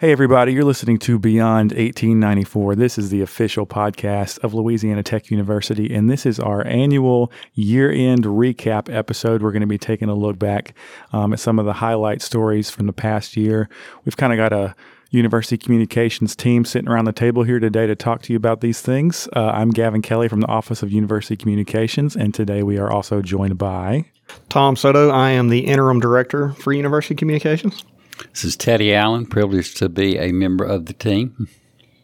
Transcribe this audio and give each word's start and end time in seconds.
Hey, 0.00 0.12
everybody, 0.12 0.54
you're 0.54 0.64
listening 0.64 0.96
to 1.00 1.18
Beyond 1.18 1.72
1894. 1.72 2.74
This 2.74 2.96
is 2.96 3.10
the 3.10 3.20
official 3.20 3.66
podcast 3.66 4.38
of 4.38 4.54
Louisiana 4.54 5.02
Tech 5.02 5.30
University, 5.30 5.94
and 5.94 6.08
this 6.08 6.24
is 6.24 6.40
our 6.40 6.66
annual 6.66 7.30
year 7.52 7.90
end 7.92 8.24
recap 8.24 8.90
episode. 8.90 9.42
We're 9.42 9.52
going 9.52 9.60
to 9.60 9.66
be 9.66 9.76
taking 9.76 10.08
a 10.08 10.14
look 10.14 10.38
back 10.38 10.72
um, 11.12 11.34
at 11.34 11.38
some 11.38 11.58
of 11.58 11.66
the 11.66 11.74
highlight 11.74 12.22
stories 12.22 12.70
from 12.70 12.86
the 12.86 12.94
past 12.94 13.36
year. 13.36 13.68
We've 14.06 14.16
kind 14.16 14.32
of 14.32 14.38
got 14.38 14.54
a 14.54 14.74
University 15.10 15.58
Communications 15.58 16.34
team 16.34 16.64
sitting 16.64 16.88
around 16.88 17.04
the 17.04 17.12
table 17.12 17.42
here 17.42 17.60
today 17.60 17.86
to 17.86 17.94
talk 17.94 18.22
to 18.22 18.32
you 18.32 18.38
about 18.38 18.62
these 18.62 18.80
things. 18.80 19.28
Uh, 19.36 19.50
I'm 19.50 19.68
Gavin 19.68 20.00
Kelly 20.00 20.28
from 20.28 20.40
the 20.40 20.48
Office 20.48 20.82
of 20.82 20.90
University 20.90 21.36
Communications, 21.36 22.16
and 22.16 22.32
today 22.32 22.62
we 22.62 22.78
are 22.78 22.90
also 22.90 23.20
joined 23.20 23.58
by 23.58 24.06
Tom 24.48 24.76
Soto. 24.76 25.10
I 25.10 25.32
am 25.32 25.50
the 25.50 25.66
interim 25.66 26.00
director 26.00 26.54
for 26.54 26.72
University 26.72 27.14
Communications. 27.14 27.84
This 28.32 28.44
is 28.44 28.56
Teddy 28.56 28.94
Allen, 28.94 29.26
privileged 29.26 29.76
to 29.78 29.88
be 29.88 30.16
a 30.16 30.32
member 30.32 30.64
of 30.64 30.86
the 30.86 30.92
team. 30.92 31.48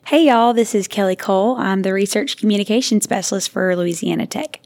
Hey, 0.07 0.27
y'all, 0.27 0.53
this 0.53 0.75
is 0.75 0.89
Kelly 0.89 1.17
Cole. 1.17 1.57
I'm 1.57 1.83
the 1.83 1.93
Research 1.93 2.37
Communication 2.37 3.01
Specialist 3.01 3.51
for 3.51 3.75
Louisiana 3.77 4.27
Tech. 4.27 4.61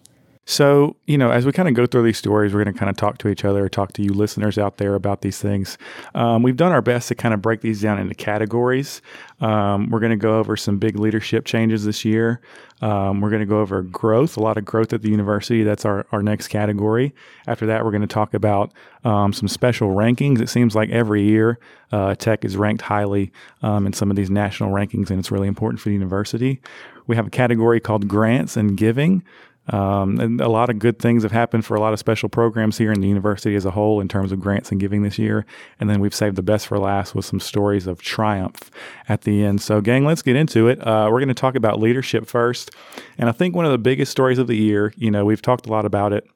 So, 0.50 0.96
you 1.06 1.16
know, 1.16 1.30
as 1.30 1.46
we 1.46 1.52
kind 1.52 1.68
of 1.68 1.74
go 1.74 1.86
through 1.86 2.02
these 2.02 2.18
stories, 2.18 2.52
we're 2.52 2.64
going 2.64 2.74
to 2.74 2.78
kind 2.78 2.90
of 2.90 2.96
talk 2.96 3.18
to 3.18 3.28
each 3.28 3.44
other, 3.44 3.68
talk 3.68 3.92
to 3.92 4.02
you 4.02 4.12
listeners 4.12 4.58
out 4.58 4.78
there 4.78 4.96
about 4.96 5.22
these 5.22 5.38
things. 5.38 5.78
Um, 6.12 6.42
we've 6.42 6.56
done 6.56 6.72
our 6.72 6.82
best 6.82 7.06
to 7.06 7.14
kind 7.14 7.32
of 7.32 7.40
break 7.40 7.60
these 7.60 7.80
down 7.80 8.00
into 8.00 8.16
categories. 8.16 9.00
Um, 9.40 9.90
we're 9.90 10.00
going 10.00 10.10
to 10.10 10.16
go 10.16 10.40
over 10.40 10.56
some 10.56 10.78
big 10.78 10.98
leadership 10.98 11.44
changes 11.44 11.84
this 11.84 12.04
year. 12.04 12.40
Um, 12.82 13.20
we're 13.20 13.30
going 13.30 13.40
to 13.40 13.46
go 13.46 13.60
over 13.60 13.82
growth, 13.82 14.36
a 14.36 14.40
lot 14.40 14.58
of 14.58 14.64
growth 14.64 14.92
at 14.92 15.02
the 15.02 15.10
university. 15.10 15.62
That's 15.62 15.84
our, 15.84 16.04
our 16.10 16.20
next 16.20 16.48
category. 16.48 17.14
After 17.46 17.66
that, 17.66 17.84
we're 17.84 17.92
going 17.92 18.00
to 18.00 18.08
talk 18.08 18.34
about 18.34 18.72
um, 19.04 19.32
some 19.32 19.46
special 19.46 19.90
rankings. 19.90 20.40
It 20.40 20.48
seems 20.48 20.74
like 20.74 20.90
every 20.90 21.22
year 21.22 21.60
uh, 21.92 22.16
tech 22.16 22.44
is 22.44 22.56
ranked 22.56 22.82
highly 22.82 23.30
um, 23.62 23.86
in 23.86 23.92
some 23.92 24.10
of 24.10 24.16
these 24.16 24.30
national 24.30 24.72
rankings, 24.72 25.10
and 25.10 25.20
it's 25.20 25.30
really 25.30 25.46
important 25.46 25.80
for 25.80 25.90
the 25.90 25.94
university. 25.94 26.60
We 27.06 27.16
have 27.16 27.26
a 27.28 27.30
category 27.30 27.80
called 27.80 28.08
grants 28.08 28.56
and 28.56 28.76
giving. 28.76 29.22
Um, 29.70 30.18
and 30.18 30.40
a 30.40 30.48
lot 30.48 30.68
of 30.68 30.78
good 30.78 30.98
things 30.98 31.22
have 31.22 31.32
happened 31.32 31.64
for 31.64 31.76
a 31.76 31.80
lot 31.80 31.92
of 31.92 31.98
special 31.98 32.28
programs 32.28 32.76
here 32.76 32.92
in 32.92 33.00
the 33.00 33.08
university 33.08 33.54
as 33.54 33.64
a 33.64 33.70
whole 33.70 34.00
in 34.00 34.08
terms 34.08 34.32
of 34.32 34.40
grants 34.40 34.70
and 34.70 34.80
giving 34.80 35.02
this 35.02 35.18
year. 35.18 35.46
And 35.78 35.88
then 35.88 36.00
we've 36.00 36.14
saved 36.14 36.36
the 36.36 36.42
best 36.42 36.66
for 36.66 36.78
last 36.78 37.14
with 37.14 37.24
some 37.24 37.40
stories 37.40 37.86
of 37.86 38.02
triumph 38.02 38.70
at 39.08 39.22
the 39.22 39.44
end. 39.44 39.62
So, 39.62 39.80
gang, 39.80 40.04
let's 40.04 40.22
get 40.22 40.36
into 40.36 40.68
it. 40.68 40.84
Uh, 40.84 41.08
we're 41.10 41.20
going 41.20 41.28
to 41.28 41.34
talk 41.34 41.54
about 41.54 41.80
leadership 41.80 42.26
first. 42.26 42.70
And 43.16 43.28
I 43.28 43.32
think 43.32 43.54
one 43.54 43.64
of 43.64 43.72
the 43.72 43.78
biggest 43.78 44.10
stories 44.10 44.38
of 44.38 44.48
the 44.48 44.56
year, 44.56 44.92
you 44.96 45.10
know, 45.10 45.24
we've 45.24 45.42
talked 45.42 45.66
a 45.66 45.70
lot 45.70 45.84
about 45.84 46.12
it 46.12 46.26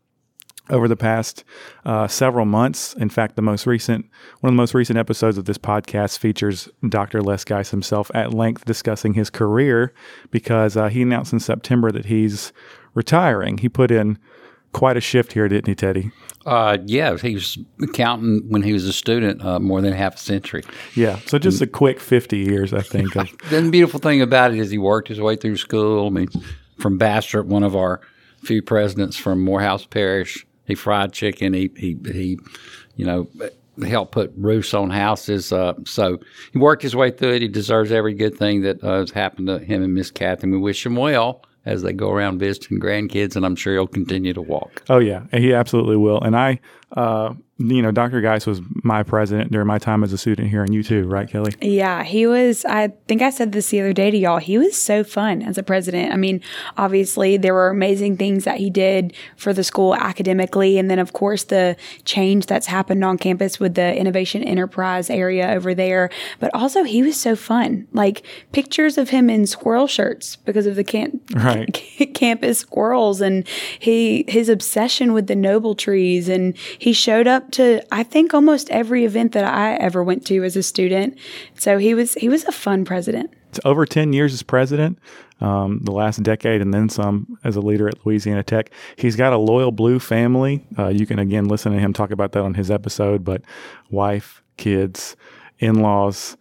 over 0.70 0.88
the 0.88 0.96
past 0.96 1.44
uh, 1.84 2.08
several 2.08 2.46
months. 2.46 2.94
In 2.94 3.10
fact, 3.10 3.36
the 3.36 3.42
most 3.42 3.66
recent, 3.66 4.06
one 4.40 4.48
of 4.48 4.54
the 4.54 4.62
most 4.62 4.74
recent 4.74 4.98
episodes 4.98 5.36
of 5.36 5.44
this 5.44 5.58
podcast 5.58 6.18
features 6.18 6.68
Dr. 6.88 7.20
Les 7.20 7.44
Guice 7.44 7.70
himself 7.70 8.10
at 8.14 8.32
length 8.32 8.64
discussing 8.64 9.14
his 9.14 9.28
career 9.28 9.92
because 10.30 10.76
uh, 10.76 10.88
he 10.88 11.02
announced 11.02 11.32
in 11.32 11.40
September 11.40 11.92
that 11.92 12.06
he's 12.06 12.52
retiring. 12.94 13.58
He 13.58 13.68
put 13.68 13.90
in 13.90 14.18
quite 14.72 14.96
a 14.96 15.00
shift 15.00 15.32
here, 15.32 15.48
didn't 15.48 15.68
he, 15.68 15.74
Teddy? 15.74 16.10
Uh, 16.44 16.76
yeah, 16.84 17.16
he 17.16 17.34
was 17.34 17.56
accounting 17.80 18.42
when 18.48 18.62
he 18.62 18.74
was 18.74 18.84
a 18.84 18.92
student 18.92 19.42
uh, 19.42 19.58
more 19.58 19.80
than 19.80 19.94
half 19.94 20.16
a 20.16 20.18
century. 20.18 20.62
Yeah, 20.94 21.18
so 21.26 21.38
just 21.38 21.62
a 21.62 21.66
quick 21.66 22.00
50 22.00 22.36
years, 22.36 22.74
I 22.74 22.82
think. 22.82 23.16
Of, 23.16 23.30
the 23.50 23.66
beautiful 23.70 23.98
thing 23.98 24.20
about 24.20 24.52
it 24.52 24.58
is 24.58 24.70
he 24.70 24.76
worked 24.76 25.08
his 25.08 25.20
way 25.20 25.36
through 25.36 25.56
school. 25.56 26.06
I 26.06 26.10
mean, 26.10 26.28
from 26.78 26.98
Bastrop, 26.98 27.46
one 27.46 27.62
of 27.62 27.74
our 27.74 28.02
few 28.42 28.60
presidents 28.60 29.16
from 29.16 29.42
Morehouse 29.42 29.86
Parish, 29.86 30.46
he 30.66 30.74
fried 30.74 31.14
chicken. 31.14 31.54
He, 31.54 31.70
he, 31.76 31.96
he 32.04 32.38
you 32.96 33.06
know, 33.06 33.26
helped 33.86 34.12
put 34.12 34.32
roofs 34.36 34.74
on 34.74 34.90
houses. 34.90 35.50
Uh, 35.50 35.72
so 35.86 36.18
he 36.52 36.58
worked 36.58 36.82
his 36.82 36.94
way 36.94 37.10
through 37.10 37.34
it. 37.34 37.42
He 37.42 37.48
deserves 37.48 37.90
every 37.90 38.12
good 38.12 38.36
thing 38.36 38.60
that 38.62 38.84
uh, 38.84 38.98
has 39.00 39.10
happened 39.12 39.46
to 39.46 39.60
him 39.60 39.82
and 39.82 39.94
Miss 39.94 40.10
Catherine. 40.10 40.52
We 40.52 40.58
wish 40.58 40.84
him 40.84 40.96
well 40.96 41.42
as 41.66 41.82
they 41.82 41.92
go 41.92 42.10
around 42.10 42.38
visiting 42.38 42.78
grandkids, 42.78 43.36
and 43.36 43.44
I'm 43.44 43.56
sure 43.56 43.74
he'll 43.74 43.86
continue 43.86 44.32
to 44.34 44.42
walk. 44.42 44.82
Oh 44.88 44.98
yeah, 44.98 45.24
he 45.32 45.54
absolutely 45.54 45.96
will. 45.96 46.20
And 46.20 46.36
I, 46.36 46.60
uh, 46.96 47.34
you 47.58 47.82
know, 47.82 47.92
Dr. 47.92 48.20
Guice 48.20 48.46
was 48.46 48.60
my 48.82 49.04
president 49.04 49.52
during 49.52 49.68
my 49.68 49.78
time 49.78 50.02
as 50.02 50.12
a 50.12 50.18
student 50.18 50.48
here, 50.48 50.64
and 50.64 50.74
you 50.74 50.82
too, 50.82 51.06
right, 51.06 51.28
Kelly? 51.28 51.52
Yeah, 51.62 52.02
he 52.02 52.26
was. 52.26 52.64
I 52.64 52.88
think 53.06 53.22
I 53.22 53.30
said 53.30 53.52
this 53.52 53.68
the 53.68 53.80
other 53.80 53.92
day 53.92 54.10
to 54.10 54.16
y'all. 54.16 54.38
He 54.38 54.58
was 54.58 54.80
so 54.80 55.04
fun 55.04 55.40
as 55.40 55.56
a 55.56 55.62
president. 55.62 56.12
I 56.12 56.16
mean, 56.16 56.40
obviously, 56.76 57.36
there 57.36 57.54
were 57.54 57.68
amazing 57.68 58.16
things 58.16 58.42
that 58.42 58.58
he 58.58 58.70
did 58.70 59.14
for 59.36 59.52
the 59.52 59.62
school 59.62 59.94
academically. 59.94 60.78
And 60.78 60.90
then, 60.90 60.98
of 60.98 61.12
course, 61.12 61.44
the 61.44 61.76
change 62.04 62.46
that's 62.46 62.66
happened 62.66 63.04
on 63.04 63.18
campus 63.18 63.60
with 63.60 63.76
the 63.76 63.96
innovation 63.96 64.42
enterprise 64.42 65.08
area 65.08 65.50
over 65.50 65.74
there. 65.74 66.10
But 66.40 66.52
also, 66.54 66.82
he 66.82 67.04
was 67.04 67.20
so 67.20 67.36
fun. 67.36 67.86
Like 67.92 68.26
pictures 68.50 68.98
of 68.98 69.10
him 69.10 69.30
in 69.30 69.46
squirrel 69.46 69.86
shirts 69.86 70.34
because 70.36 70.66
of 70.66 70.74
the 70.74 70.84
camp- 70.84 71.22
right. 71.36 71.72
campus 72.14 72.58
squirrels 72.58 73.20
and 73.20 73.46
he 73.78 74.24
his 74.26 74.48
obsession 74.48 75.12
with 75.12 75.28
the 75.28 75.36
noble 75.36 75.76
trees. 75.76 76.28
And 76.28 76.56
he 76.78 76.92
showed 76.92 77.28
up 77.28 77.43
to 77.52 77.82
I 77.92 78.02
think 78.02 78.34
almost 78.34 78.70
every 78.70 79.04
event 79.04 79.32
that 79.32 79.44
I 79.44 79.74
ever 79.74 80.02
went 80.02 80.26
to 80.26 80.44
as 80.44 80.56
a 80.56 80.62
student. 80.62 81.18
So 81.58 81.78
he 81.78 81.94
was 81.94 82.14
he 82.14 82.28
was 82.28 82.44
a 82.44 82.52
fun 82.52 82.84
president. 82.84 83.32
It's 83.50 83.60
over 83.64 83.86
10 83.86 84.12
years 84.12 84.34
as 84.34 84.42
president, 84.42 84.98
um, 85.40 85.78
the 85.84 85.92
last 85.92 86.22
decade, 86.24 86.60
and 86.60 86.74
then 86.74 86.88
some 86.88 87.38
as 87.44 87.54
a 87.54 87.60
leader 87.60 87.86
at 87.86 88.04
Louisiana 88.04 88.42
Tech. 88.42 88.70
He's 88.96 89.14
got 89.14 89.32
a 89.32 89.38
loyal 89.38 89.70
blue 89.70 90.00
family. 90.00 90.66
Uh, 90.76 90.88
you 90.88 91.06
can 91.06 91.20
again 91.20 91.46
listen 91.46 91.72
to 91.72 91.78
him 91.78 91.92
talk 91.92 92.10
about 92.10 92.32
that 92.32 92.42
on 92.42 92.54
his 92.54 92.70
episode, 92.70 93.24
but 93.24 93.42
wife, 93.90 94.42
kids, 94.56 95.16
in 95.60 95.76
laws, 95.76 96.36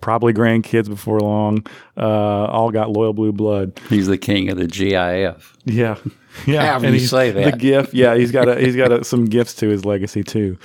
probably 0.00 0.32
grandkids 0.32 0.88
before 0.88 1.20
long, 1.20 1.66
uh, 1.96 2.46
all 2.46 2.70
got 2.70 2.90
loyal 2.90 3.12
blue 3.12 3.32
blood. 3.32 3.78
He's 3.90 4.06
the 4.06 4.18
king 4.18 4.48
of 4.48 4.56
the 4.56 4.66
GIF. 4.66 5.56
Yeah. 5.64 5.96
Yeah, 6.46 6.78
How 6.78 6.84
and 6.84 6.94
you 6.94 7.00
say 7.00 7.30
that? 7.30 7.52
The 7.52 7.58
gift, 7.58 7.94
yeah, 7.94 8.14
he's 8.14 8.30
got 8.30 8.48
a, 8.48 8.56
he's 8.60 8.76
got 8.76 8.92
a, 8.92 9.04
some 9.04 9.24
gifts 9.24 9.54
to 9.54 9.68
his 9.68 9.84
legacy 9.84 10.22
too. 10.22 10.58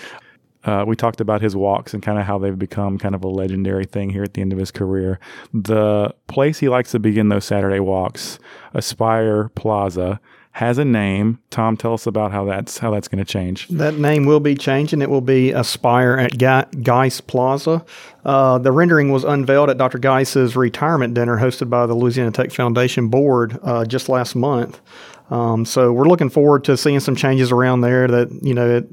Uh, 0.63 0.84
we 0.85 0.96
talked 0.96 1.22
about 1.22 1.41
his 1.41 1.56
walks 1.56 1.94
and 1.94 2.03
kind 2.03 2.19
of 2.19 2.25
how 2.25 2.38
they've 2.38 2.59
become 2.59 2.97
kind 2.97 3.16
of 3.16 3.24
a 3.24 3.28
legendary 3.28 3.85
thing 3.85 4.09
here 4.09 4.24
at 4.24 4.34
the 4.34 4.41
end 4.41 4.52
of 4.52 4.59
his 4.59 4.72
career. 4.72 5.19
The 5.53 6.13
place 6.28 6.59
he 6.59 6.68
likes 6.68 6.91
to 6.91 7.00
begin 7.00 7.29
those 7.29 7.46
Saturday 7.46 7.79
walks, 7.79 8.40
Aspire 8.74 9.50
Plaza, 9.50 10.19
has 10.59 10.78
a 10.78 10.84
name. 10.84 11.40
Tom, 11.52 11.78
tell 11.78 11.94
us 11.94 12.06
about 12.06 12.34
how 12.34 12.44
that's 12.44 12.79
how 12.79 12.91
that's 12.91 13.08
going 13.08 13.24
to 13.24 13.31
change. 13.31 13.69
That 13.69 13.96
name 13.96 14.25
will 14.25 14.41
be 14.41 14.56
changing. 14.56 15.02
It 15.02 15.09
will 15.09 15.22
be 15.22 15.52
Aspire 15.52 16.18
at 16.18 16.38
Guice 16.38 17.22
Plaza. 17.22 17.85
Uh, 18.25 18.58
the 18.58 18.74
rendering 18.74 19.12
was 19.12 19.24
unveiled 19.24 19.69
at 19.69 19.78
Dr. 19.78 20.00
Guice's 20.00 20.58
retirement 20.58 21.13
dinner 21.13 21.38
hosted 21.38 21.69
by 21.69 21.85
the 21.85 21.94
Louisiana 21.94 22.31
Tech 22.31 22.52
Foundation 22.52 23.08
Board 23.08 23.58
uh, 23.63 23.85
just 23.85 24.09
last 24.09 24.35
month. 24.35 24.81
Um, 25.29 25.66
so 25.66 25.91
we're 25.91 26.07
looking 26.07 26.29
forward 26.29 26.63
to 26.66 26.78
seeing 26.78 27.00
some 27.00 27.16
changes 27.16 27.51
around 27.51 27.81
there. 27.81 28.07
That 28.07 28.29
you 28.41 28.53
know 28.53 28.78
it, 28.78 28.90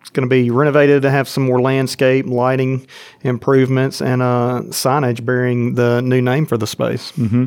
it's 0.00 0.10
going 0.10 0.28
to 0.28 0.30
be 0.30 0.50
renovated 0.50 1.02
to 1.02 1.10
have 1.10 1.28
some 1.28 1.44
more 1.44 1.60
landscape, 1.60 2.26
lighting 2.26 2.86
improvements, 3.22 4.02
and 4.02 4.20
uh, 4.20 4.62
signage 4.66 5.24
bearing 5.24 5.74
the 5.74 6.00
new 6.02 6.20
name 6.20 6.46
for 6.46 6.56
the 6.56 6.66
space. 6.66 7.12
Mm-hmm. 7.12 7.46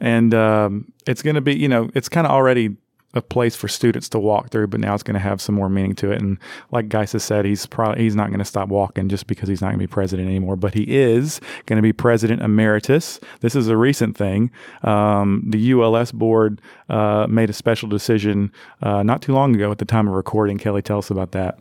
And 0.00 0.34
um, 0.34 0.92
it's 1.06 1.22
going 1.22 1.36
to 1.36 1.40
be, 1.40 1.56
you 1.56 1.68
know, 1.68 1.90
it's 1.94 2.10
kind 2.10 2.26
of 2.26 2.32
already 2.32 2.76
a 3.14 3.22
place 3.22 3.56
for 3.56 3.68
students 3.68 4.08
to 4.10 4.18
walk 4.18 4.50
through, 4.50 4.66
but 4.66 4.80
now 4.80 4.94
it's 4.94 5.02
going 5.02 5.14
to 5.14 5.20
have 5.20 5.40
some 5.40 5.54
more 5.54 5.68
meaning 5.68 5.94
to 5.96 6.10
it. 6.10 6.20
And 6.20 6.38
like 6.70 6.88
Guice 6.88 7.12
has 7.12 7.24
said, 7.24 7.44
he's 7.44 7.64
probably 7.66 8.02
he's 8.02 8.16
not 8.16 8.28
going 8.28 8.40
to 8.40 8.44
stop 8.44 8.68
walking 8.68 9.08
just 9.08 9.26
because 9.26 9.48
he's 9.48 9.60
not 9.60 9.68
going 9.68 9.78
to 9.78 9.86
be 9.86 9.86
president 9.86 10.28
anymore. 10.28 10.56
But 10.56 10.74
he 10.74 10.82
is 10.82 11.40
going 11.66 11.76
to 11.76 11.82
be 11.82 11.92
president 11.92 12.42
emeritus. 12.42 13.20
This 13.40 13.54
is 13.54 13.68
a 13.68 13.76
recent 13.76 14.16
thing. 14.16 14.50
Um, 14.82 15.44
the 15.46 15.72
ULS 15.72 16.12
board 16.12 16.60
uh, 16.88 17.26
made 17.28 17.50
a 17.50 17.54
special 17.54 17.88
decision 17.88 18.52
uh, 18.82 19.02
not 19.02 19.22
too 19.22 19.32
long 19.32 19.54
ago 19.54 19.70
at 19.70 19.78
the 19.78 19.84
time 19.84 20.08
of 20.08 20.14
recording. 20.14 20.58
Kelly, 20.58 20.82
tell 20.82 20.98
us 20.98 21.10
about 21.10 21.32
that. 21.32 21.58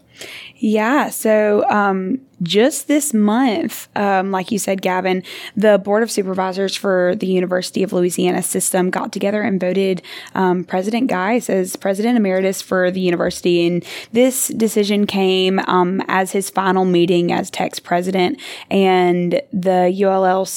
Yeah. 0.57 1.09
So 1.09 1.69
um, 1.69 2.21
just 2.41 2.87
this 2.87 3.13
month, 3.13 3.87
um, 3.95 4.31
like 4.31 4.51
you 4.51 4.59
said, 4.59 4.81
Gavin, 4.81 5.23
the 5.55 5.77
Board 5.77 6.03
of 6.03 6.11
Supervisors 6.11 6.75
for 6.75 7.15
the 7.15 7.27
University 7.27 7.83
of 7.83 7.93
Louisiana 7.93 8.43
system 8.43 8.89
got 8.89 9.11
together 9.11 9.41
and 9.41 9.59
voted 9.59 10.01
um, 10.35 10.63
President 10.63 11.07
Guice 11.07 11.49
as 11.49 11.75
president 11.75 12.17
emeritus 12.17 12.61
for 12.61 12.91
the 12.91 12.99
university. 12.99 13.67
And 13.67 13.85
this 14.11 14.49
decision 14.49 15.07
came 15.07 15.59
um, 15.59 16.01
as 16.07 16.31
his 16.31 16.49
final 16.49 16.85
meeting 16.85 17.31
as 17.31 17.49
Tech's 17.49 17.79
president 17.79 18.39
and 18.69 19.41
the 19.51 19.91
ULL, 20.03 20.47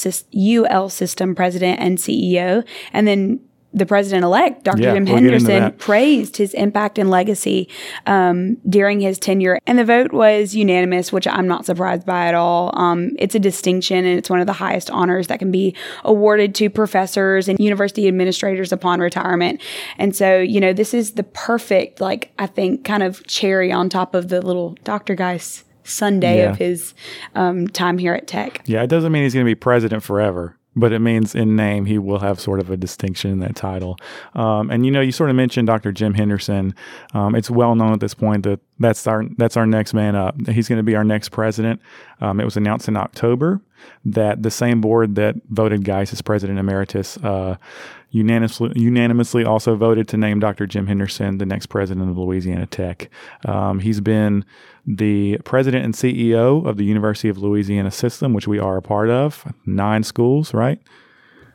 UL 0.71 0.89
system 0.89 1.35
president 1.35 1.79
and 1.79 1.97
CEO. 1.97 2.65
And 2.93 3.07
then 3.07 3.39
the 3.77 3.85
president 3.85 4.23
elect, 4.23 4.63
Dr. 4.63 4.81
Yeah, 4.81 4.93
Jim 4.93 5.05
we'll 5.05 5.15
Henderson, 5.17 5.73
praised 5.73 6.37
his 6.37 6.53
impact 6.53 6.97
and 6.99 7.09
legacy 7.09 7.69
um, 8.05 8.55
during 8.69 8.99
his 8.99 9.19
tenure. 9.19 9.59
And 9.65 9.79
the 9.79 9.85
vote 9.85 10.11
was 10.11 10.55
unanimous, 10.55 11.11
which 11.11 11.27
I'm 11.27 11.47
not 11.47 11.65
surprised 11.65 12.05
by 12.05 12.27
at 12.27 12.35
all. 12.35 12.71
Um, 12.79 13.11
it's 13.19 13.35
a 13.35 13.39
distinction 13.39 14.05
and 14.05 14.17
it's 14.17 14.29
one 14.29 14.39
of 14.39 14.47
the 14.47 14.53
highest 14.53 14.89
honors 14.89 15.27
that 15.27 15.39
can 15.39 15.51
be 15.51 15.75
awarded 16.03 16.55
to 16.55 16.69
professors 16.69 17.47
and 17.47 17.59
university 17.59 18.07
administrators 18.07 18.71
upon 18.71 18.99
retirement. 18.99 19.61
And 19.97 20.15
so, 20.15 20.39
you 20.39 20.59
know, 20.59 20.73
this 20.73 20.93
is 20.93 21.13
the 21.13 21.23
perfect, 21.23 22.01
like, 22.01 22.31
I 22.39 22.47
think, 22.47 22.83
kind 22.83 23.03
of 23.03 23.25
cherry 23.27 23.71
on 23.71 23.89
top 23.89 24.15
of 24.15 24.29
the 24.29 24.41
little 24.41 24.75
Dr. 24.83 25.15
Guice 25.15 25.63
sundae 25.83 26.39
Yeah. 26.39 26.51
of 26.51 26.57
his 26.57 26.93
um, 27.33 27.67
time 27.69 27.97
here 27.97 28.13
at 28.13 28.27
Tech. 28.27 28.61
Yeah, 28.65 28.83
it 28.83 28.87
doesn't 28.87 29.09
mean 29.11 29.23
he's 29.23 29.33
going 29.33 29.45
to 29.45 29.49
be 29.49 29.55
president 29.55 30.03
forever, 30.03 30.56
but 30.77 30.93
it 30.93 30.99
means 30.99 31.35
in 31.35 31.55
name 31.55 31.85
he 31.85 31.97
will 31.97 32.19
have 32.19 32.39
sort 32.39 32.59
of 32.59 32.69
a 32.69 32.77
distinction 32.77 33.31
in 33.31 33.39
that 33.39 33.55
title. 33.55 33.97
Um, 34.35 34.69
and 34.69 34.85
you 34.85 34.91
know, 34.91 35.01
you 35.01 35.11
sort 35.11 35.29
of 35.29 35.35
mentioned 35.35 35.67
Dr. 35.67 35.91
Jim 35.91 36.13
Henderson. 36.13 36.75
Um, 37.13 37.35
it's 37.35 37.49
well 37.49 37.75
known 37.75 37.93
at 37.93 37.99
this 37.99 38.13
point 38.13 38.43
that 38.43 38.59
that's 38.79 39.07
our 39.07 39.25
that's 39.37 39.57
our 39.57 39.65
next 39.65 39.93
man 39.93 40.15
up. 40.15 40.35
He's 40.47 40.69
going 40.69 40.77
to 40.77 40.83
be 40.83 40.95
our 40.95 41.03
next 41.03 41.29
president. 41.29 41.81
Um, 42.21 42.39
it 42.39 42.45
was 42.45 42.55
announced 42.57 42.87
in 42.87 42.95
October 42.95 43.61
that 44.05 44.43
the 44.43 44.51
same 44.51 44.81
board 44.81 45.15
that 45.15 45.35
voted 45.49 45.83
Guice 45.83 46.13
as 46.13 46.21
president 46.21 46.59
emeritus 46.59 47.17
uh, 47.17 47.57
unanimously 48.11 48.71
unanimously 48.75 49.43
also 49.43 49.75
voted 49.75 50.07
to 50.07 50.17
name 50.17 50.39
Dr. 50.39 50.65
Jim 50.65 50.87
Henderson 50.87 51.37
the 51.37 51.45
next 51.45 51.67
president 51.67 52.09
of 52.09 52.17
Louisiana 52.17 52.65
Tech. 52.65 53.09
Um, 53.45 53.79
he's 53.79 53.99
been 53.99 54.45
the 54.85 55.37
president 55.39 55.83
and 55.83 55.93
CEO 55.93 56.65
of 56.65 56.77
the 56.77 56.85
University 56.85 57.27
of 57.27 57.37
Louisiana 57.37 57.91
system, 57.91 58.33
which 58.33 58.47
we 58.47 58.59
are 58.59 58.77
a 58.77 58.81
part 58.81 59.09
of. 59.09 59.51
Nine 59.65 60.03
schools, 60.03 60.53
right? 60.53 60.79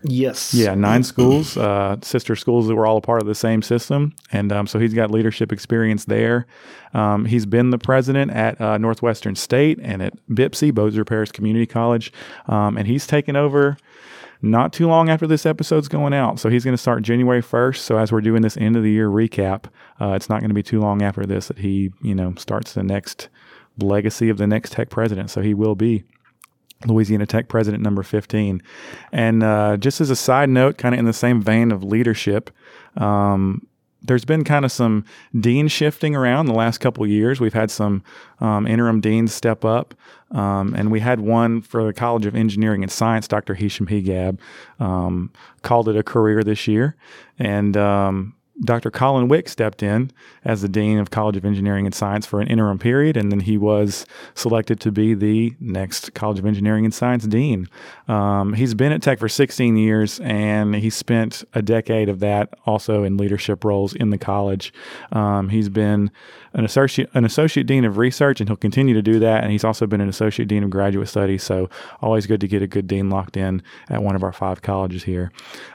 Yes. 0.04 0.52
Yeah, 0.52 0.74
nine 0.74 1.04
schools, 1.04 1.56
uh, 1.56 1.96
sister 2.02 2.34
schools 2.34 2.66
that 2.68 2.74
were 2.74 2.86
all 2.86 2.96
a 2.96 3.00
part 3.00 3.20
of 3.20 3.28
the 3.28 3.34
same 3.34 3.62
system, 3.62 4.14
and 4.32 4.52
um, 4.52 4.66
so 4.66 4.78
he's 4.78 4.94
got 4.94 5.10
leadership 5.10 5.52
experience 5.52 6.06
there. 6.06 6.46
Um, 6.94 7.24
he's 7.24 7.46
been 7.46 7.70
the 7.70 7.78
president 7.78 8.32
at 8.32 8.60
uh, 8.60 8.78
Northwestern 8.78 9.36
State 9.36 9.78
and 9.82 10.02
at 10.02 10.14
BIPSI, 10.28 10.74
Bossier 10.74 11.04
Parish 11.04 11.32
Community 11.32 11.66
College, 11.66 12.12
um, 12.46 12.76
and 12.76 12.86
he's 12.86 13.06
taken 13.06 13.36
over 13.36 13.76
not 14.42 14.72
too 14.72 14.88
long 14.88 15.08
after 15.08 15.26
this 15.26 15.46
episode's 15.46 15.88
going 15.88 16.12
out. 16.12 16.40
So 16.40 16.48
he's 16.48 16.64
going 16.64 16.74
to 16.74 16.82
start 16.82 17.02
January 17.02 17.40
1st. 17.40 17.76
So 17.76 17.96
as 17.96 18.10
we're 18.10 18.20
doing 18.20 18.42
this 18.42 18.56
end 18.56 18.76
of 18.76 18.82
the 18.82 18.90
year 18.90 19.08
recap, 19.08 19.66
uh, 20.00 20.12
it's 20.14 20.28
not 20.28 20.40
going 20.40 20.50
to 20.50 20.54
be 20.54 20.64
too 20.64 20.80
long 20.80 21.00
after 21.00 21.24
this 21.24 21.46
that 21.46 21.58
he, 21.58 21.92
you 22.02 22.14
know, 22.14 22.34
starts 22.36 22.74
the 22.74 22.82
next 22.82 23.28
legacy 23.78 24.28
of 24.28 24.38
the 24.38 24.46
next 24.46 24.72
tech 24.72 24.90
president. 24.90 25.30
So 25.30 25.40
he 25.40 25.54
will 25.54 25.76
be 25.76 26.02
Louisiana 26.86 27.26
Tech 27.26 27.48
president 27.48 27.82
number 27.82 28.02
15. 28.02 28.62
And 29.12 29.42
uh, 29.42 29.76
just 29.76 30.00
as 30.00 30.10
a 30.10 30.16
side 30.16 30.48
note, 30.48 30.78
kind 30.78 30.94
of 30.94 30.98
in 30.98 31.04
the 31.04 31.12
same 31.12 31.40
vein 31.42 31.72
of 31.72 31.82
leadership, 31.82 32.50
um, 32.96 33.66
there's 34.04 34.24
been 34.24 34.44
kind 34.44 34.64
of 34.64 34.72
some 34.72 35.04
dean 35.38 35.68
shifting 35.68 36.16
around 36.16 36.46
the 36.46 36.54
last 36.54 36.78
couple 36.78 37.06
years. 37.06 37.40
We've 37.40 37.54
had 37.54 37.70
some 37.70 38.02
um, 38.40 38.66
interim 38.66 39.00
deans 39.00 39.32
step 39.32 39.64
up, 39.64 39.94
um, 40.32 40.74
and 40.74 40.90
we 40.90 41.00
had 41.00 41.20
one 41.20 41.60
for 41.60 41.84
the 41.84 41.92
College 41.92 42.26
of 42.26 42.34
Engineering 42.34 42.82
and 42.82 42.90
Science, 42.90 43.28
Dr. 43.28 43.54
Hisham 43.54 43.86
Hegab, 43.86 44.38
um, 44.80 45.30
called 45.62 45.88
it 45.88 45.96
a 45.96 46.02
career 46.02 46.42
this 46.42 46.66
year. 46.66 46.96
And 47.38 47.76
um, 47.76 48.34
Dr. 48.64 48.90
Colin 48.90 49.28
Wick 49.28 49.48
stepped 49.48 49.82
in 49.82 50.10
as 50.44 50.62
the 50.62 50.68
Dean 50.68 50.98
of 50.98 51.10
College 51.10 51.36
of 51.36 51.44
Engineering 51.44 51.86
and 51.86 51.94
Science 51.94 52.26
for 52.26 52.40
an 52.40 52.48
interim 52.48 52.78
period, 52.78 53.16
and 53.16 53.32
then 53.32 53.40
he 53.40 53.56
was 53.56 54.04
selected 54.34 54.78
to 54.80 54.92
be 54.92 55.14
the 55.14 55.54
next 55.58 56.12
College 56.14 56.38
of 56.38 56.46
Engineering 56.46 56.84
and 56.84 56.92
Science 56.92 57.24
Dean. 57.26 57.68
Um, 58.08 58.52
he's 58.52 58.74
been 58.74 58.92
at 58.92 59.02
Tech 59.02 59.18
for 59.18 59.28
16 59.28 59.76
years, 59.76 60.20
and 60.20 60.74
he 60.74 60.90
spent 60.90 61.44
a 61.54 61.62
decade 61.62 62.08
of 62.08 62.20
that 62.20 62.54
also 62.66 63.04
in 63.04 63.16
leadership 63.16 63.64
roles 63.64 63.94
in 63.94 64.10
the 64.10 64.18
college. 64.18 64.72
Um, 65.12 65.48
he's 65.48 65.68
been 65.68 66.10
an 66.54 66.64
associate 66.64 67.10
an 67.14 67.24
associate 67.24 67.66
dean 67.66 67.84
of 67.84 67.96
research, 67.96 68.40
and 68.40 68.48
he'll 68.48 68.56
continue 68.56 68.94
to 68.94 69.02
do 69.02 69.18
that. 69.20 69.42
And 69.42 69.52
he's 69.52 69.64
also 69.64 69.86
been 69.86 70.00
an 70.00 70.08
associate 70.08 70.48
dean 70.48 70.64
of 70.64 70.70
graduate 70.70 71.08
studies. 71.08 71.42
So 71.42 71.70
always 72.00 72.26
good 72.26 72.40
to 72.40 72.48
get 72.48 72.62
a 72.62 72.66
good 72.66 72.86
dean 72.86 73.10
locked 73.10 73.36
in 73.36 73.62
at 73.88 74.02
one 74.02 74.16
of 74.16 74.22
our 74.22 74.32
five 74.32 74.62
colleges 74.62 75.04
here. 75.04 75.32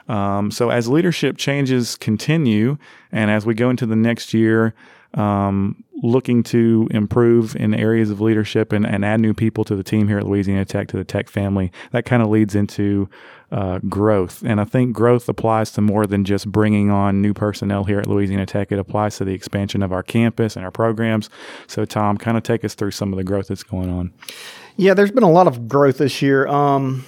Um, 0.08 0.50
so 0.50 0.70
as 0.70 0.88
leadership 0.88 1.36
changes 1.36 1.96
continue, 1.96 2.78
and 3.12 3.30
as 3.30 3.46
we 3.46 3.54
go 3.54 3.70
into 3.70 3.86
the 3.86 3.96
next 3.96 4.34
year. 4.34 4.74
Um, 5.18 5.84
looking 6.02 6.42
to 6.44 6.86
improve 6.92 7.56
in 7.56 7.74
areas 7.74 8.10
of 8.10 8.20
leadership 8.20 8.72
and, 8.72 8.86
and 8.86 9.04
add 9.04 9.20
new 9.20 9.34
people 9.34 9.64
to 9.64 9.74
the 9.74 9.82
team 9.82 10.06
here 10.06 10.18
at 10.18 10.26
Louisiana 10.26 10.64
Tech, 10.64 10.88
to 10.88 10.96
the 10.96 11.04
Tech 11.04 11.28
family, 11.28 11.72
that 11.90 12.04
kind 12.04 12.22
of 12.22 12.28
leads 12.28 12.54
into 12.54 13.08
uh, 13.50 13.78
growth. 13.88 14.42
And 14.44 14.60
I 14.60 14.64
think 14.64 14.92
growth 14.92 15.28
applies 15.28 15.72
to 15.72 15.80
more 15.80 16.06
than 16.06 16.24
just 16.24 16.50
bringing 16.50 16.90
on 16.90 17.22
new 17.22 17.34
personnel 17.34 17.84
here 17.84 17.98
at 17.98 18.06
Louisiana 18.06 18.46
Tech. 18.46 18.70
It 18.70 18.78
applies 18.78 19.16
to 19.16 19.24
the 19.24 19.32
expansion 19.32 19.82
of 19.82 19.92
our 19.92 20.02
campus 20.02 20.54
and 20.54 20.64
our 20.64 20.70
programs. 20.70 21.30
So, 21.66 21.84
Tom, 21.84 22.16
kind 22.18 22.36
of 22.36 22.42
take 22.42 22.64
us 22.64 22.74
through 22.74 22.92
some 22.92 23.12
of 23.12 23.16
the 23.16 23.24
growth 23.24 23.48
that's 23.48 23.62
going 23.62 23.90
on. 23.90 24.12
Yeah, 24.76 24.94
there's 24.94 25.10
been 25.10 25.24
a 25.24 25.30
lot 25.30 25.46
of 25.46 25.66
growth 25.68 25.98
this 25.98 26.22
year. 26.22 26.46
Um, 26.46 27.04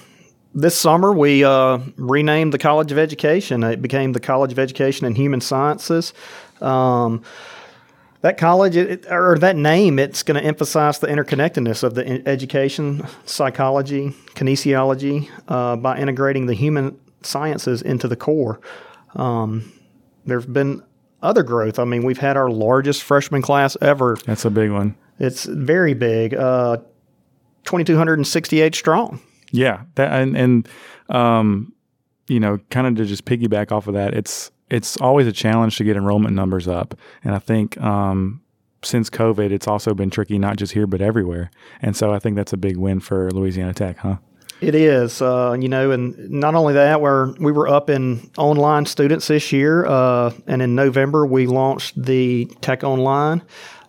this 0.53 0.75
summer, 0.75 1.13
we 1.13 1.45
uh, 1.45 1.79
renamed 1.95 2.51
the 2.53 2.57
College 2.57 2.91
of 2.91 2.97
Education. 2.97 3.63
It 3.63 3.81
became 3.81 4.11
the 4.11 4.19
College 4.19 4.51
of 4.51 4.59
Education 4.59 5.05
and 5.05 5.15
Human 5.15 5.39
Sciences. 5.39 6.13
Um, 6.59 7.23
that 8.21 8.37
college 8.37 8.75
it, 8.75 9.05
or 9.09 9.37
that 9.39 9.55
name, 9.55 9.99
it's 9.99 10.23
going 10.23 10.39
to 10.39 10.45
emphasize 10.45 10.99
the 10.99 11.07
interconnectedness 11.07 11.83
of 11.83 11.95
the 11.95 12.27
education, 12.27 13.05
psychology, 13.25 14.09
kinesiology 14.35 15.29
uh, 15.47 15.75
by 15.75 15.97
integrating 15.97 16.45
the 16.45 16.53
human 16.53 16.99
sciences 17.23 17.81
into 17.81 18.07
the 18.07 18.15
core. 18.15 18.59
Um, 19.15 19.71
there's 20.25 20.45
been 20.45 20.83
other 21.21 21.43
growth. 21.43 21.79
I 21.79 21.83
mean, 21.83 22.03
we've 22.03 22.17
had 22.17 22.37
our 22.37 22.49
largest 22.49 23.03
freshman 23.03 23.41
class 23.41 23.75
ever. 23.81 24.17
That's 24.25 24.45
a 24.45 24.49
big 24.49 24.71
one. 24.71 24.95
It's 25.19 25.45
very 25.45 25.93
big, 25.93 26.33
uh, 26.33 26.77
2,268 27.65 28.73
strong. 28.73 29.19
Yeah, 29.51 29.83
that 29.95 30.11
and, 30.13 30.35
and 30.37 30.69
um, 31.09 31.73
you 32.27 32.39
know, 32.39 32.59
kind 32.69 32.87
of 32.87 32.95
to 32.95 33.05
just 33.05 33.25
piggyback 33.25 33.71
off 33.71 33.87
of 33.87 33.93
that, 33.93 34.13
it's 34.13 34.51
it's 34.71 34.97
always 34.97 35.27
a 35.27 35.31
challenge 35.31 35.77
to 35.77 35.83
get 35.83 35.97
enrollment 35.97 36.33
numbers 36.33 36.67
up, 36.67 36.95
and 37.23 37.35
I 37.35 37.39
think 37.39 37.79
um, 37.79 38.41
since 38.83 39.09
COVID, 39.09 39.51
it's 39.51 39.67
also 39.67 39.93
been 39.93 40.09
tricky, 40.09 40.39
not 40.39 40.57
just 40.57 40.73
here 40.73 40.87
but 40.87 41.01
everywhere. 41.01 41.51
And 41.81 41.95
so 41.95 42.13
I 42.13 42.19
think 42.19 42.35
that's 42.35 42.53
a 42.53 42.57
big 42.57 42.77
win 42.77 42.99
for 42.99 43.29
Louisiana 43.31 43.73
Tech, 43.73 43.97
huh? 43.97 44.17
It 44.61 44.75
is, 44.75 45.23
uh, 45.23 45.57
you 45.59 45.67
know, 45.67 45.89
and 45.89 46.29
not 46.29 46.53
only 46.53 46.75
that, 46.75 47.01
we're 47.01 47.33
we 47.39 47.51
were 47.51 47.67
up 47.67 47.89
in 47.89 48.29
online 48.37 48.85
students 48.85 49.27
this 49.27 49.51
year, 49.51 49.85
uh, 49.87 50.31
and 50.45 50.61
in 50.61 50.75
November 50.75 51.25
we 51.25 51.47
launched 51.47 52.01
the 52.01 52.45
Tech 52.61 52.83
Online. 52.83 53.41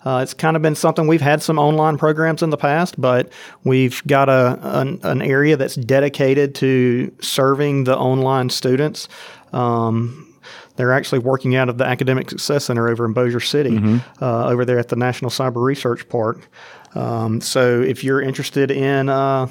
Uh, 0.04 0.20
it's 0.22 0.34
kind 0.34 0.56
of 0.56 0.62
been 0.62 0.74
something 0.74 1.06
we've 1.06 1.20
had 1.20 1.42
some 1.42 1.58
online 1.58 1.98
programs 1.98 2.42
in 2.42 2.48
the 2.48 2.56
past, 2.56 2.98
but 2.98 3.30
we've 3.64 4.02
got 4.06 4.30
a 4.30 4.58
an, 4.62 4.98
an 5.02 5.20
area 5.20 5.58
that's 5.58 5.74
dedicated 5.74 6.54
to 6.54 7.14
serving 7.20 7.84
the 7.84 7.96
online 7.96 8.48
students. 8.48 9.08
Um, 9.52 10.31
they're 10.76 10.92
actually 10.92 11.18
working 11.18 11.54
out 11.56 11.68
of 11.68 11.78
the 11.78 11.84
Academic 11.84 12.30
Success 12.30 12.64
Center 12.66 12.88
over 12.88 13.04
in 13.04 13.12
Bossier 13.12 13.40
City, 13.40 13.76
uh, 14.20 14.46
over 14.46 14.64
there 14.64 14.78
at 14.78 14.88
the 14.88 14.96
National 14.96 15.30
Cyber 15.30 15.62
Research 15.62 16.08
Park. 16.08 16.48
Um, 16.94 17.40
so 17.40 17.80
if 17.80 18.04
you're 18.04 18.20
interested 18.20 18.70
in 18.70 19.08
uh, 19.08 19.48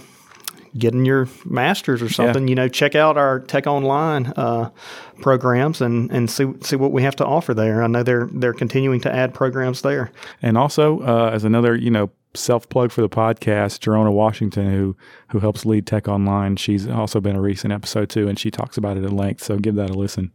getting 0.77 1.06
your 1.06 1.27
master's 1.45 2.01
or 2.01 2.09
something, 2.09 2.47
you 2.47 2.56
know, 2.56 2.68
check 2.68 2.95
out 2.95 3.18
our 3.18 3.40
Tech 3.40 3.68
Online 3.68 4.28
uh, 4.35 4.69
programs 5.21 5.81
and, 5.81 6.11
and 6.11 6.30
see 6.30 6.45
see 6.61 6.75
what 6.75 6.92
we 6.92 7.04
have 7.04 7.16
to 7.18 7.25
offer 7.25 7.54
there. 7.54 7.83
I 7.83 7.87
know 7.87 8.04
they're 8.04 8.30
they're 8.31 8.54
continuing 8.54 8.99
to 9.01 9.13
add 9.13 9.33
programs 9.33 9.81
there. 9.81 10.11
And 10.42 10.57
also, 10.57 10.99
uh, 11.01 11.31
as 11.33 11.44
another, 11.44 11.75
you 11.75 11.92
know, 11.92 12.09
self 12.33 12.69
plug 12.69 12.92
for 12.92 13.01
the 13.01 13.09
podcast, 13.09 13.80
Jerona 13.80 14.11
Washington, 14.11 14.71
who 14.71 14.95
who 15.30 15.40
helps 15.40 15.66
lead 15.66 15.85
Tech 15.87 16.07
Online, 16.07 16.56
she's 16.56 16.87
also 16.87 17.19
been 17.19 17.35
a 17.35 17.42
recent 17.42 17.73
episode 17.73 18.09
too, 18.09 18.28
and 18.28 18.40
she 18.40 18.51
talks 18.51 18.78
about 18.78 18.97
it 18.97 19.04
at 19.04 19.11
length. 19.11 19.44
So 19.44 19.57
give 19.57 19.75
that 19.75 19.90
a 19.90 19.94
listen. 19.94 20.31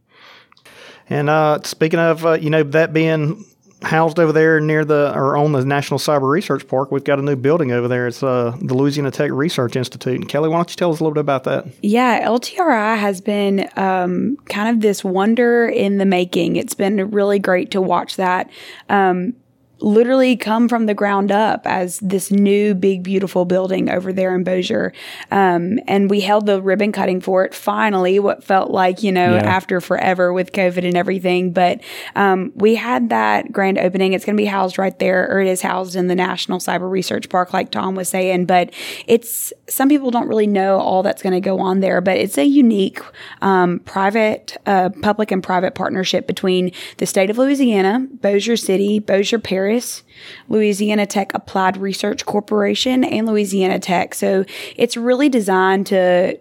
And 1.09 1.29
uh, 1.29 1.59
speaking 1.63 1.99
of, 1.99 2.25
uh, 2.25 2.33
you 2.33 2.49
know, 2.49 2.63
that 2.63 2.93
being 2.93 3.45
housed 3.83 4.19
over 4.19 4.31
there 4.31 4.59
near 4.59 4.83
the 4.83 5.11
or 5.13 5.37
on 5.37 5.51
the 5.51 5.63
National 5.63 5.99
Cyber 5.99 6.29
Research 6.29 6.67
Park, 6.67 6.91
we've 6.91 7.03
got 7.03 7.19
a 7.19 7.21
new 7.21 7.35
building 7.35 7.71
over 7.71 7.87
there. 7.87 8.07
It's 8.07 8.23
uh, 8.23 8.55
the 8.61 8.73
Louisiana 8.73 9.11
Tech 9.11 9.31
Research 9.31 9.75
Institute. 9.75 10.15
And 10.15 10.27
Kelly, 10.27 10.49
why 10.49 10.57
don't 10.57 10.69
you 10.69 10.75
tell 10.75 10.91
us 10.91 10.99
a 10.99 11.03
little 11.03 11.13
bit 11.13 11.21
about 11.21 11.43
that? 11.45 11.65
Yeah, 11.81 12.27
LTRI 12.27 12.97
has 12.97 13.21
been 13.21 13.69
um, 13.75 14.37
kind 14.49 14.69
of 14.69 14.81
this 14.81 15.03
wonder 15.03 15.67
in 15.67 15.97
the 15.97 16.05
making. 16.05 16.55
It's 16.55 16.73
been 16.73 17.11
really 17.11 17.39
great 17.39 17.71
to 17.71 17.81
watch 17.81 18.15
that. 18.15 18.49
Um, 18.89 19.33
literally 19.79 20.35
come 20.35 20.67
from 20.67 20.85
the 20.87 20.93
ground 20.93 21.31
up 21.31 21.61
as 21.65 21.99
this 21.99 22.31
new 22.31 22.73
big 22.73 23.03
beautiful 23.03 23.45
building 23.45 23.89
over 23.89 24.11
there 24.11 24.33
in 24.35 24.43
Bossier. 24.43 24.91
Um, 25.31 25.79
and 25.87 26.09
we 26.09 26.21
held 26.21 26.45
the 26.47 26.61
ribbon 26.61 26.91
cutting 26.91 27.21
for 27.21 27.45
it 27.45 27.53
finally, 27.53 28.19
what 28.19 28.43
felt 28.43 28.71
like, 28.71 29.03
you 29.03 29.11
know, 29.11 29.35
Yeah. 29.35 29.45
after 29.45 29.79
forever 29.79 30.33
with 30.33 30.51
COVID 30.51 30.85
and 30.85 30.97
everything. 30.97 31.51
But 31.51 31.81
um, 32.15 32.51
we 32.55 32.75
had 32.75 33.09
that 33.09 33.51
grand 33.51 33.77
opening. 33.77 34.13
It's 34.13 34.25
going 34.25 34.35
to 34.35 34.41
be 34.41 34.45
housed 34.47 34.77
right 34.77 34.97
there, 34.97 35.29
or 35.29 35.39
it 35.41 35.47
is 35.47 35.61
housed 35.61 35.95
in 35.95 36.07
the 36.07 36.15
National 36.15 36.59
Cyber 36.59 36.89
Research 36.89 37.29
Park, 37.29 37.53
like 37.53 37.69
Tom 37.69 37.93
was 37.93 38.09
saying. 38.09 38.45
But 38.45 38.71
it's 39.05 39.53
some 39.69 39.89
people 39.89 40.09
don't 40.11 40.27
really 40.27 40.47
know 40.47 40.79
all 40.79 41.03
that's 41.03 41.21
going 41.21 41.33
to 41.33 41.41
go 41.41 41.59
on 41.59 41.81
there, 41.81 42.01
but 42.01 42.17
it's 42.17 42.37
a 42.37 42.45
unique 42.45 42.99
um, 43.41 43.79
private, 43.79 44.57
uh, 44.65 44.89
public 45.01 45.31
and 45.31 45.43
private 45.43 45.75
partnership 45.75 46.25
between 46.25 46.71
the 46.97 47.05
state 47.05 47.29
of 47.29 47.37
Louisiana, 47.37 48.07
Bossier 48.21 48.55
City, 48.57 48.99
Bossier 48.99 49.37
Parish, 49.39 49.66
Louisiana 50.49 51.05
Tech 51.05 51.33
Applied 51.33 51.77
Research 51.77 52.25
Corporation, 52.25 53.03
and 53.03 53.27
Louisiana 53.27 53.79
Tech. 53.79 54.13
So 54.13 54.45
it's 54.75 54.97
really 54.97 55.29
designed 55.29 55.87
to 55.87 56.37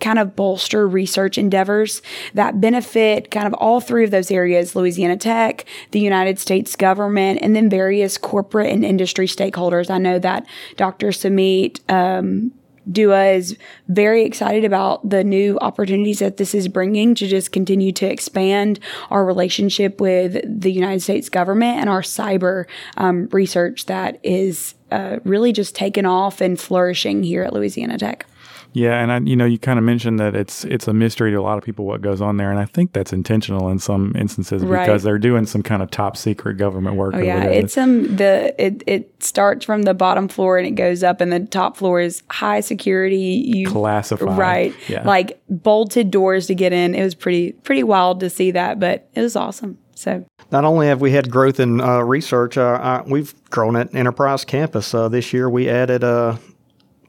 kind 0.00 0.18
of 0.18 0.36
bolster 0.36 0.86
research 0.86 1.38
endeavors 1.38 2.02
that 2.34 2.60
benefit 2.60 3.30
kind 3.30 3.46
of 3.46 3.54
all 3.54 3.80
three 3.80 4.04
of 4.04 4.10
those 4.10 4.30
areas 4.30 4.76
Louisiana 4.76 5.16
Tech, 5.16 5.64
the 5.90 6.00
United 6.00 6.38
States 6.38 6.76
government, 6.76 7.40
and 7.42 7.56
then 7.56 7.68
various 7.68 8.18
corporate 8.18 8.70
and 8.70 8.84
industry 8.84 9.26
stakeholders. 9.26 9.90
I 9.90 9.98
know 9.98 10.18
that 10.18 10.46
Dr. 10.76 11.08
Sumeet 11.08 11.80
um, 11.90 12.52
Dua 12.90 13.32
is 13.32 13.56
very 13.88 14.24
excited 14.24 14.64
about 14.64 15.08
the 15.08 15.24
new 15.24 15.58
opportunities 15.60 16.20
that 16.20 16.36
this 16.36 16.54
is 16.54 16.68
bringing 16.68 17.14
to 17.16 17.26
just 17.26 17.52
continue 17.52 17.92
to 17.92 18.06
expand 18.06 18.80
our 19.10 19.24
relationship 19.24 20.00
with 20.00 20.42
the 20.44 20.72
United 20.72 21.00
States 21.00 21.28
government 21.28 21.78
and 21.78 21.88
our 21.88 22.02
cyber 22.02 22.66
um, 22.96 23.28
research 23.32 23.86
that 23.86 24.18
is 24.22 24.74
uh, 24.90 25.18
really 25.24 25.52
just 25.52 25.74
taken 25.74 26.06
off 26.06 26.40
and 26.40 26.58
flourishing 26.58 27.22
here 27.22 27.42
at 27.42 27.52
Louisiana 27.52 27.98
Tech. 27.98 28.26
Yeah, 28.72 29.00
and 29.02 29.10
I, 29.10 29.18
you 29.20 29.34
know, 29.34 29.44
you 29.44 29.58
kind 29.58 29.78
of 29.78 29.84
mentioned 29.84 30.20
that 30.20 30.34
it's 30.36 30.64
it's 30.64 30.86
a 30.86 30.92
mystery 30.92 31.30
to 31.32 31.36
a 31.38 31.42
lot 31.42 31.58
of 31.58 31.64
people 31.64 31.84
what 31.86 32.00
goes 32.02 32.20
on 32.20 32.36
there, 32.36 32.50
and 32.50 32.58
I 32.60 32.64
think 32.66 32.92
that's 32.92 33.12
intentional 33.12 33.68
in 33.70 33.78
some 33.78 34.12
instances 34.16 34.62
Right. 34.62 34.84
because 34.86 35.02
they're 35.02 35.18
doing 35.18 35.46
some 35.46 35.62
kind 35.62 35.82
of 35.82 35.90
top 35.90 36.16
secret 36.16 36.58
government 36.58 36.96
work. 36.96 37.14
Oh 37.14 37.18
over 37.18 37.26
yeah, 37.26 37.40
there. 37.40 37.50
it's 37.52 37.76
um 37.78 38.16
the 38.16 38.54
it 38.62 38.82
it 38.86 39.22
starts 39.22 39.64
from 39.64 39.82
the 39.82 39.94
bottom 39.94 40.28
floor 40.28 40.58
and 40.58 40.66
it 40.66 40.72
goes 40.72 41.02
up, 41.02 41.20
and 41.20 41.32
the 41.32 41.40
top 41.40 41.76
floor 41.76 42.00
is 42.00 42.22
high 42.30 42.60
security. 42.60 43.42
You 43.54 43.68
classified, 43.68 44.38
right, 44.38 44.74
Yeah, 44.88 45.02
like 45.04 45.40
bolted 45.48 46.10
doors 46.10 46.46
to 46.48 46.54
get 46.54 46.72
in. 46.72 46.94
It 46.94 47.02
was 47.02 47.14
pretty 47.14 47.52
pretty 47.52 47.82
wild 47.82 48.20
to 48.20 48.30
see 48.30 48.50
that, 48.52 48.78
but 48.78 49.08
it 49.14 49.22
was 49.22 49.34
awesome. 49.34 49.78
So 49.94 50.24
Not 50.52 50.64
only 50.64 50.86
have 50.86 51.00
we 51.00 51.10
had 51.10 51.28
growth 51.28 51.58
in 51.58 51.80
uh, 51.80 52.02
research, 52.02 52.56
uh, 52.56 52.62
uh, 52.62 53.02
we've 53.06 53.34
grown 53.50 53.74
at 53.74 53.92
Enterprise 53.96 54.44
Campus. 54.44 54.94
Uh, 54.94 55.08
this 55.08 55.32
year 55.32 55.50
we 55.50 55.68
added 55.68 56.04
uh, 56.04 56.36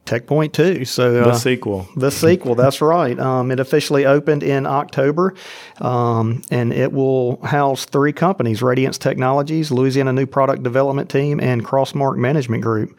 Tech 0.10 0.26
Point 0.26 0.54
2. 0.54 0.86
So 0.86 1.14
the 1.14 1.30
uh, 1.30 1.34
sequel. 1.36 1.88
the 1.96 2.10
sequel, 2.10 2.56
that's 2.56 2.82
right. 2.82 3.18
Um, 3.20 3.52
it 3.52 3.60
officially 3.60 4.08
opened 4.08 4.42
in 4.42 4.66
October, 4.66 5.36
um, 5.82 6.42
and 6.50 6.74
it 6.74 6.92
will 6.92 7.40
house 7.46 7.86
three 7.86 8.12
companies 8.12 8.64
Radiance 8.64 8.98
Technologies, 8.98 9.72
Louisiana 9.72 10.12
New 10.12 10.26
Product 10.26 10.64
Development 10.64 11.10
Team, 11.12 11.40
and 11.40 11.64
Crossmark 11.64 12.18
Management 12.18 12.64
Group. 12.64 12.98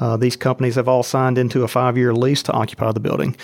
Uh, 0.00 0.18
these 0.18 0.36
companies 0.36 0.74
have 0.74 0.86
all 0.86 1.02
signed 1.02 1.38
into 1.38 1.62
a 1.62 1.68
five 1.68 1.96
year 1.96 2.12
lease 2.12 2.42
to 2.42 2.52
occupy 2.52 2.92
the 2.92 3.00
building. 3.00 3.36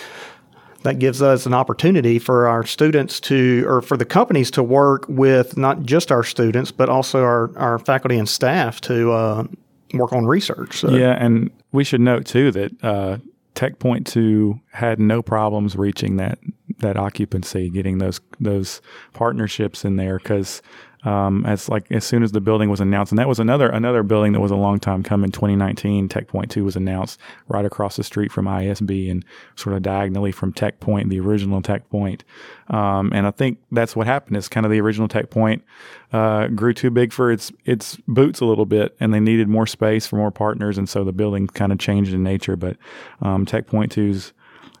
That 0.83 0.99
gives 0.99 1.23
us 1.23 1.47
an 1.47 1.55
opportunity 1.55 2.19
for 2.19 2.47
our 2.47 2.67
students 2.67 3.19
to, 3.21 3.65
or 3.67 3.81
for 3.81 3.97
the 3.97 4.05
companies 4.05 4.51
to 4.51 4.63
work 4.63 5.05
with 5.09 5.57
not 5.57 5.81
just 5.81 6.11
our 6.11 6.23
students, 6.23 6.71
but 6.71 6.87
also 6.87 7.23
our, 7.23 7.57
our 7.57 7.79
faculty 7.79 8.17
and 8.17 8.29
staff 8.29 8.79
to 8.81 9.11
uh, 9.11 9.47
work 9.93 10.13
on 10.13 10.27
research. 10.27 10.77
So, 10.77 10.91
Yeah, 10.91 11.17
and 11.19 11.49
we 11.77 11.83
should 11.83 12.01
note 12.01 12.25
too 12.25 12.51
that 12.51 12.83
uh, 12.83 13.19
Tech 13.53 13.77
Point 13.77 14.07
Two 14.07 14.59
had 14.71 14.99
no 14.99 15.21
problems 15.21 15.75
reaching 15.75 16.17
that 16.17 16.39
that 16.79 16.97
occupancy, 16.97 17.69
getting 17.69 17.99
those 17.99 18.19
those 18.39 18.81
partnerships 19.13 19.85
in 19.85 19.95
there 19.95 20.17
because. 20.17 20.61
Um, 21.07 21.45
as 21.45 21.69
like 21.69 21.89
as 21.89 22.03
soon 22.03 22.21
as 22.21 22.33
the 22.33 22.41
building 22.41 22.69
was 22.69 22.81
announced, 22.81 23.13
and 23.13 23.19
that 23.19 23.29
was 23.29 23.39
another 23.39 23.69
another 23.69 24.03
building 24.03 24.33
that 24.33 24.41
was 24.41 24.51
a 24.51 24.57
long 24.57 24.77
time 24.77 25.03
coming. 25.03 25.31
2019, 25.31 26.09
Tech 26.09 26.27
Point 26.27 26.51
Two 26.51 26.65
was 26.65 26.75
announced 26.75 27.17
right 27.47 27.63
across 27.63 27.95
the 27.95 28.03
street 28.03 28.29
from 28.29 28.45
ISB 28.45 29.09
and 29.09 29.23
sort 29.55 29.73
of 29.73 29.83
diagonally 29.83 30.33
from 30.33 30.51
Tech 30.51 30.81
Point, 30.81 31.07
the 31.09 31.21
original 31.21 31.61
Tech 31.61 31.89
Point. 31.89 32.25
Um, 32.67 33.13
and 33.13 33.25
I 33.25 33.31
think 33.31 33.59
that's 33.71 33.95
what 33.95 34.05
happened. 34.05 34.35
Is 34.35 34.49
kind 34.49 34.65
of 34.65 34.71
the 34.71 34.81
original 34.81 35.07
Tech 35.07 35.29
Point 35.29 35.63
uh, 36.11 36.47
grew 36.47 36.73
too 36.73 36.91
big 36.91 37.13
for 37.13 37.31
its 37.31 37.53
its 37.63 37.95
boots 38.09 38.41
a 38.41 38.45
little 38.45 38.65
bit, 38.65 38.93
and 38.99 39.13
they 39.13 39.21
needed 39.21 39.47
more 39.47 39.65
space 39.65 40.05
for 40.05 40.17
more 40.17 40.31
partners, 40.31 40.77
and 40.77 40.89
so 40.89 41.05
the 41.05 41.13
building 41.13 41.47
kind 41.47 41.71
of 41.71 41.79
changed 41.79 42.13
in 42.13 42.21
nature. 42.21 42.57
But 42.57 42.75
um, 43.21 43.45
Tech 43.45 43.67
Point 43.67 43.93
Two's 43.93 44.33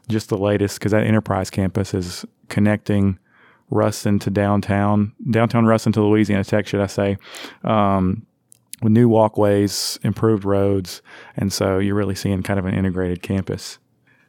just 0.09 0.27
the 0.27 0.37
latest 0.37 0.77
because 0.77 0.91
that 0.91 1.05
enterprise 1.05 1.49
campus 1.49 1.93
is 1.93 2.25
connecting 2.49 3.17
Ruston 3.69 4.19
to 4.19 4.29
downtown, 4.29 5.13
downtown 5.29 5.65
Ruston 5.65 5.91
to 5.93 6.01
Louisiana 6.01 6.43
Tech, 6.43 6.67
should 6.67 6.81
I 6.81 6.87
say, 6.87 7.17
um, 7.63 8.25
with 8.81 8.91
new 8.91 9.09
walkways, 9.09 9.99
improved 10.03 10.45
roads, 10.45 11.01
and 11.35 11.51
so 11.51 11.79
you're 11.79 11.95
really 11.95 12.15
seeing 12.15 12.43
kind 12.43 12.59
of 12.59 12.65
an 12.65 12.73
integrated 12.73 13.21
campus. 13.21 13.79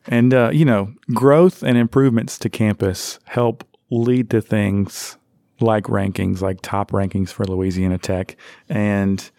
And 0.06 0.32
uh, 0.32 0.50
you 0.52 0.64
know, 0.64 0.92
growth 1.14 1.62
and 1.62 1.76
improvements 1.76 2.38
to 2.38 2.48
campus 2.48 3.18
help 3.24 3.64
lead 3.90 4.30
to 4.30 4.40
things 4.40 5.16
like 5.60 5.84
rankings, 5.84 6.40
like 6.40 6.60
top 6.62 6.92
rankings 6.92 7.30
for 7.30 7.44
Louisiana 7.44 7.98
Tech, 7.98 8.36
and 8.68 9.30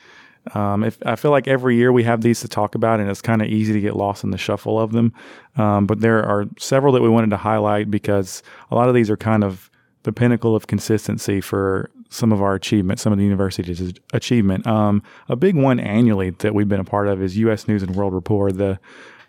um, 0.54 0.84
if, 0.84 0.98
I 1.06 1.16
feel 1.16 1.32
like 1.32 1.48
every 1.48 1.76
year 1.76 1.92
we 1.92 2.04
have 2.04 2.22
these 2.22 2.40
to 2.42 2.48
talk 2.48 2.76
about, 2.76 3.00
and 3.00 3.10
it's 3.10 3.22
kind 3.22 3.42
of 3.42 3.48
easy 3.48 3.74
to 3.74 3.82
get 3.82 3.96
lost 3.96 4.24
in 4.24 4.32
the 4.32 4.38
shuffle 4.38 4.80
of 4.80 4.92
them. 4.92 5.14
Um, 5.58 5.86
but 5.86 6.00
there 6.00 6.24
are 6.24 6.46
several 6.58 6.94
that 6.94 7.02
we 7.02 7.10
wanted 7.10 7.30
to 7.32 7.38
highlight 7.38 7.92
because 7.92 8.42
a 8.72 8.76
lot 8.76 8.90
of 8.90 8.96
these 8.96 9.10
are 9.10 9.18
kind 9.18 9.44
of 9.44 9.69
the 10.04 10.14
pinnacle 10.14 10.56
of 10.56 10.68
consistency 10.68 11.42
for 11.42 11.90
some 12.10 12.32
of 12.32 12.42
our 12.42 12.56
achievement, 12.56 13.00
some 13.00 13.12
of 13.14 13.20
the 13.20 13.26
university's 13.26 13.94
achievement. 14.14 14.66
Um, 14.66 15.04
a 15.28 15.36
big 15.36 15.56
one 15.56 15.80
annually 15.80 16.32
that 16.32 16.54
we've 16.56 16.70
been 16.70 16.80
a 16.80 16.86
part 16.86 17.08
of 17.08 17.22
is 17.22 17.38
U.S. 17.38 17.68
News 17.68 17.84
and 17.84 17.96
World 17.96 18.14
Report. 18.14 18.58
The 18.58 18.80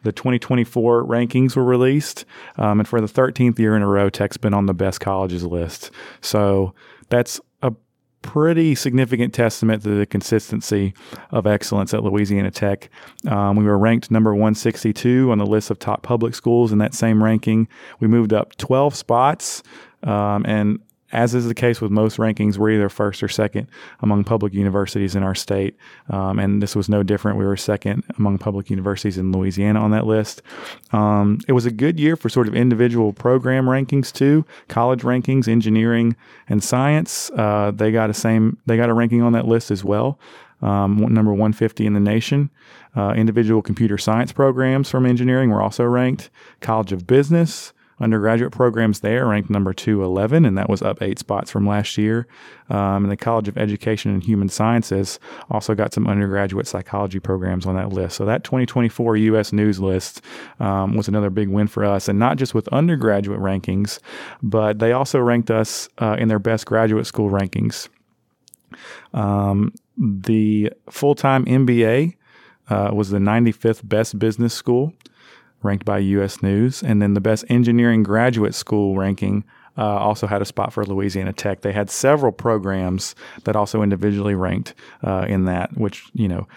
the 0.03 0.12
2024 0.12 1.05
rankings 1.05 1.55
were 1.55 1.65
released, 1.65 2.25
um, 2.57 2.81
and 2.81 2.89
for 2.89 3.03
the 3.03 3.07
13th 3.07 3.59
year 3.59 3.77
in 3.77 3.83
a 3.83 3.87
row, 3.87 4.09
Tech's 4.09 4.39
been 4.39 4.55
on 4.55 4.65
the 4.65 4.73
best 4.73 4.99
colleges 4.99 5.45
list. 5.45 5.91
So 6.23 6.73
that's 7.11 7.39
a 7.61 7.75
pretty 8.23 8.75
significant 8.75 9.35
testament 9.35 9.83
to 9.83 9.91
the 9.91 10.07
consistency 10.07 10.95
of 11.31 11.47
excellence 11.47 11.93
at 11.93 12.03
Louisiana 12.03 12.50
Tech. 12.50 12.89
Um, 13.27 13.57
we 13.57 13.65
were 13.65 13.79
ranked 13.79 14.11
number 14.11 14.33
162 14.33 15.31
on 15.31 15.37
the 15.37 15.47
list 15.47 15.71
of 15.71 15.79
top 15.79 16.03
public 16.03 16.35
schools 16.35 16.73
in 16.73 16.79
that 16.79 16.95
same 16.95 17.23
ranking. 17.23 17.69
We 17.99 18.09
moved 18.09 18.33
up 18.33 18.57
12 18.57 18.95
spots, 18.95 19.62
um, 20.02 20.45
and 20.47 20.80
as 21.12 21.35
is 21.35 21.47
the 21.47 21.54
case 21.54 21.80
with 21.80 21.90
most 21.90 22.19
rankings, 22.19 22.57
we're 22.57 22.71
either 22.71 22.88
first 22.88 23.23
or 23.23 23.28
second 23.28 23.66
among 24.00 24.25
public 24.25 24.54
universities 24.54 25.16
in 25.16 25.23
our 25.23 25.35
state. 25.35 25.76
Um, 26.09 26.38
and 26.38 26.62
this 26.62 26.76
was 26.76 26.88
no 26.88 27.02
different. 27.02 27.38
We 27.38 27.45
were 27.45 27.57
second 27.57 28.04
among 28.16 28.38
public 28.38 28.71
universities 28.71 29.19
in 29.19 29.33
Louisiana 29.33 29.80
on 29.80 29.90
that 29.90 30.07
list. 30.07 30.42
Um, 30.92 31.40
it 31.49 31.52
was 31.52 31.66
a 31.66 31.71
good 31.71 31.99
year 31.99 32.16
for 32.16 32.28
sort 32.28 32.49
of 32.49 32.54
individual 32.54 33.12
program 33.12 33.66
rankings 33.66 34.12
too. 34.12 34.45
College 34.69 35.02
rankings, 35.02 35.49
engineering 35.49 36.16
and 36.49 36.62
science. 36.62 37.30
Uh, 37.30 37.73
they 37.75 37.90
got 37.90 38.11
a 38.11 38.14
same. 38.14 38.59
They 38.66 38.76
got 38.76 38.88
a 38.88 38.95
ranking 38.95 39.23
on 39.23 39.33
that 39.33 39.47
list 39.47 39.71
as 39.71 39.85
well. 39.85 40.19
Um, 40.62 40.99
number 41.12 41.33
150 41.33 41.87
in 41.87 41.95
the 41.95 42.00
nation. 42.00 42.50
Uh, 42.95 43.14
individual 43.16 43.62
computer 43.62 43.97
science 43.97 44.30
programs 44.30 44.90
from 44.90 45.07
engineering 45.07 45.50
were 45.50 45.62
also 45.62 45.85
ranked. 45.85 46.28
College 46.61 46.92
of 46.92 47.07
Business, 47.07 47.73
undergraduate 48.00 48.52
programs 48.52 49.00
there 49.00 49.26
ranked 49.26 49.50
number 49.50 49.73
211, 49.73 50.45
and 50.45 50.57
that 50.57 50.69
was 50.69 50.83
up 50.83 51.02
eight 51.02 51.19
spots 51.19 51.50
from 51.50 51.66
last 51.66 51.99
year. 51.99 52.26
Um, 52.69 53.04
and 53.04 53.11
the 53.11 53.16
College 53.16 53.49
of 53.49 53.59
Education 53.59 54.12
and 54.12 54.23
Human 54.23 54.49
Sciences 54.49 55.19
also 55.50 55.75
got 55.75 55.92
some 55.92 56.07
undergraduate 56.07 56.66
psychology 56.66 57.19
programs 57.19 57.66
on 57.66 57.75
that 57.76 57.90
list. 57.90 58.16
So 58.16 58.25
that 58.25 58.45
2024 58.45 59.16
U.S. 59.16 59.52
News 59.52 59.80
list 59.80 60.23
um, 60.61 60.97
was 60.97 61.09
another 61.09 61.30
big 61.30 61.49
win 61.49 61.66
for 61.66 61.85
us, 61.85 62.09
and 62.09 62.19
not 62.19 62.37
just 62.37 62.54
with 62.54 62.69
undergraduate 62.69 63.40
rankings, 63.40 63.99
but 64.42 64.78
they 64.78 64.92
also 64.92 65.19
ranked 65.19 65.50
us 65.50 65.88
uh, 65.99 66.16
in 66.19 66.28
their 66.28 66.38
best 66.38 66.66
graduate 66.66 67.07
school 67.07 67.30
rankings. 67.30 67.88
Um, 69.12 69.75
the 69.99 70.73
full 70.88 71.14
time 71.14 71.45
MBA 71.45 72.14
uh, 72.69 72.90
was 72.92 73.11
the 73.11 73.19
95th 73.19 73.87
best 73.87 74.19
business 74.19 74.54
school, 74.54 74.95
ranked 75.62 75.85
by 75.85 75.99
U.S. 75.99 76.43
News. 76.43 76.83
And 76.83 77.00
then 77.00 77.14
the 77.14 77.21
best 77.21 77.45
engineering 77.49 78.02
graduate 78.02 78.55
school 78.55 78.97
ranking 78.97 79.45
uh, 79.79 79.85
also 79.85 80.26
had 80.26 80.43
a 80.43 80.45
spot 80.45 80.73
for 80.73 80.85
Louisiana 80.85 81.33
Tech. 81.33 81.62
They 81.62 81.73
had 81.73 81.90
several 81.90 82.33
programs 82.33 83.14
that 83.45 83.57
also 83.57 83.83
individually 83.83 84.35
ranked 84.35 84.75
uh, 85.02 85.26
in 85.29 85.45
that, 85.45 85.76
which, 85.76 86.11
you 86.12 86.29
know, 86.29 86.49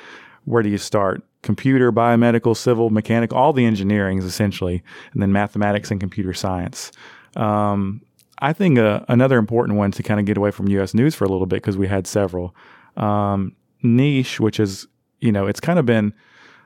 where 0.46 0.64
do 0.64 0.70
you 0.70 0.78
start? 0.78 1.24
Computer, 1.42 1.92
biomedical, 1.92 2.56
civil, 2.56 2.90
mechanical, 2.90 3.38
all 3.38 3.54
the 3.54 3.64
engineerings 3.64 4.24
essentially, 4.24 4.84
and 5.14 5.22
then 5.22 5.32
mathematics 5.32 5.92
and 5.92 6.00
computer 6.00 6.34
science. 6.34 6.92
Um, 7.36 8.02
I 8.40 8.52
think 8.52 8.78
uh, 8.78 9.02
another 9.08 9.38
important 9.38 9.78
one 9.78 9.92
to 9.92 10.04
kind 10.04 10.20
of 10.20 10.26
get 10.26 10.38
away 10.38 10.52
from 10.52 10.68
U.S. 10.70 10.94
News 10.94 11.16
for 11.16 11.24
a 11.26 11.30
little 11.30 11.46
bit 11.46 11.58
because 11.58 11.78
we 11.78 11.88
had 11.88 12.08
several. 12.08 12.56
Um, 12.98 13.56
niche, 13.82 14.40
which 14.40 14.60
is, 14.60 14.88
you 15.20 15.32
know, 15.32 15.48
it's 15.48 15.60
kind 15.60 15.80
of 15.80 15.86
been 15.86 16.14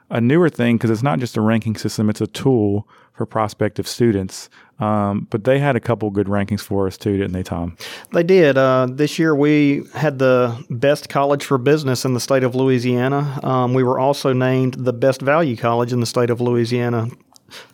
a 0.09 0.21
newer 0.21 0.49
thing 0.49 0.77
because 0.77 0.89
it's 0.89 1.03
not 1.03 1.19
just 1.19 1.37
a 1.37 1.41
ranking 1.41 1.75
system, 1.75 2.09
it's 2.09 2.21
a 2.21 2.27
tool 2.27 2.87
for 3.13 3.25
prospective 3.25 3.87
students. 3.87 4.49
Um, 4.79 5.27
but 5.31 5.43
they 5.43 5.57
had 5.57 5.75
a 5.75 5.79
couple 5.79 6.09
good 6.11 6.27
rankings 6.27 6.61
for 6.61 6.85
us 6.85 6.97
too, 6.97 7.17
didn't 7.17 7.33
they, 7.33 7.41
Tom? 7.43 7.75
They 8.13 8.21
did. 8.21 8.57
Uh, 8.57 8.87
this 8.89 9.17
year 9.17 9.35
we 9.35 9.83
had 9.95 10.19
the 10.19 10.63
best 10.69 11.09
college 11.09 11.43
for 11.43 11.57
business 11.57 12.05
in 12.05 12.13
the 12.13 12.19
state 12.19 12.43
of 12.43 12.53
Louisiana. 12.53 13.39
Um, 13.43 13.73
we 13.73 13.83
were 13.83 13.97
also 13.97 14.33
named 14.33 14.75
the 14.75 14.93
best 14.93 15.21
value 15.21 15.57
college 15.57 15.91
in 15.91 15.99
the 15.99 16.05
state 16.05 16.29
of 16.29 16.39
Louisiana 16.41 17.07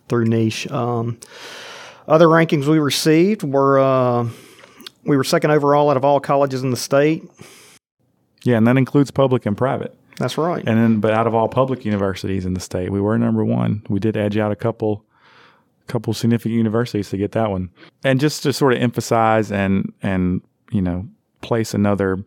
through 0.08 0.26
Niche. 0.26 0.70
Um, 0.72 1.20
other 2.08 2.28
rankings 2.28 2.68
we 2.68 2.80
received 2.80 3.44
were 3.44 3.80
uh, 3.80 4.30
we 5.04 5.18
were 5.18 5.24
second 5.24 5.52
overall 5.52 5.90
out 5.90 5.98
of 5.98 6.06
all 6.06 6.20
colleges 6.20 6.64
in 6.64 6.72
the 6.72 6.78
state. 6.78 7.24
Yeah, 8.44 8.58
and 8.58 8.68
that 8.68 8.78
includes 8.78 9.12
public 9.12 9.46
and 9.46 9.58
private. 9.58 9.96
That's 10.18 10.38
right. 10.38 10.64
And 10.66 10.78
then, 10.78 11.00
but 11.00 11.14
out 11.14 11.28
of 11.28 11.34
all 11.34 11.48
public 11.48 11.86
universities 11.86 12.46
in 12.46 12.54
the 12.54 12.60
state, 12.60 12.92
we 12.92 13.02
were 13.02 13.18
number 13.18 13.44
one. 13.44 13.84
We 13.90 14.00
did 14.00 14.16
edge 14.16 14.38
out 14.38 14.52
a 14.52 14.56
couple 14.56 15.06
couple 15.88 16.14
significant 16.14 16.56
universities 16.56 17.10
to 17.10 17.18
get 17.18 17.34
that 17.34 17.52
one. 17.52 17.70
And 18.06 18.20
just 18.20 18.44
to 18.44 18.54
sort 18.54 18.74
of 18.74 18.82
emphasize 18.82 19.52
and 19.52 19.92
and 20.02 20.42
you 20.72 20.82
know 20.82 21.08
place 21.42 21.74
another 21.74 22.24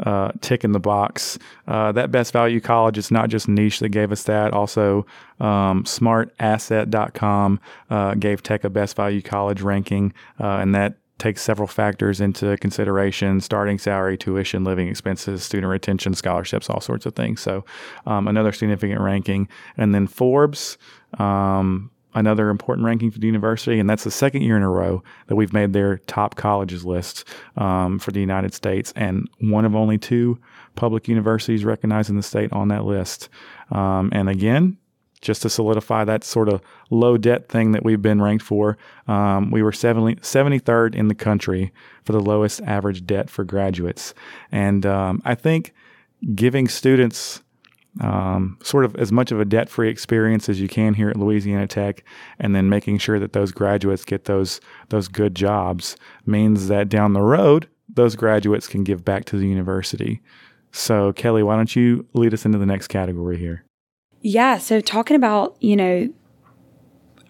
uh, 0.00 0.32
tick 0.40 0.64
in 0.64 0.72
the 0.72 0.80
box. 0.80 1.38
Uh, 1.68 1.92
that 1.92 2.10
best 2.10 2.32
value 2.32 2.60
college 2.60 2.98
is 2.98 3.10
not 3.10 3.28
just 3.28 3.48
niche 3.48 3.78
that 3.80 3.90
gave 3.90 4.10
us 4.10 4.24
that. 4.24 4.52
Also, 4.52 5.06
um, 5.40 5.84
smartasset.com 5.84 7.60
uh, 7.90 8.14
gave 8.14 8.42
Tech 8.42 8.64
a 8.64 8.70
best 8.70 8.96
value 8.96 9.22
college 9.22 9.62
ranking, 9.62 10.12
uh, 10.40 10.56
and 10.56 10.74
that 10.74 10.96
takes 11.22 11.40
several 11.40 11.68
factors 11.68 12.20
into 12.20 12.56
consideration 12.58 13.40
starting 13.40 13.78
salary, 13.78 14.18
tuition, 14.18 14.64
living 14.64 14.88
expenses, 14.88 15.44
student 15.44 15.70
retention, 15.70 16.14
scholarships, 16.14 16.68
all 16.68 16.80
sorts 16.80 17.06
of 17.06 17.14
things. 17.14 17.40
So, 17.40 17.64
um, 18.06 18.26
another 18.26 18.50
significant 18.50 19.00
ranking. 19.00 19.48
And 19.76 19.94
then 19.94 20.08
Forbes, 20.08 20.78
um, 21.18 21.90
another 22.14 22.50
important 22.50 22.84
ranking 22.84 23.10
for 23.10 23.20
the 23.20 23.26
university, 23.26 23.78
and 23.78 23.88
that's 23.88 24.02
the 24.04 24.10
second 24.10 24.42
year 24.42 24.56
in 24.56 24.64
a 24.64 24.68
row 24.68 25.02
that 25.28 25.36
we've 25.36 25.52
made 25.52 25.72
their 25.72 25.98
top 26.08 26.34
colleges 26.34 26.84
list 26.84 27.24
um, 27.56 28.00
for 28.00 28.10
the 28.10 28.20
United 28.20 28.52
States, 28.52 28.92
and 28.96 29.30
one 29.38 29.64
of 29.64 29.76
only 29.76 29.98
two 29.98 30.38
public 30.74 31.06
universities 31.06 31.64
recognized 31.64 32.10
in 32.10 32.16
the 32.16 32.22
state 32.22 32.52
on 32.52 32.68
that 32.68 32.84
list. 32.84 33.28
Um, 33.70 34.10
and 34.12 34.28
again, 34.28 34.76
just 35.22 35.42
to 35.42 35.48
solidify 35.48 36.04
that 36.04 36.24
sort 36.24 36.48
of 36.48 36.60
low 36.90 37.16
debt 37.16 37.48
thing 37.48 37.72
that 37.72 37.84
we've 37.84 38.02
been 38.02 38.20
ranked 38.20 38.44
for, 38.44 38.76
um, 39.08 39.50
we 39.50 39.62
were 39.62 39.72
70, 39.72 40.16
73rd 40.16 40.94
in 40.94 41.08
the 41.08 41.14
country 41.14 41.72
for 42.04 42.12
the 42.12 42.20
lowest 42.20 42.60
average 42.62 43.06
debt 43.06 43.30
for 43.30 43.44
graduates. 43.44 44.12
And 44.50 44.84
um, 44.84 45.22
I 45.24 45.34
think 45.34 45.72
giving 46.34 46.68
students 46.68 47.42
um, 48.00 48.58
sort 48.62 48.84
of 48.84 48.96
as 48.96 49.12
much 49.12 49.32
of 49.32 49.40
a 49.40 49.44
debt 49.44 49.68
free 49.68 49.88
experience 49.88 50.48
as 50.48 50.60
you 50.60 50.68
can 50.68 50.94
here 50.94 51.10
at 51.10 51.16
Louisiana 51.16 51.66
Tech, 51.66 52.04
and 52.38 52.54
then 52.54 52.68
making 52.68 52.98
sure 52.98 53.18
that 53.18 53.32
those 53.32 53.52
graduates 53.52 54.04
get 54.04 54.24
those 54.24 54.60
those 54.88 55.08
good 55.08 55.34
jobs 55.34 55.96
means 56.24 56.68
that 56.68 56.88
down 56.88 57.12
the 57.12 57.20
road 57.20 57.68
those 57.94 58.16
graduates 58.16 58.66
can 58.66 58.84
give 58.84 59.04
back 59.04 59.24
to 59.26 59.36
the 59.36 59.46
university. 59.46 60.20
So 60.72 61.12
Kelly, 61.12 61.42
why 61.42 61.56
don't 61.56 61.76
you 61.76 62.06
lead 62.14 62.32
us 62.32 62.46
into 62.46 62.58
the 62.58 62.66
next 62.66 62.88
category 62.88 63.38
here? 63.38 63.64
Yeah. 64.22 64.58
So 64.58 64.80
talking 64.80 65.16
about 65.16 65.56
you 65.60 65.76
know 65.76 66.08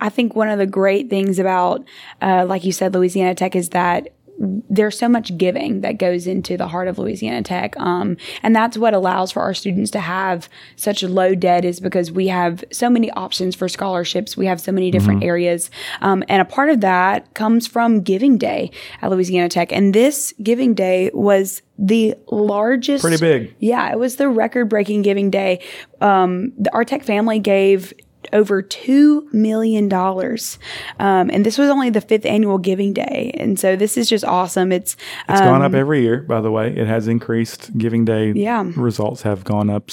I 0.03 0.09
think 0.09 0.35
one 0.35 0.49
of 0.49 0.59
the 0.59 0.67
great 0.67 1.09
things 1.09 1.39
about, 1.39 1.85
uh, 2.21 2.45
like 2.45 2.65
you 2.65 2.73
said, 2.73 2.93
Louisiana 2.93 3.37
Tech 3.37 3.55
is 3.55 3.69
that 3.69 4.09
there's 4.39 4.99
so 4.99 5.09
much 5.09 5.37
giving 5.37 5.83
that 5.83 5.99
goes 5.99 6.27
into 6.27 6.57
the 6.57 6.67
heart 6.67 6.89
of 6.89 6.99
Louisiana 6.99 7.43
Tech. 7.43 7.79
Um, 7.79 8.17
and 8.43 8.57
that's 8.57 8.77
what 8.77 8.95
allows 8.95 9.31
for 9.31 9.41
our 9.41 9.55
students 9.55 9.91
to 9.93 10.01
have 10.01 10.49
such 10.77 11.03
a 11.03 11.09
low 11.09 11.35
debt 11.35 11.65
is 11.65 11.81
because 11.81 12.11
we 12.11 12.29
have 12.29 12.65
so 12.73 12.91
many 12.91 13.11
options 13.13 13.55
for 13.55 13.69
scholarships. 13.69 14.37
We 14.37 14.47
have 14.47 14.61
so 14.61 14.73
many 14.73 14.91
different 14.91 15.21
mm-hmm. 15.21 15.29
areas. 15.29 15.71
Um, 16.01 16.25
and 16.29 16.43
a 16.43 16.45
part 16.45 16.71
of 16.71 16.81
that 16.81 17.35
comes 17.35 17.67
from 17.67 18.01
Giving 18.01 18.39
Day 18.39 18.71
at 19.01 19.11
Louisiana 19.11 19.49
Tech. 19.49 19.73
And 19.73 19.95
this 19.95 20.35
Giving 20.43 20.75
Day 20.75 21.11
was 21.13 21.63
the 21.79 22.15
largest. 22.31 23.03
Pretty 23.03 23.21
big. 23.21 23.55
Yeah, 23.59 23.91
it 23.91 23.99
was 23.99 24.17
the 24.17 24.29
record 24.29 24.69
breaking 24.69 25.03
Giving 25.03 25.31
Day. 25.31 25.63
Um, 26.01 26.53
the, 26.59 26.73
our 26.73 26.85
tech 26.85 27.03
family 27.05 27.39
gave 27.39 27.93
over 28.33 28.63
$2 28.63 29.33
million. 29.33 29.93
Um, 29.93 31.31
and 31.31 31.47
this 31.47 31.59
was 31.59 31.69
only 31.71 31.91
the 31.91 32.01
fifth 32.01 32.27
annual 32.27 32.59
Giving 32.59 32.93
Day. 32.93 33.33
And 33.39 33.59
so 33.59 33.77
this 33.77 33.97
is 33.97 34.09
just 34.09 34.25
awesome. 34.25 34.73
It's, 34.73 34.97
it's 35.29 35.41
um, 35.41 35.47
gone 35.47 35.63
up 35.63 35.73
um, 35.73 35.75
every 35.75 36.03
year, 36.03 36.23
by 36.23 36.41
the 36.41 36.51
way. 36.51 36.75
It 36.75 36.87
has 36.87 37.09
increased. 37.09 37.77
Giving 37.77 38.05
Day 38.05 38.33
yeah. 38.33 38.65
results 38.77 39.23
have 39.23 39.45
gone 39.45 39.71
up 39.71 39.91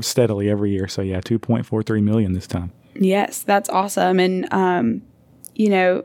steadily 0.00 0.50
every 0.50 0.70
year. 0.70 0.88
So, 0.88 1.02
yeah, 1.02 1.20
2.43 1.20 2.02
million 2.02 2.32
this 2.32 2.46
time. 2.46 2.72
Yes, 2.94 3.42
that's 3.42 3.68
awesome. 3.68 4.20
And, 4.20 4.52
um, 4.52 5.02
you 5.54 5.68
know, 5.68 6.04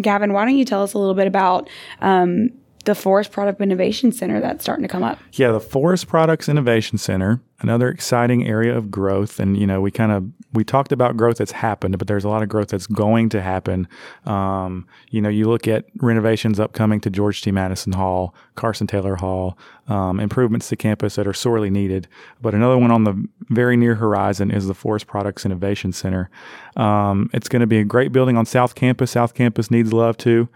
Gavin, 0.00 0.32
why 0.32 0.44
don't 0.44 0.56
you 0.56 0.64
tell 0.64 0.82
us 0.82 0.94
a 0.94 0.98
little 0.98 1.14
bit 1.14 1.26
about 1.26 1.68
um, 2.00 2.50
the 2.86 2.94
Forest 2.94 3.32
Product 3.32 3.60
Innovation 3.60 4.12
Center 4.12 4.40
that's 4.40 4.62
starting 4.64 4.84
to 4.84 4.88
come 4.88 5.02
up. 5.02 5.18
Yeah, 5.32 5.50
the 5.50 5.60
Forest 5.60 6.06
Products 6.06 6.48
Innovation 6.48 6.98
Center, 6.98 7.42
another 7.60 7.88
exciting 7.88 8.46
area 8.46 8.76
of 8.76 8.92
growth. 8.92 9.40
And, 9.40 9.56
you 9.56 9.66
know, 9.66 9.80
we 9.80 9.90
kind 9.90 10.12
of, 10.12 10.24
we 10.52 10.62
talked 10.62 10.92
about 10.92 11.16
growth 11.16 11.38
that's 11.38 11.50
happened, 11.50 11.98
but 11.98 12.06
there's 12.06 12.24
a 12.24 12.28
lot 12.28 12.44
of 12.44 12.48
growth 12.48 12.68
that's 12.68 12.86
going 12.86 13.28
to 13.30 13.42
happen. 13.42 13.88
Um, 14.24 14.86
you 15.10 15.20
know, 15.20 15.28
you 15.28 15.48
look 15.48 15.66
at 15.66 15.86
renovations 15.96 16.60
upcoming 16.60 17.00
to 17.00 17.10
George 17.10 17.42
T. 17.42 17.50
Madison 17.50 17.92
Hall, 17.92 18.34
Carson 18.54 18.86
Taylor 18.86 19.16
Hall, 19.16 19.58
um, 19.88 20.20
improvements 20.20 20.68
to 20.68 20.76
campus 20.76 21.16
that 21.16 21.26
are 21.26 21.34
sorely 21.34 21.70
needed. 21.70 22.06
But 22.40 22.54
another 22.54 22.78
one 22.78 22.92
on 22.92 23.02
the 23.02 23.28
very 23.48 23.76
near 23.76 23.96
horizon 23.96 24.52
is 24.52 24.68
the 24.68 24.74
Forest 24.74 25.08
Products 25.08 25.44
Innovation 25.44 25.92
Center. 25.92 26.30
Um, 26.76 27.30
it's 27.32 27.48
going 27.48 27.60
to 27.60 27.66
be 27.66 27.78
a 27.78 27.84
great 27.84 28.12
building 28.12 28.36
on 28.36 28.46
South 28.46 28.76
Campus. 28.76 29.10
South 29.10 29.34
Campus 29.34 29.72
needs 29.72 29.92
love 29.92 30.16
too. 30.16 30.48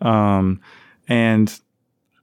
Um, 0.00 0.60
and 1.08 1.60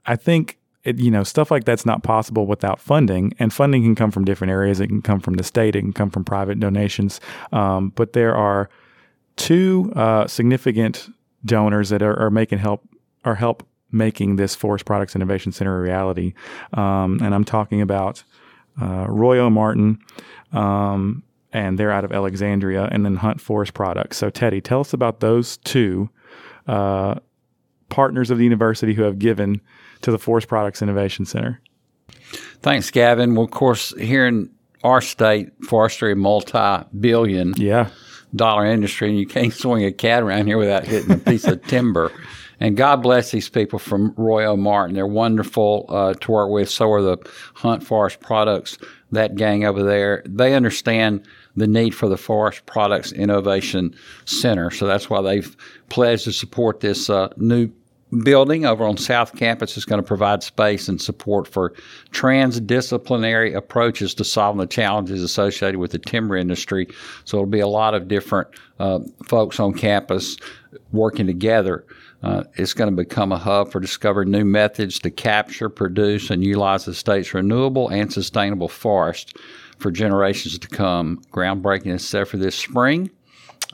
I 0.05 0.15
think 0.15 0.57
it, 0.83 0.99
you 0.99 1.09
know 1.09 1.23
stuff 1.23 1.49
like 1.51 1.63
that's 1.63 1.85
not 1.85 2.03
possible 2.03 2.45
without 2.45 2.79
funding, 2.79 3.33
and 3.39 3.53
funding 3.53 3.83
can 3.83 3.95
come 3.95 4.11
from 4.11 4.25
different 4.25 4.51
areas. 4.51 4.79
It 4.79 4.87
can 4.87 5.01
come 5.01 5.19
from 5.19 5.35
the 5.35 5.43
state, 5.43 5.75
it 5.75 5.81
can 5.81 5.93
come 5.93 6.09
from 6.09 6.23
private 6.25 6.59
donations, 6.59 7.21
um, 7.51 7.89
but 7.89 8.13
there 8.13 8.35
are 8.35 8.69
two 9.35 9.91
uh, 9.95 10.27
significant 10.27 11.09
donors 11.45 11.89
that 11.89 12.01
are, 12.01 12.17
are, 12.19 12.29
making 12.29 12.59
help 12.59 12.87
are 13.25 13.35
help 13.35 13.65
making 13.91 14.35
this 14.35 14.55
Forest 14.55 14.85
Products 14.85 15.15
Innovation 15.15 15.51
Center 15.51 15.77
a 15.77 15.81
reality, 15.81 16.33
um, 16.73 17.19
and 17.21 17.33
I'm 17.33 17.45
talking 17.45 17.81
about 17.81 18.23
uh, 18.81 19.05
Roy 19.07 19.49
Martin. 19.49 19.99
Um, 20.51 21.23
and 21.55 21.77
they're 21.77 21.91
out 21.91 22.03
of 22.03 22.11
Alexandria, 22.11 22.89
and 22.91 23.05
then 23.05 23.17
Hunt 23.17 23.39
Forest 23.39 23.75
Products. 23.75 24.17
So, 24.17 24.31
Teddy, 24.31 24.59
tell 24.59 24.79
us 24.79 24.91
about 24.91 25.19
those 25.19 25.57
two 25.57 26.09
uh, 26.67 27.19
partners 27.89 28.31
of 28.31 28.39
the 28.39 28.43
university 28.43 28.95
who 28.95 29.03
have 29.03 29.19
given 29.19 29.61
to 30.03 30.11
the 30.11 30.19
Forest 30.19 30.47
Products 30.47 30.81
Innovation 30.81 31.25
Center. 31.25 31.59
Thanks, 32.61 32.91
Gavin. 32.91 33.35
Well, 33.35 33.45
of 33.45 33.51
course, 33.51 33.93
here 33.99 34.25
in 34.25 34.49
our 34.83 35.01
state, 35.01 35.51
forestry, 35.65 36.13
multi-billion 36.15 37.53
yeah. 37.57 37.89
dollar 38.35 38.65
industry, 38.65 39.09
and 39.09 39.17
you 39.17 39.25
can't 39.25 39.53
swing 39.53 39.83
a 39.85 39.91
cat 39.91 40.23
around 40.23 40.47
here 40.47 40.57
without 40.57 40.85
hitting 40.85 41.11
a 41.11 41.17
piece 41.17 41.45
of 41.45 41.61
timber. 41.67 42.11
And 42.59 42.77
God 42.77 42.97
bless 43.01 43.31
these 43.31 43.49
people 43.49 43.79
from 43.79 44.13
Roy 44.15 44.55
Martin. 44.55 44.95
They're 44.95 45.07
wonderful 45.07 45.85
uh, 45.89 46.13
to 46.13 46.31
work 46.31 46.49
with. 46.49 46.69
So 46.69 46.91
are 46.91 47.01
the 47.01 47.17
Hunt 47.55 47.83
Forest 47.83 48.21
Products, 48.21 48.77
that 49.11 49.35
gang 49.35 49.65
over 49.65 49.83
there. 49.83 50.23
They 50.25 50.53
understand 50.53 51.25
the 51.55 51.67
need 51.67 51.91
for 51.91 52.07
the 52.07 52.17
Forest 52.17 52.65
Products 52.65 53.11
Innovation 53.11 53.95
Center. 54.25 54.71
So 54.71 54.87
that's 54.87 55.09
why 55.09 55.21
they've 55.21 55.57
pledged 55.89 56.23
to 56.25 56.31
support 56.31 56.79
this 56.79 57.09
uh, 57.09 57.29
new 57.37 57.69
building 58.21 58.65
over 58.65 58.86
on 58.86 58.97
South 58.97 59.36
Campus 59.36 59.78
is 59.78 59.86
going 59.86 60.02
to 60.02 60.08
provide 60.08 60.43
space 60.43 60.88
and 60.88 61.02
support 61.02 61.47
for 61.47 61.73
transdisciplinary 62.12 63.56
approaches 63.56 64.13
to 64.15 64.23
solving 64.23 64.60
the 64.60 64.67
challenges 64.67 65.23
associated 65.23 65.80
with 65.80 65.91
the 65.91 65.99
timber 65.99 66.36
industry. 66.36 66.88
So 67.26 67.38
it'll 67.38 67.47
be 67.47 67.60
a 67.60 67.67
lot 67.67 67.93
of 67.93 68.08
different 68.08 68.49
uh, 68.80 68.99
folks 69.26 69.60
on 69.60 69.73
campus 69.73 70.38
working 70.91 71.28
together. 71.28 71.86
Uh, 72.21 72.43
it's 72.56 72.73
going 72.73 72.89
to 72.89 72.95
become 72.95 73.32
a 73.32 73.38
hub 73.38 73.71
for 73.71 73.80
discovering 73.80 74.32
new 74.32 74.45
methods 74.45 74.97
to 74.99 75.12
capture, 75.12 75.67
produce, 75.67 76.30
and 76.30 76.43
utilize 76.43 76.86
the 76.86 76.93
state's 76.93 77.34
renewable 77.34 77.89
and 77.89 78.13
sustainable 78.13 78.69
forest 78.69 79.36
for 79.80 79.91
generations 79.91 80.58
to 80.58 80.67
come. 80.67 81.21
Groundbreaking 81.32 81.93
is 81.93 82.08
set 82.08 82.28
for 82.28 82.38
this 82.38 82.56
spring. 82.56 83.10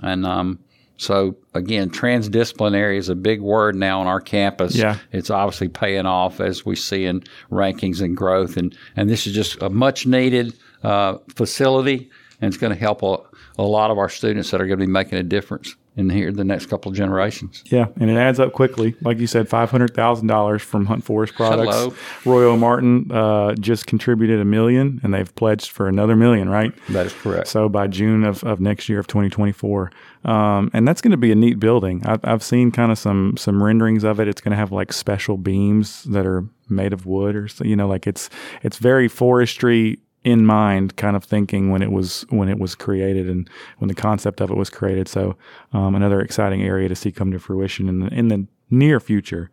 And 0.01 0.25
um, 0.25 0.59
so 0.99 1.37
again, 1.53 1.89
transdisciplinary 1.89 2.97
is 2.97 3.07
a 3.07 3.15
big 3.15 3.39
word 3.39 3.73
now 3.73 4.01
on 4.01 4.07
our 4.07 4.19
campus. 4.19 4.75
Yeah. 4.75 4.97
It's 5.13 5.29
obviously 5.29 5.69
paying 5.69 6.05
off 6.05 6.41
as 6.41 6.65
we 6.65 6.75
see 6.75 7.05
in 7.05 7.23
rankings 7.49 8.01
and 8.01 8.17
growth. 8.17 8.57
And, 8.57 8.77
and 8.97 9.09
this 9.09 9.25
is 9.25 9.33
just 9.33 9.61
a 9.61 9.69
much 9.69 10.05
needed 10.05 10.53
uh, 10.83 11.19
facility 11.29 12.09
and 12.41 12.53
it's 12.53 12.59
going 12.59 12.73
to 12.73 12.79
help 12.79 13.01
a, 13.03 13.17
a 13.57 13.63
lot 13.63 13.91
of 13.91 13.97
our 13.97 14.09
students 14.09 14.51
that 14.51 14.59
are 14.59 14.67
going 14.67 14.77
to 14.77 14.85
be 14.85 14.91
making 14.91 15.17
a 15.17 15.23
difference 15.23 15.73
in 15.99 16.09
here 16.09 16.31
the 16.31 16.45
next 16.45 16.67
couple 16.67 16.89
of 16.89 16.97
generations. 16.97 17.63
Yeah, 17.65 17.87
and 17.99 18.09
it 18.09 18.15
adds 18.15 18.39
up 18.39 18.53
quickly. 18.53 18.95
Like 19.01 19.19
you 19.19 19.27
said, 19.27 19.49
five 19.49 19.69
hundred 19.69 19.93
thousand 19.93 20.27
dollars 20.27 20.61
from 20.61 20.85
Hunt 20.85 21.03
Forest 21.03 21.35
Products. 21.35 21.75
Hello. 21.75 21.93
Roy 22.25 22.43
O. 22.45 22.57
Martin 22.57 23.11
uh, 23.11 23.53
just 23.55 23.85
contributed 23.85 24.39
a 24.39 24.45
million, 24.45 25.01
and 25.03 25.13
they've 25.13 25.33
pledged 25.35 25.71
for 25.71 25.87
another 25.87 26.15
million. 26.15 26.49
Right? 26.49 26.73
That 26.89 27.05
is 27.05 27.13
correct. 27.13 27.47
So 27.49 27.67
by 27.67 27.87
June 27.87 28.23
of, 28.23 28.43
of 28.43 28.59
next 28.59 28.87
year 28.89 28.99
of 28.99 29.07
twenty 29.07 29.29
twenty 29.29 29.51
four, 29.51 29.91
um, 30.23 30.71
and 30.73 30.87
that's 30.87 31.01
going 31.01 31.11
to 31.11 31.17
be 31.17 31.31
a 31.31 31.35
neat 31.35 31.59
building. 31.59 32.01
I've, 32.05 32.21
I've 32.23 32.43
seen 32.43 32.71
kind 32.71 32.91
of 32.91 32.97
some 32.97 33.35
some 33.37 33.61
renderings 33.61 34.03
of 34.03 34.19
it. 34.19 34.27
It's 34.27 34.41
going 34.41 34.51
to 34.51 34.57
have 34.57 34.71
like 34.71 34.93
special 34.93 35.37
beams 35.37 36.03
that 36.05 36.25
are 36.25 36.45
made 36.69 36.93
of 36.93 37.05
wood, 37.05 37.35
or 37.35 37.47
so, 37.47 37.65
you 37.65 37.75
know, 37.75 37.87
like 37.87 38.07
it's 38.07 38.29
it's 38.63 38.77
very 38.77 39.07
forestry 39.09 39.99
in 40.23 40.45
mind 40.45 40.95
kind 40.97 41.15
of 41.15 41.23
thinking 41.23 41.71
when 41.71 41.81
it 41.81 41.91
was 41.91 42.25
when 42.29 42.49
it 42.49 42.59
was 42.59 42.75
created 42.75 43.29
and 43.29 43.49
when 43.77 43.87
the 43.87 43.95
concept 43.95 44.41
of 44.41 44.51
it 44.51 44.57
was 44.57 44.69
created. 44.69 45.07
So 45.07 45.35
um, 45.73 45.95
another 45.95 46.19
exciting 46.21 46.61
area 46.61 46.89
to 46.89 46.95
see 46.95 47.11
come 47.11 47.31
to 47.31 47.39
fruition 47.39 47.87
in 47.87 47.99
the 47.99 48.07
in 48.07 48.27
the 48.27 48.45
near 48.69 48.99
future. 48.99 49.49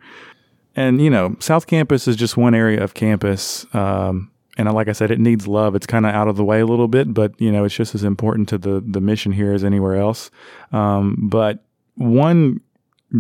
And 0.74 1.00
you 1.00 1.10
know, 1.10 1.36
South 1.40 1.66
Campus 1.66 2.08
is 2.08 2.16
just 2.16 2.36
one 2.36 2.54
area 2.54 2.82
of 2.82 2.94
campus. 2.94 3.66
Um, 3.74 4.30
and 4.58 4.72
like 4.72 4.88
I 4.88 4.92
said, 4.92 5.10
it 5.10 5.20
needs 5.20 5.46
love. 5.46 5.74
It's 5.74 5.86
kind 5.86 6.06
of 6.06 6.14
out 6.14 6.28
of 6.28 6.36
the 6.36 6.44
way 6.44 6.60
a 6.60 6.66
little 6.66 6.88
bit, 6.88 7.12
but 7.12 7.38
you 7.40 7.52
know, 7.52 7.64
it's 7.64 7.74
just 7.74 7.94
as 7.94 8.04
important 8.04 8.48
to 8.50 8.58
the 8.58 8.82
the 8.84 9.00
mission 9.00 9.32
here 9.32 9.52
as 9.52 9.64
anywhere 9.64 9.96
else. 9.96 10.30
Um, 10.72 11.16
but 11.30 11.64
one 11.94 12.60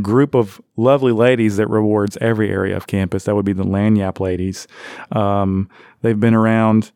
group 0.02 0.34
of 0.34 0.60
lovely 0.76 1.12
ladies 1.12 1.58
that 1.58 1.68
rewards 1.68 2.18
every 2.20 2.50
area 2.50 2.76
of 2.76 2.88
campus 2.88 3.24
that 3.24 3.36
would 3.36 3.44
be 3.44 3.52
the 3.52 3.64
Lagniappe 3.64 4.18
ladies. 4.18 4.66
Um, 5.12 5.70
they've 6.02 6.18
been 6.18 6.34
around 6.34 6.90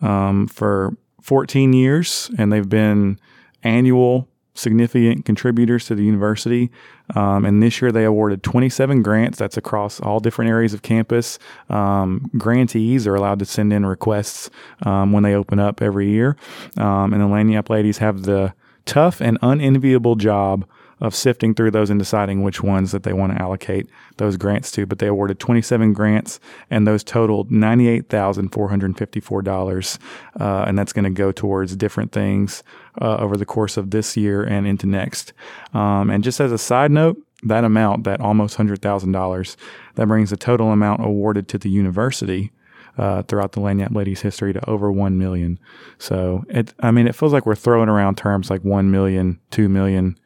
um, 0.00 0.46
for 0.46 0.96
14 1.22 1.72
years, 1.72 2.30
and 2.38 2.52
they've 2.52 2.68
been 2.68 3.18
annual 3.62 4.28
significant 4.54 5.24
contributors 5.24 5.86
to 5.86 5.94
the 5.94 6.04
university. 6.04 6.70
Um, 7.14 7.44
and 7.44 7.62
this 7.62 7.82
year 7.82 7.90
they 7.90 8.04
awarded 8.04 8.42
27 8.42 9.02
grants. 9.02 9.38
That's 9.38 9.56
across 9.56 10.00
all 10.00 10.20
different 10.20 10.50
areas 10.50 10.72
of 10.72 10.82
campus. 10.82 11.38
Um, 11.68 12.30
grantees 12.38 13.06
are 13.06 13.14
allowed 13.14 13.40
to 13.40 13.44
send 13.44 13.72
in 13.72 13.84
requests 13.84 14.50
um, 14.82 15.12
when 15.12 15.24
they 15.24 15.34
open 15.34 15.58
up 15.58 15.82
every 15.82 16.08
year. 16.08 16.36
Um, 16.78 17.12
and 17.12 17.20
the 17.20 17.26
Lagniappe 17.26 17.68
ladies 17.68 17.98
have 17.98 18.22
the 18.22 18.54
tough 18.86 19.20
and 19.20 19.38
unenviable 19.42 20.14
job 20.14 20.66
of 21.00 21.14
sifting 21.14 21.54
through 21.54 21.70
those 21.70 21.88
and 21.90 21.98
deciding 21.98 22.42
which 22.42 22.62
ones 22.62 22.92
that 22.92 23.02
they 23.02 23.12
want 23.12 23.32
to 23.32 23.42
allocate 23.42 23.88
those 24.16 24.36
grants 24.36 24.70
to. 24.72 24.84
But 24.86 24.98
they 24.98 25.06
awarded 25.06 25.38
27 25.38 25.92
grants, 25.92 26.40
and 26.70 26.86
those 26.86 27.04
totaled 27.04 27.50
$98,454. 27.50 29.98
Uh, 30.40 30.64
and 30.66 30.78
that's 30.78 30.92
going 30.92 31.04
to 31.04 31.10
go 31.10 31.32
towards 31.32 31.76
different 31.76 32.12
things 32.12 32.62
uh, 33.00 33.16
over 33.16 33.36
the 33.36 33.46
course 33.46 33.76
of 33.76 33.90
this 33.90 34.16
year 34.16 34.42
and 34.42 34.66
into 34.66 34.86
next. 34.86 35.32
Um, 35.72 36.10
and 36.10 36.24
just 36.24 36.40
as 36.40 36.52
a 36.52 36.58
side 36.58 36.90
note, 36.90 37.18
that 37.42 37.64
amount, 37.64 38.04
that 38.04 38.20
almost 38.20 38.56
$100,000, 38.56 39.56
that 39.96 40.06
brings 40.06 40.30
the 40.30 40.36
total 40.36 40.70
amount 40.70 41.04
awarded 41.04 41.48
to 41.48 41.58
the 41.58 41.70
university. 41.70 42.52
Uh, 42.96 43.22
throughout 43.22 43.50
the 43.50 43.60
Lagniappe 43.60 43.92
ladies' 43.92 44.20
history 44.20 44.52
to 44.52 44.70
over 44.70 44.92
one 44.92 45.18
million. 45.18 45.58
So 45.98 46.44
it, 46.48 46.72
I 46.78 46.92
mean, 46.92 47.08
it 47.08 47.16
feels 47.16 47.32
like 47.32 47.44
we're 47.44 47.56
throwing 47.56 47.88
around 47.88 48.16
terms 48.16 48.50
like 48.50 48.62
one 48.62 48.92
million, 48.92 49.40
two 49.50 49.68
million, 49.68 50.10
it's 50.10 50.23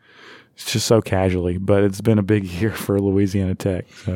just 0.65 0.87
so 0.87 1.01
casually, 1.01 1.59
but 1.59 1.83
it's 1.85 2.01
been 2.01 2.19
a 2.19 2.23
big 2.23 2.45
year 2.45 2.73
for 2.73 3.01
Louisiana 3.01 3.55
Tech. 3.55 3.87
So 4.05 4.15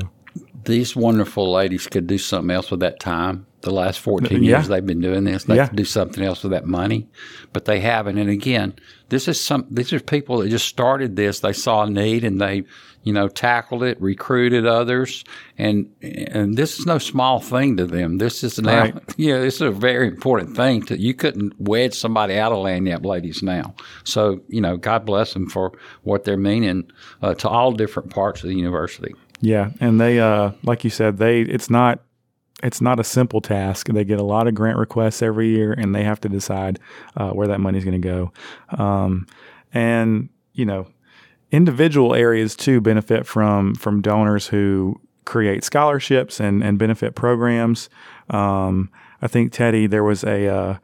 these 0.65 0.95
wonderful 0.97 1.53
ladies 1.53 1.87
could 1.87 2.07
do 2.07 2.19
something 2.19 2.55
else 2.55 2.71
with 2.71 2.81
that 2.81 3.01
time. 3.01 3.47
The 3.63 3.71
last 3.71 4.01
14 4.01 4.43
yeah. 4.43 4.57
years 4.57 4.69
they've 4.69 4.85
been 4.85 5.01
doing 5.01 5.25
this, 5.25 5.45
they 5.45 5.57
yeah. 5.57 5.69
do 5.73 5.85
something 5.85 6.23
else 6.23 6.43
with 6.43 6.53
that 6.53 6.67
money, 6.67 7.09
but 7.53 7.65
they 7.65 7.81
haven't. 7.81 8.19
And 8.19 8.29
again, 8.29 8.75
this 9.09 9.29
is 9.29 9.41
some, 9.41 9.67
these 9.71 9.93
are 9.93 10.01
people 10.01 10.39
that 10.39 10.49
just 10.49 10.67
started 10.67 11.17
this. 11.17 11.41
They 11.41 11.53
saw 11.53 11.85
a 11.85 11.91
need 11.91 12.25
and 12.25 12.41
they, 12.41 12.65
you 13.03 13.13
know, 13.13 13.29
tackled 13.29 13.83
it, 13.83 14.01
recruited 14.01 14.67
others. 14.67 15.25
And, 15.59 15.91
and 16.03 16.57
this 16.57 16.79
is 16.79 16.87
no 16.87 16.99
small 16.99 17.41
thing 17.41 17.77
to 17.77 17.87
them. 17.87 18.19
This 18.19 18.43
is 18.43 18.59
now, 18.59 18.83
right. 18.83 19.19
know, 19.19 19.41
this 19.41 19.57
is 19.57 19.63
a 19.63 19.71
very 19.71 20.09
important 20.09 20.57
thing 20.57 20.83
to, 20.87 20.99
you 20.99 21.15
couldn't 21.15 21.55
wedge 21.61 21.95
somebody 21.95 22.39
out 22.39 22.53
of 22.53 22.59
Lagniappe 22.59 23.05
ladies 23.05 23.43
now. 23.43 23.75
So, 24.05 24.41
you 24.49 24.61
know, 24.61 24.77
God 24.77 25.07
bless 25.07 25.33
them 25.35 25.49
for 25.49 25.73
what 26.03 26.25
they're 26.25 26.37
meaning 26.37 26.91
uh, 27.23 27.35
to 27.35 27.49
all 27.49 27.73
different 27.73 28.11
parts 28.11 28.43
of 28.43 28.49
the 28.49 28.57
university. 28.57 29.15
Yeah, 29.43 29.73
and 29.81 30.01
they, 30.01 30.21
uh, 30.21 30.53
like 30.63 30.85
you 30.85 30.91
said, 30.91 31.19
they 31.19 31.43
it's 31.43 31.69
not 31.69 32.01
it's 32.63 32.81
not 32.81 33.01
a 33.01 33.05
simple 33.05 33.41
task. 33.41 33.89
They 33.89 34.05
get 34.05 34.21
a 34.21 34.25
lot 34.25 34.47
of 34.47 34.55
grant 34.55 34.79
requests 34.79 35.23
every 35.23 35.49
year, 35.49 35.73
and 35.73 35.95
they 35.95 36.05
have 36.05 36.21
to 36.21 36.29
decide 36.29 36.79
uh, 37.17 37.31
where 37.31 37.49
that 37.49 37.61
money 37.61 37.79
is 37.79 37.85
going 37.85 38.01
to 38.01 38.09
go. 38.09 38.33
Um, 38.83 39.27
and 39.73 40.29
you 40.53 40.65
know, 40.65 40.87
individual 41.51 42.15
areas 42.15 42.55
too 42.57 42.81
benefit 42.81 43.27
from 43.27 43.75
from 43.75 44.01
donors 44.01 44.49
who 44.49 45.01
create 45.25 45.65
scholarships 45.65 46.41
and 46.41 46.63
and 46.63 46.79
benefit 46.79 47.15
programs. 47.15 47.89
Um, 48.31 48.91
I 49.23 49.29
think 49.29 49.53
Teddy, 49.53 49.87
there 49.87 50.03
was 50.03 50.25
a, 50.25 50.49
uh, 50.49 50.77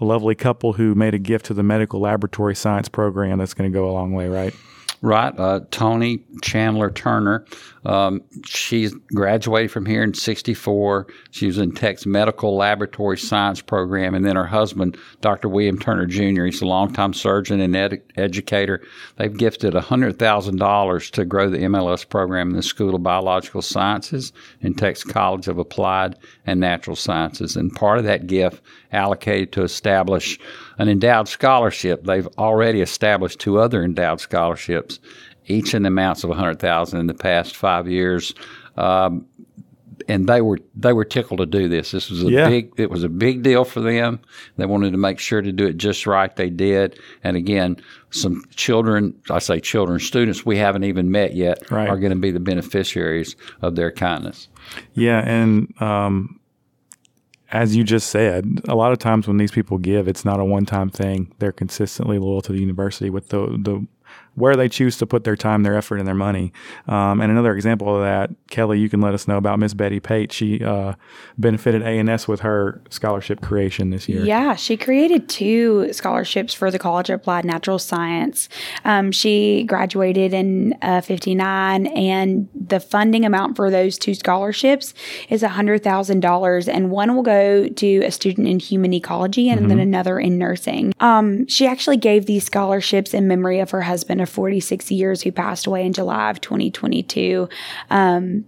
a 0.00 0.04
lovely 0.04 0.34
couple 0.34 0.74
who 0.74 0.94
made 0.94 1.14
a 1.14 1.18
gift 1.18 1.46
to 1.46 1.54
the 1.54 1.62
medical 1.62 1.98
laboratory 1.98 2.54
science 2.54 2.90
program. 2.90 3.38
That's 3.38 3.54
going 3.54 3.72
to 3.72 3.74
go 3.74 3.88
a 3.88 3.92
long 3.92 4.12
way, 4.12 4.28
right? 4.28 4.54
Right. 5.02 5.38
Uh, 5.38 5.60
Tony 5.70 6.24
Chandler 6.42 6.90
Turner. 6.90 7.44
Um, 7.84 8.22
she 8.44 8.90
graduated 9.14 9.70
from 9.70 9.86
here 9.86 10.02
in 10.02 10.12
64. 10.14 11.06
She 11.30 11.46
was 11.46 11.58
in 11.58 11.72
Tech's 11.72 12.04
medical 12.04 12.56
laboratory 12.56 13.16
science 13.16 13.60
program. 13.60 14.14
And 14.14 14.24
then 14.24 14.34
her 14.34 14.46
husband, 14.46 14.96
Dr. 15.20 15.48
William 15.48 15.78
Turner 15.78 16.06
Jr., 16.06 16.46
he's 16.46 16.62
a 16.62 16.66
longtime 16.66 17.12
surgeon 17.12 17.60
and 17.60 17.76
ed- 17.76 18.02
educator. 18.16 18.82
They've 19.16 19.36
gifted 19.36 19.74
$100,000 19.74 21.10
to 21.12 21.24
grow 21.24 21.48
the 21.48 21.58
MLS 21.58 22.08
program 22.08 22.50
in 22.50 22.56
the 22.56 22.62
School 22.62 22.94
of 22.94 23.02
Biological 23.02 23.62
Sciences 23.62 24.32
in 24.62 24.74
Tech's 24.74 25.04
College 25.04 25.46
of 25.46 25.58
Applied 25.58 26.16
and 26.46 26.58
Natural 26.58 26.96
Sciences. 26.96 27.54
And 27.56 27.72
part 27.72 27.98
of 27.98 28.04
that 28.04 28.26
gift 28.26 28.62
allocated 28.92 29.52
to 29.52 29.62
establish 29.62 30.38
an 30.78 30.88
endowed 30.88 31.28
scholarship. 31.28 32.04
They've 32.04 32.28
already 32.38 32.80
established 32.80 33.38
two 33.38 33.58
other 33.58 33.82
endowed 33.82 34.20
scholarships, 34.20 34.85
each 35.46 35.74
in 35.74 35.82
the 35.82 35.88
amounts 35.88 36.24
of 36.24 36.30
100000 36.30 36.98
in 36.98 37.06
the 37.06 37.14
past 37.14 37.56
five 37.56 37.88
years. 37.88 38.34
Um, 38.76 39.26
and 40.08 40.28
they 40.28 40.40
were 40.40 40.58
they 40.74 40.92
were 40.92 41.04
tickled 41.04 41.40
to 41.40 41.46
do 41.46 41.68
this. 41.68 41.90
This 41.90 42.10
was 42.10 42.22
a 42.22 42.30
yeah. 42.30 42.48
big 42.48 42.72
it 42.76 42.90
was 42.90 43.04
a 43.04 43.08
big 43.08 43.42
deal 43.42 43.64
for 43.64 43.80
them. 43.80 44.20
They 44.56 44.66
wanted 44.66 44.92
to 44.92 44.98
make 44.98 45.18
sure 45.18 45.42
to 45.42 45.52
do 45.52 45.66
it 45.66 45.76
just 45.76 46.06
right. 46.06 46.34
They 46.34 46.50
did. 46.50 46.98
And 47.24 47.36
again, 47.36 47.76
some 48.10 48.44
children, 48.54 49.18
I 49.30 49.38
say 49.38 49.60
children, 49.60 49.98
students 49.98 50.44
we 50.44 50.58
haven't 50.58 50.84
even 50.84 51.10
met 51.10 51.34
yet 51.34 51.70
right. 51.70 51.88
are 51.88 51.98
going 51.98 52.10
to 52.10 52.18
be 52.18 52.30
the 52.30 52.40
beneficiaries 52.40 53.36
of 53.62 53.74
their 53.74 53.90
kindness. 53.90 54.48
Yeah, 54.94 55.20
and 55.26 55.72
um, 55.80 56.40
as 57.50 57.74
you 57.76 57.84
just 57.84 58.08
said, 58.08 58.60
a 58.68 58.74
lot 58.74 58.92
of 58.92 58.98
times 58.98 59.26
when 59.26 59.38
these 59.38 59.52
people 59.52 59.78
give, 59.78 60.08
it's 60.08 60.24
not 60.24 60.40
a 60.40 60.44
one-time 60.44 60.90
thing. 60.90 61.32
They're 61.38 61.52
consistently 61.52 62.18
loyal 62.18 62.42
to 62.42 62.52
the 62.52 62.60
university 62.60 63.10
with 63.10 63.28
the 63.28 63.46
the 63.46 63.86
where 64.36 64.54
they 64.54 64.68
choose 64.68 64.96
to 64.98 65.06
put 65.06 65.24
their 65.24 65.34
time, 65.34 65.62
their 65.62 65.74
effort, 65.74 65.96
and 65.96 66.06
their 66.06 66.14
money. 66.14 66.52
Um, 66.86 67.20
and 67.20 67.32
another 67.32 67.54
example 67.54 67.94
of 67.94 68.02
that, 68.02 68.30
Kelly, 68.50 68.78
you 68.78 68.88
can 68.88 69.00
let 69.00 69.14
us 69.14 69.26
know 69.26 69.38
about 69.38 69.58
Miss 69.58 69.74
Betty 69.74 69.98
Pate. 69.98 70.30
She 70.30 70.62
uh, 70.62 70.92
benefited 71.38 71.82
ANS 71.82 72.28
with 72.28 72.40
her 72.40 72.82
scholarship 72.90 73.40
creation 73.40 73.90
this 73.90 74.08
year. 74.08 74.24
Yeah, 74.24 74.54
she 74.54 74.76
created 74.76 75.28
two 75.28 75.92
scholarships 75.92 76.52
for 76.52 76.70
the 76.70 76.78
College 76.78 77.08
of 77.08 77.20
Applied 77.20 77.46
Natural 77.46 77.78
Science. 77.78 78.50
Um, 78.84 79.10
she 79.10 79.64
graduated 79.64 80.34
in 80.34 80.74
uh, 80.82 81.00
59, 81.00 81.86
and 81.86 82.48
the 82.54 82.78
funding 82.78 83.24
amount 83.24 83.56
for 83.56 83.70
those 83.70 83.96
two 83.96 84.14
scholarships 84.14 84.92
is 85.30 85.42
$100,000, 85.42 86.68
and 86.68 86.90
one 86.90 87.16
will 87.16 87.22
go 87.22 87.68
to 87.68 88.02
a 88.02 88.10
student 88.10 88.48
in 88.48 88.58
human 88.58 88.92
ecology 88.92 89.48
and 89.48 89.60
mm-hmm. 89.60 89.68
then 89.70 89.78
another 89.78 90.18
in 90.18 90.36
nursing. 90.36 90.92
Um, 91.00 91.46
she 91.48 91.66
actually 91.66 91.96
gave 91.96 92.26
these 92.26 92.44
scholarships 92.44 93.14
in 93.14 93.26
memory 93.26 93.60
of 93.60 93.70
her 93.70 93.80
husband 93.80 94.20
of 94.26 94.34
46 94.34 94.90
years 94.90 95.22
who 95.22 95.32
passed 95.32 95.66
away 95.66 95.86
in 95.86 95.92
July 95.92 96.30
of 96.30 96.40
2022. 96.40 97.48
Um, 97.90 98.44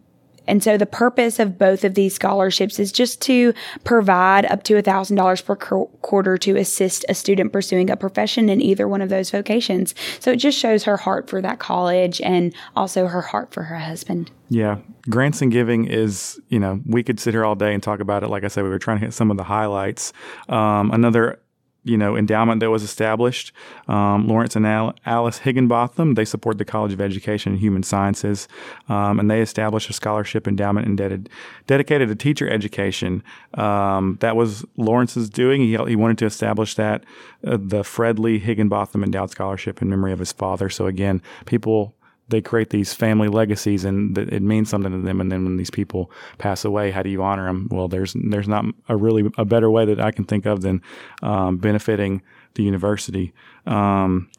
and 0.48 0.64
so 0.64 0.78
the 0.78 0.86
purpose 0.86 1.38
of 1.38 1.58
both 1.58 1.84
of 1.84 1.94
these 1.94 2.14
scholarships 2.14 2.78
is 2.78 2.90
just 2.90 3.20
to 3.22 3.52
provide 3.84 4.46
up 4.46 4.62
to 4.64 4.74
$1,000 4.74 5.44
per 5.44 5.56
quarter 5.56 6.38
to 6.38 6.56
assist 6.56 7.04
a 7.08 7.14
student 7.14 7.52
pursuing 7.52 7.90
a 7.90 7.96
profession 7.96 8.48
in 8.48 8.62
either 8.62 8.88
one 8.88 9.02
of 9.02 9.10
those 9.10 9.30
vocations. 9.30 9.94
So 10.20 10.32
it 10.32 10.36
just 10.36 10.58
shows 10.58 10.84
her 10.84 10.96
heart 10.96 11.28
for 11.28 11.42
that 11.42 11.58
college 11.58 12.20
and 12.22 12.54
also 12.74 13.06
her 13.06 13.20
heart 13.20 13.52
for 13.52 13.64
her 13.64 13.78
husband. 13.78 14.30
Yeah. 14.48 14.78
Grants 15.10 15.42
and 15.42 15.52
giving 15.52 15.84
is, 15.84 16.40
you 16.48 16.58
know, 16.58 16.80
we 16.86 17.02
could 17.02 17.20
sit 17.20 17.34
here 17.34 17.44
all 17.44 17.54
day 17.54 17.74
and 17.74 17.82
talk 17.82 18.00
about 18.00 18.22
it. 18.22 18.28
Like 18.28 18.44
I 18.44 18.48
said, 18.48 18.64
we 18.64 18.70
were 18.70 18.78
trying 18.78 19.00
to 19.00 19.04
hit 19.04 19.12
some 19.12 19.30
of 19.30 19.36
the 19.36 19.44
highlights. 19.44 20.14
Um, 20.48 20.90
another 20.92 21.40
you 21.88 21.96
know 21.96 22.16
endowment 22.16 22.60
that 22.60 22.70
was 22.70 22.82
established. 22.82 23.52
Um, 23.88 24.28
Lawrence 24.28 24.54
and 24.54 24.66
Al- 24.66 24.94
Alice 25.06 25.38
Higginbotham 25.38 26.14
they 26.14 26.24
support 26.24 26.58
the 26.58 26.64
College 26.64 26.92
of 26.92 27.00
Education 27.00 27.52
and 27.52 27.60
Human 27.60 27.82
Sciences, 27.82 28.48
um, 28.88 29.18
and 29.18 29.30
they 29.30 29.40
established 29.40 29.90
a 29.90 29.92
scholarship 29.92 30.46
endowment 30.46 30.86
indebted, 30.86 31.28
dedicated 31.66 32.08
to 32.08 32.14
teacher 32.14 32.48
education. 32.48 33.22
Um, 33.54 34.18
that 34.20 34.36
was 34.36 34.64
Lawrence's 34.76 35.30
doing. 35.30 35.62
He, 35.62 35.76
he 35.76 35.96
wanted 35.96 36.18
to 36.18 36.26
establish 36.26 36.74
that 36.74 37.04
uh, 37.46 37.58
the 37.60 37.82
Fred 37.82 38.18
Lee 38.18 38.38
Higginbotham 38.38 39.02
Endowed 39.02 39.30
Scholarship 39.30 39.80
in 39.82 39.88
memory 39.88 40.12
of 40.12 40.18
his 40.18 40.32
father. 40.32 40.68
So 40.68 40.86
again, 40.86 41.22
people 41.46 41.94
they 42.28 42.40
create 42.40 42.70
these 42.70 42.92
family 42.92 43.28
legacies 43.28 43.84
and 43.84 44.14
th- 44.14 44.28
it 44.28 44.42
means 44.42 44.68
something 44.68 44.92
to 44.92 44.98
them. 44.98 45.20
And 45.20 45.32
then 45.32 45.44
when 45.44 45.56
these 45.56 45.70
people 45.70 46.10
pass 46.38 46.64
away, 46.64 46.90
how 46.90 47.02
do 47.02 47.10
you 47.10 47.22
honor 47.22 47.46
them? 47.46 47.68
Well, 47.70 47.88
there's 47.88 48.14
there's 48.14 48.48
not 48.48 48.64
a 48.88 48.96
really 48.96 49.30
a 49.38 49.44
better 49.44 49.70
way 49.70 49.84
that 49.86 50.00
I 50.00 50.10
can 50.10 50.24
think 50.24 50.46
of 50.46 50.60
than 50.60 50.82
um, 51.22 51.56
benefiting 51.58 52.22
the 52.54 52.62
university. 52.62 53.32
Um, 53.66 54.30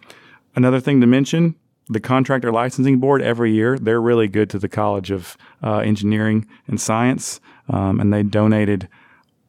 another 0.55 0.79
thing 0.79 1.01
to 1.01 1.07
mention. 1.07 1.55
The 1.91 1.99
contractor 1.99 2.51
licensing 2.51 2.99
board 2.99 3.23
every 3.23 3.51
year 3.51 3.75
they're 3.79 3.99
really 3.99 4.27
good 4.27 4.47
to 4.51 4.59
the 4.59 4.69
College 4.69 5.09
of 5.09 5.35
uh, 5.63 5.79
Engineering 5.79 6.45
and 6.67 6.79
Science, 6.79 7.41
um, 7.67 7.99
and 7.99 8.13
they 8.13 8.21
donated 8.21 8.87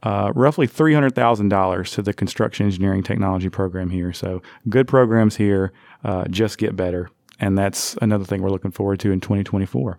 uh, 0.03 0.33
roughly 0.35 0.67
$300,000 0.67 1.95
to 1.95 2.01
the 2.01 2.15
construction 2.15 2.65
engineering 2.65 3.03
technology 3.03 3.51
program 3.51 3.91
here. 3.91 4.15
So, 4.15 4.41
good 4.71 4.89
programs 4.89 5.37
here 5.37 5.73
uh, 6.05 6.25
just 6.29 6.57
get 6.57 6.75
better. 6.75 7.11
And 7.41 7.59
that's 7.59 7.97
another 8.03 8.25
thing 8.25 8.43
we're 8.43 8.51
looking 8.51 8.71
forward 8.71 9.01
to 9.01 9.11
in 9.11 9.21
2024. 9.21 9.99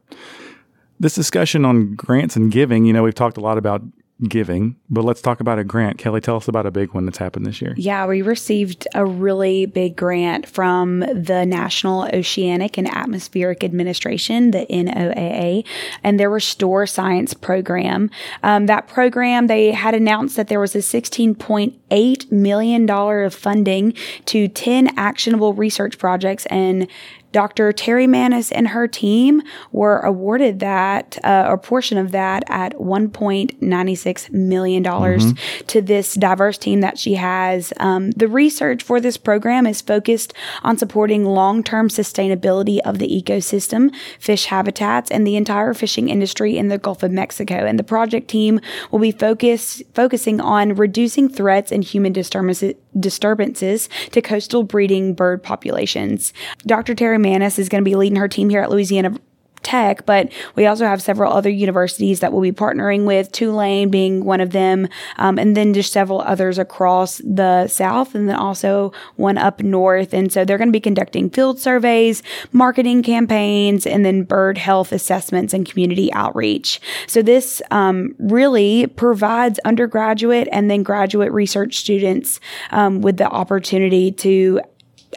This 1.00 1.16
discussion 1.16 1.66
on 1.66 1.96
grants 1.96 2.36
and 2.36 2.52
giving, 2.52 2.86
you 2.86 2.94
know, 2.94 3.04
we've 3.04 3.16
talked 3.16 3.38
a 3.38 3.42
lot 3.42 3.58
about 3.58 3.82
giving, 4.28 4.76
but 4.90 5.04
let's 5.04 5.22
talk 5.22 5.40
about 5.40 5.58
a 5.58 5.64
grant. 5.64 5.98
Kelly, 5.98 6.22
tell 6.22 6.36
us 6.36 6.48
about 6.48 6.66
a 6.66 6.72
big 6.72 6.94
one 6.94 7.06
that's 7.06 7.18
happened 7.18 7.46
this 7.46 7.62
year. 7.62 7.74
Yeah, 7.76 8.06
we 8.06 8.22
received 8.22 8.88
a 8.94 9.06
really 9.06 9.66
big 9.66 9.96
grant 9.96 10.48
from 10.48 11.00
the 11.00 11.46
National 11.46 12.04
Oceanic 12.14 12.78
and 12.78 12.88
Atmospheric 12.88 13.64
Administration, 13.64 14.52
the 14.52 14.66
NOAA, 14.68 15.66
and 16.04 16.20
their 16.20 16.30
Restore 16.30 16.86
Science 16.86 17.34
program. 17.34 18.12
Um, 18.44 18.68
that 18.68 18.88
program, 18.88 19.48
they 19.48 19.72
had 19.72 19.96
announced 19.96 20.36
that 20.36 20.48
there 20.48 20.60
was 20.60 20.76
a 20.76 20.80
$16.8 20.80 22.32
million 22.32 22.90
of 22.90 23.34
funding 23.34 23.94
to 24.26 24.48
10 24.48 25.00
actionable 25.00 25.54
research 25.54 25.98
projects 25.98 26.46
and 26.48 26.88
Dr. 27.32 27.72
Terri 27.72 28.08
Maness 28.08 28.52
and 28.54 28.70
her 28.70 28.88
team 28.88 29.42
were 29.72 30.00
awarded 30.00 30.60
that, 30.60 31.18
uh, 31.24 31.46
a 31.48 31.58
portion 31.58 31.98
of 31.98 32.12
that 32.12 32.44
at 32.48 32.74
$1.96 32.74 34.32
million 34.32 34.84
mm-hmm. 34.84 35.66
to 35.68 35.82
this 35.82 36.14
diverse 36.16 36.58
team 36.58 36.82
that 36.82 36.98
she 36.98 37.16
has. 37.16 37.72
Um, 37.78 38.12
the 38.12 38.28
research 38.28 38.84
for 38.84 39.00
this 39.00 39.18
program 39.18 39.66
is 39.66 39.82
focused 39.82 40.34
on 40.64 40.78
supporting 40.78 41.26
long 41.26 41.64
term 41.64 41.90
sustainability 41.90 42.80
of 42.80 43.00
the 43.00 43.08
ecosystem, 43.08 43.94
fish 44.20 44.46
habitats, 44.46 45.10
and 45.10 45.26
the 45.26 45.36
entire 45.36 45.74
fishing 45.74 46.10
industry 46.10 46.58
in 46.58 46.68
the 46.68 46.78
Gulf 46.78 47.04
of 47.04 47.12
Mexico. 47.12 47.66
And 47.66 47.80
the 47.80 47.84
project 47.84 48.28
team 48.28 48.60
will 48.92 49.00
be 49.00 49.12
focus, 49.12 49.82
focusing 49.94 50.42
on 50.42 50.76
reducing 50.76 51.30
threats 51.30 51.72
and 51.72 51.84
human 51.84 52.14
disturbances, 52.14 52.74
disturbances 53.00 53.90
to 54.12 54.22
coastal 54.22 54.64
breeding 54.64 55.14
bird 55.14 55.44
populations. 55.44 56.34
Dr. 56.66 56.96
Terri 56.96 57.20
Maness 57.20 57.60
is 57.60 57.70
going 57.70 57.84
to 57.84 57.90
be 57.90 57.96
leading 57.96 58.18
her 58.18 58.28
team 58.28 58.50
here 58.50 58.62
at 58.62 58.70
Louisiana 58.70 59.18
Tech, 59.64 60.06
but 60.06 60.32
we 60.56 60.66
also 60.66 60.86
have 60.86 61.02
several 61.02 61.32
other 61.32 61.50
universities 61.50 62.20
that 62.20 62.32
we'll 62.32 62.42
be 62.42 62.52
partnering 62.52 63.06
with, 63.06 63.32
Tulane 63.32 63.90
being 63.90 64.26
one 64.26 64.42
of 64.42 64.52
them, 64.52 64.88
um, 65.18 65.38
and 65.38 65.56
then 65.56 65.74
just 65.74 65.94
several 65.94 66.22
others 66.22 66.58
across 66.58 67.18
the 67.24 67.68
South, 67.68 68.16
and 68.16 68.28
then 68.28 68.36
also 68.36 68.92
one 69.16 69.38
up 69.38 69.62
north. 69.62 70.14
And 70.14 70.32
so 70.32 70.46
they're 70.46 70.58
going 70.58 70.70
to 70.70 70.74
be 70.74 70.80
conducting 70.80 71.30
field 71.30 71.60
surveys, 71.60 72.24
marketing 72.52 73.04
campaigns, 73.04 73.86
and 73.86 74.06
then 74.06 74.24
bird 74.24 74.58
health 74.58 74.92
assessments 74.92 75.54
and 75.54 75.70
community 75.70 76.12
outreach. 76.14 76.82
So 77.08 77.22
this 77.22 77.62
um, 77.72 78.16
really 78.20 78.88
provides 78.88 79.60
undergraduate 79.66 80.48
and 80.52 80.70
then 80.70 80.84
graduate 80.84 81.32
research 81.32 81.78
students 81.78 82.40
um, 82.72 83.02
with 83.02 83.18
the 83.18 83.28
opportunity 83.28 84.12
to 84.12 84.62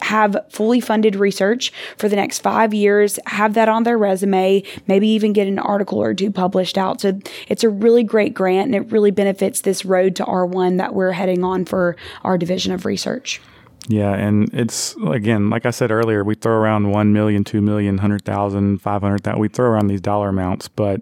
have 0.01 0.37
fully 0.49 0.79
funded 0.79 1.15
research 1.15 1.71
for 1.97 2.09
the 2.09 2.15
next 2.15 2.39
five 2.39 2.73
years, 2.73 3.19
have 3.25 3.53
that 3.53 3.69
on 3.69 3.83
their 3.83 3.97
resume, 3.97 4.63
maybe 4.87 5.07
even 5.07 5.33
get 5.33 5.47
an 5.47 5.59
article 5.59 6.01
or 6.01 6.13
two 6.13 6.31
published 6.31 6.77
out. 6.77 7.01
So 7.01 7.19
it's 7.47 7.63
a 7.63 7.69
really 7.69 8.03
great 8.03 8.33
grant 8.33 8.67
and 8.67 8.75
it 8.75 8.91
really 8.91 9.11
benefits 9.11 9.61
this 9.61 9.85
road 9.85 10.15
to 10.17 10.25
R1 10.25 10.77
that 10.77 10.93
we're 10.93 11.11
heading 11.11 11.43
on 11.43 11.65
for 11.65 11.95
our 12.23 12.37
division 12.37 12.73
of 12.73 12.85
research. 12.85 13.41
Yeah, 13.87 14.13
and 14.13 14.51
it's 14.51 14.95
again, 15.07 15.49
like 15.49 15.65
I 15.65 15.69
said 15.69 15.91
earlier, 15.91 16.23
we 16.23 16.35
throw 16.35 16.53
around 16.53 16.91
1 16.91 17.13
million, 17.13 17.43
2 17.43 17.61
million, 17.61 17.95
100,000, 17.97 18.79
500,000. 18.79 19.39
We 19.39 19.47
throw 19.47 19.69
around 19.69 19.87
these 19.87 20.01
dollar 20.01 20.29
amounts, 20.29 20.67
but 20.67 21.01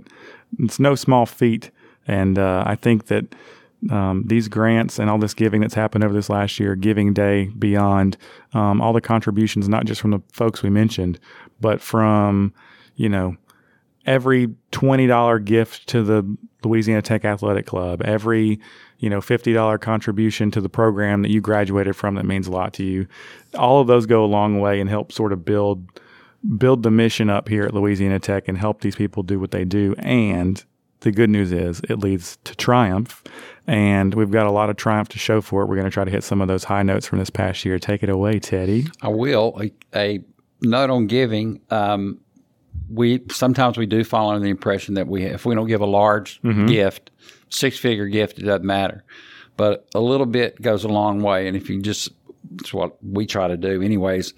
it's 0.60 0.80
no 0.80 0.96
small 0.96 1.26
feat. 1.26 1.72
And 2.08 2.38
uh, 2.38 2.64
I 2.66 2.76
think 2.76 3.06
that 3.06 3.34
um, 3.90 4.24
these 4.26 4.48
grants 4.48 5.00
and 5.00 5.10
all 5.10 5.18
this 5.18 5.34
giving 5.34 5.62
that's 5.62 5.74
happened 5.74 6.04
over 6.04 6.14
this 6.14 6.30
last 6.30 6.60
year, 6.60 6.76
Giving 6.76 7.14
Day, 7.14 7.46
beyond 7.58 8.18
um, 8.54 8.82
all 8.82 8.94
the 8.94 9.02
contributions, 9.02 9.68
not 9.68 9.86
just 9.86 10.02
from 10.02 10.12
the 10.12 10.22
folks 10.32 10.64
we 10.64 10.70
mentioned, 10.70 11.20
but 11.60 11.82
from, 11.82 12.54
you 12.96 13.10
know, 13.10 13.36
every 14.06 14.48
$20 14.72 15.46
gift 15.46 15.88
to 15.88 16.04
the 16.04 16.38
Louisiana 16.64 17.02
Tech 17.02 17.26
Athletic 17.26 17.66
Club, 17.66 18.02
every, 18.04 18.60
you 19.00 19.10
know, 19.10 19.20
$50 19.20 19.80
contribution 19.82 20.52
to 20.52 20.62
the 20.62 20.70
program 20.70 21.22
that 21.22 21.32
you 21.32 21.42
graduated 21.42 21.96
from 21.96 22.16
that 22.16 22.26
means 22.26 22.48
a 22.48 22.52
lot 22.52 22.74
to 22.74 22.84
you. 22.84 23.08
All 23.56 23.82
of 23.82 23.88
those 23.88 24.06
go 24.06 24.24
a 24.24 24.28
long 24.28 24.60
way 24.60 24.80
and 24.80 24.90
help 24.90 25.12
sort 25.12 25.34
of 25.34 25.46
build 25.46 25.88
build 26.58 26.84
the 26.84 26.92
mission 26.92 27.30
up 27.30 27.48
here 27.48 27.64
at 27.64 27.74
Louisiana 27.74 28.20
Tech 28.20 28.50
and 28.50 28.58
help 28.58 28.82
these 28.82 28.98
people 28.98 29.24
do 29.24 29.40
what 29.40 29.52
they 29.52 29.64
do 29.64 29.96
and 29.98 30.62
the 31.04 31.12
good 31.12 31.30
news 31.30 31.52
is 31.52 31.82
it 31.90 32.00
leads 32.00 32.38
to 32.46 32.56
triumph, 32.56 33.24
and 33.68 34.14
we've 34.14 34.32
got 34.32 34.48
a 34.48 34.52
lot 34.52 34.70
of 34.70 34.76
triumph 34.76 35.10
to 35.10 35.20
show 35.20 35.42
for 35.42 35.62
it. 35.62 35.68
We're 35.68 35.76
going 35.76 35.86
to 35.88 35.92
try 35.92 36.04
to 36.04 36.12
hit 36.12 36.24
some 36.24 36.42
of 36.42 36.48
those 36.48 36.64
high 36.64 36.84
notes 36.84 37.08
from 37.08 37.20
this 37.20 37.30
past 37.30 37.64
year. 37.64 37.78
Take 37.80 38.04
it 38.04 38.10
away, 38.10 38.40
Teddy. 38.40 38.88
I 39.02 39.10
will. 39.10 39.60
A, 39.62 39.72
a 39.96 40.24
note 40.62 40.90
on 40.90 41.08
giving. 41.08 41.62
Um, 41.70 42.20
we 42.90 43.24
sometimes 43.32 43.78
we 43.78 43.86
do 43.86 44.04
fall 44.04 44.30
under 44.30 44.44
the 44.44 44.50
impression 44.50 44.96
that 44.96 45.08
we 45.08 45.24
if 45.24 45.46
we 45.46 45.56
don't 45.56 45.68
give 45.68 45.82
a 45.82 45.86
large 45.86 46.42
mm-hmm. 46.42 46.66
gift, 46.66 47.12
six 47.50 47.78
figure 47.78 48.08
gift, 48.08 48.40
it 48.40 48.44
doesn't 48.44 48.66
matter. 48.66 49.04
But 49.56 49.88
a 49.94 50.00
little 50.00 50.26
bit 50.26 50.62
goes 50.62 50.84
a 50.84 50.90
long 50.90 51.22
way, 51.22 51.48
and 51.48 51.56
if 51.56 51.70
you 51.70 51.82
just 51.82 52.10
it's 52.60 52.74
what 52.74 52.98
we 53.04 53.26
try 53.26 53.48
to 53.48 53.58
do, 53.58 53.82
anyways 53.82 54.34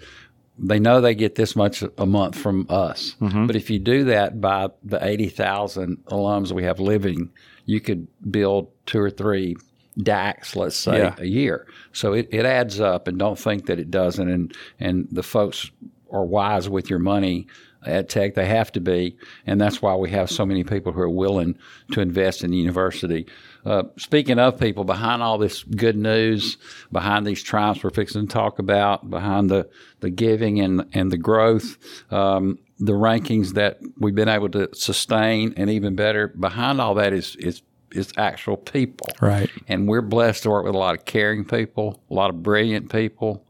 they 0.58 0.78
know 0.78 1.00
they 1.00 1.14
get 1.14 1.34
this 1.34 1.54
much 1.54 1.82
a 1.98 2.06
month 2.06 2.36
from 2.36 2.66
us. 2.68 3.14
Mm-hmm. 3.20 3.46
But 3.46 3.56
if 3.56 3.70
you 3.70 3.78
do 3.78 4.04
that 4.04 4.40
by 4.40 4.68
the 4.82 5.04
80,000 5.04 5.98
alums 6.06 6.52
we 6.52 6.64
have 6.64 6.80
living, 6.80 7.30
you 7.66 7.80
could 7.80 8.06
build 8.30 8.70
two 8.86 9.00
or 9.00 9.10
three 9.10 9.56
DACs, 9.98 10.56
let's 10.56 10.76
say, 10.76 10.98
yeah. 10.98 11.14
a 11.18 11.26
year. 11.26 11.66
So 11.92 12.12
it, 12.12 12.28
it 12.30 12.46
adds 12.46 12.80
up, 12.80 13.08
and 13.08 13.18
don't 13.18 13.38
think 13.38 13.66
that 13.66 13.78
it 13.78 13.90
doesn't. 13.90 14.28
And, 14.28 14.54
and 14.80 15.08
the 15.10 15.22
folks 15.22 15.70
are 16.10 16.24
wise 16.24 16.68
with 16.68 16.88
your 16.88 16.98
money 16.98 17.46
at 17.84 18.08
Tech. 18.08 18.34
They 18.34 18.46
have 18.46 18.72
to 18.72 18.80
be. 18.80 19.16
And 19.46 19.60
that's 19.60 19.80
why 19.80 19.94
we 19.94 20.10
have 20.10 20.30
so 20.30 20.46
many 20.46 20.64
people 20.64 20.92
who 20.92 21.00
are 21.00 21.10
willing 21.10 21.58
to 21.92 22.00
invest 22.00 22.42
in 22.42 22.50
the 22.50 22.56
university. 22.56 23.26
Uh, 23.66 23.82
speaking 23.98 24.38
of 24.38 24.60
people, 24.60 24.84
behind 24.84 25.22
all 25.22 25.38
this 25.38 25.64
good 25.64 25.96
news, 25.96 26.56
behind 26.92 27.26
these 27.26 27.42
triumphs 27.42 27.82
we're 27.82 27.90
fixing 27.90 28.26
to 28.26 28.32
talk 28.32 28.60
about, 28.60 29.10
behind 29.10 29.50
the, 29.50 29.68
the 30.00 30.10
giving 30.10 30.60
and, 30.60 30.88
and 30.92 31.10
the 31.10 31.18
growth, 31.18 31.76
um, 32.12 32.58
the 32.78 32.92
rankings 32.92 33.54
that 33.54 33.80
we've 33.98 34.14
been 34.14 34.28
able 34.28 34.48
to 34.48 34.68
sustain, 34.72 35.52
and 35.56 35.68
even 35.68 35.96
better, 35.96 36.28
behind 36.28 36.80
all 36.80 36.94
that 36.94 37.12
is, 37.12 37.34
is 37.36 37.62
is 37.92 38.12
actual 38.16 38.56
people. 38.56 39.08
Right. 39.20 39.50
And 39.68 39.88
we're 39.88 40.02
blessed 40.02 40.42
to 40.42 40.50
work 40.50 40.64
with 40.64 40.74
a 40.74 40.78
lot 40.78 40.98
of 40.98 41.04
caring 41.04 41.44
people, 41.44 42.02
a 42.10 42.14
lot 42.14 42.30
of 42.30 42.42
brilliant 42.42 42.90
people, 42.92 43.46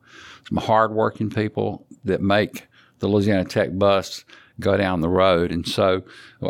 some 0.48 0.58
hardworking 0.58 1.30
people 1.30 1.86
that 2.04 2.20
make 2.20 2.68
the 3.00 3.08
Louisiana 3.08 3.44
Tech 3.44 3.76
bus 3.76 4.24
go 4.60 4.76
down 4.76 5.00
the 5.00 5.08
road. 5.08 5.50
And 5.50 5.66
so 5.66 6.02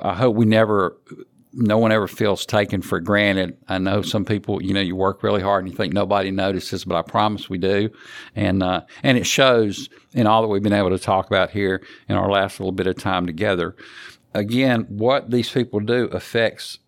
I 0.02 0.14
hope 0.14 0.36
we 0.36 0.44
never 0.44 0.96
no 1.56 1.78
one 1.78 1.90
ever 1.90 2.06
feels 2.06 2.44
taken 2.44 2.82
for 2.82 3.00
granted. 3.00 3.56
I 3.66 3.78
know 3.78 4.02
some 4.02 4.24
people, 4.24 4.62
you 4.62 4.74
know, 4.74 4.80
you 4.80 4.94
work 4.94 5.22
really 5.22 5.40
hard 5.40 5.64
and 5.64 5.72
you 5.72 5.76
think 5.76 5.92
nobody 5.92 6.30
notices, 6.30 6.84
but 6.84 6.96
I 6.96 7.02
promise 7.02 7.48
we 7.48 7.58
do, 7.58 7.88
and 8.34 8.62
uh, 8.62 8.82
and 9.02 9.16
it 9.16 9.26
shows 9.26 9.88
in 10.12 10.26
all 10.26 10.42
that 10.42 10.48
we've 10.48 10.62
been 10.62 10.74
able 10.74 10.90
to 10.90 10.98
talk 10.98 11.26
about 11.26 11.50
here 11.50 11.82
in 12.08 12.16
our 12.16 12.30
last 12.30 12.60
little 12.60 12.72
bit 12.72 12.86
of 12.86 12.96
time 12.96 13.26
together. 13.26 13.74
Again, 14.34 14.82
what 14.88 15.30
these 15.30 15.50
people 15.50 15.80
do 15.80 16.04
affects 16.08 16.78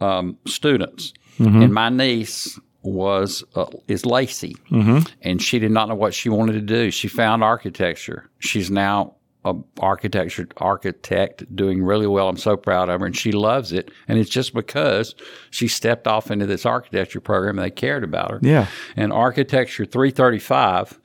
um, 0.00 0.38
students, 0.46 1.12
mm-hmm. 1.38 1.62
and 1.62 1.74
my 1.74 1.88
niece 1.88 2.58
was 2.82 3.42
uh, 3.56 3.66
is 3.88 4.06
Lacey, 4.06 4.56
mm-hmm. 4.70 5.00
and 5.22 5.42
she 5.42 5.58
did 5.58 5.72
not 5.72 5.88
know 5.88 5.96
what 5.96 6.14
she 6.14 6.28
wanted 6.28 6.52
to 6.52 6.60
do. 6.60 6.92
She 6.92 7.08
found 7.08 7.42
architecture. 7.42 8.30
She's 8.38 8.70
now 8.70 9.16
a 9.44 9.54
architecture 9.80 10.48
architect 10.56 11.54
doing 11.54 11.82
really 11.82 12.06
well. 12.06 12.28
I'm 12.28 12.36
so 12.36 12.56
proud 12.56 12.88
of 12.88 13.00
her, 13.00 13.06
and 13.06 13.16
she 13.16 13.32
loves 13.32 13.72
it. 13.72 13.90
And 14.08 14.18
it's 14.18 14.30
just 14.30 14.54
because 14.54 15.14
she 15.50 15.68
stepped 15.68 16.06
off 16.06 16.30
into 16.30 16.46
this 16.46 16.64
architecture 16.64 17.20
program 17.20 17.58
and 17.58 17.64
they 17.64 17.70
cared 17.70 18.04
about 18.04 18.30
her. 18.30 18.40
Yeah. 18.42 18.68
And 18.96 19.12
architecture 19.12 19.84
335 19.84 20.98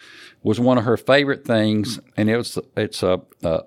was 0.44 0.60
one 0.60 0.78
of 0.78 0.86
her 0.86 0.98
favorite 0.98 1.46
things, 1.46 2.00
and 2.16 2.30
it 2.30 2.38
was 2.38 2.58
it's 2.78 3.04
a, 3.04 3.22
a 3.44 3.64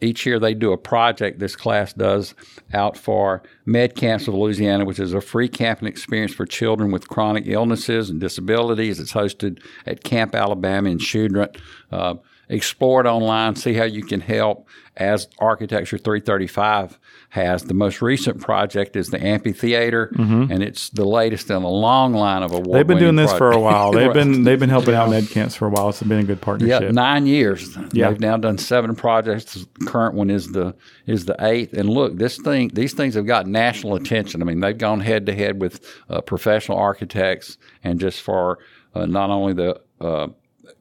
each 0.00 0.26
year 0.26 0.38
they 0.38 0.54
do 0.54 0.72
a 0.72 0.78
project 0.78 1.38
this 1.38 1.56
class 1.56 1.92
does 1.92 2.34
out 2.72 2.96
for 2.96 3.42
med 3.66 3.94
camps 3.94 4.28
of 4.28 4.34
louisiana 4.34 4.84
which 4.84 4.98
is 4.98 5.12
a 5.12 5.20
free 5.20 5.48
camping 5.48 5.88
experience 5.88 6.32
for 6.32 6.46
children 6.46 6.90
with 6.90 7.08
chronic 7.08 7.44
illnesses 7.46 8.08
and 8.08 8.20
disabilities 8.20 8.98
it's 8.98 9.12
hosted 9.12 9.60
at 9.86 10.04
camp 10.04 10.34
alabama 10.34 10.88
in 10.88 10.98
Shreveport. 10.98 11.58
uh, 11.90 12.14
explore 12.48 13.00
it 13.00 13.06
online, 13.06 13.56
see 13.56 13.74
how 13.74 13.84
you 13.84 14.02
can 14.02 14.20
help. 14.20 14.68
As 14.98 15.28
Architecture 15.38 15.98
335 15.98 16.98
has, 17.28 17.64
the 17.64 17.74
most 17.74 18.00
recent 18.00 18.40
project 18.40 18.96
is 18.96 19.10
the 19.10 19.22
amphitheater, 19.22 20.10
mm-hmm. 20.14 20.50
and 20.50 20.62
it's 20.62 20.88
the 20.88 21.04
latest 21.04 21.50
in 21.50 21.62
a 21.62 21.68
long 21.68 22.14
line 22.14 22.42
of 22.42 22.52
awards. 22.52 22.72
They've 22.72 22.86
been 22.86 22.98
doing 22.98 23.16
this 23.16 23.30
for 23.34 23.50
a 23.50 23.60
while. 23.60 23.92
They've 23.96 24.12
been 24.12 24.44
they've 24.44 24.58
been 24.58 24.70
helping 24.70 24.94
out 24.94 25.10
med 25.10 25.28
camps 25.28 25.54
for 25.54 25.66
a 25.66 25.70
while. 25.70 25.90
It's 25.90 26.02
been 26.02 26.20
a 26.20 26.24
good 26.24 26.40
partnership. 26.40 26.80
Yeah, 26.80 26.90
nine 26.92 27.26
years. 27.26 27.76
Yeah. 27.92 28.08
They've 28.08 28.20
now 28.20 28.38
done 28.38 28.56
seven 28.56 28.96
projects. 28.96 29.52
The 29.52 29.84
current 29.84 30.14
one 30.14 30.30
is 30.30 30.52
the 30.52 30.74
is 31.04 31.26
the 31.26 31.36
eighth. 31.40 31.74
And 31.74 31.90
look, 31.90 32.16
this 32.16 32.38
thing 32.38 32.70
these 32.72 32.94
things 32.94 33.16
have 33.16 33.26
got 33.26 33.46
national 33.56 33.94
attention. 33.94 34.42
I 34.42 34.44
mean, 34.44 34.60
they've 34.60 34.76
gone 34.76 35.00
head 35.00 35.26
to 35.26 35.34
head 35.34 35.60
with 35.60 35.74
uh, 36.10 36.20
professional 36.20 36.78
architects, 36.78 37.58
and 37.82 37.98
just 37.98 38.20
for 38.20 38.58
uh, 38.94 39.06
not 39.06 39.30
only 39.30 39.54
the 39.54 39.80
uh, 40.00 40.28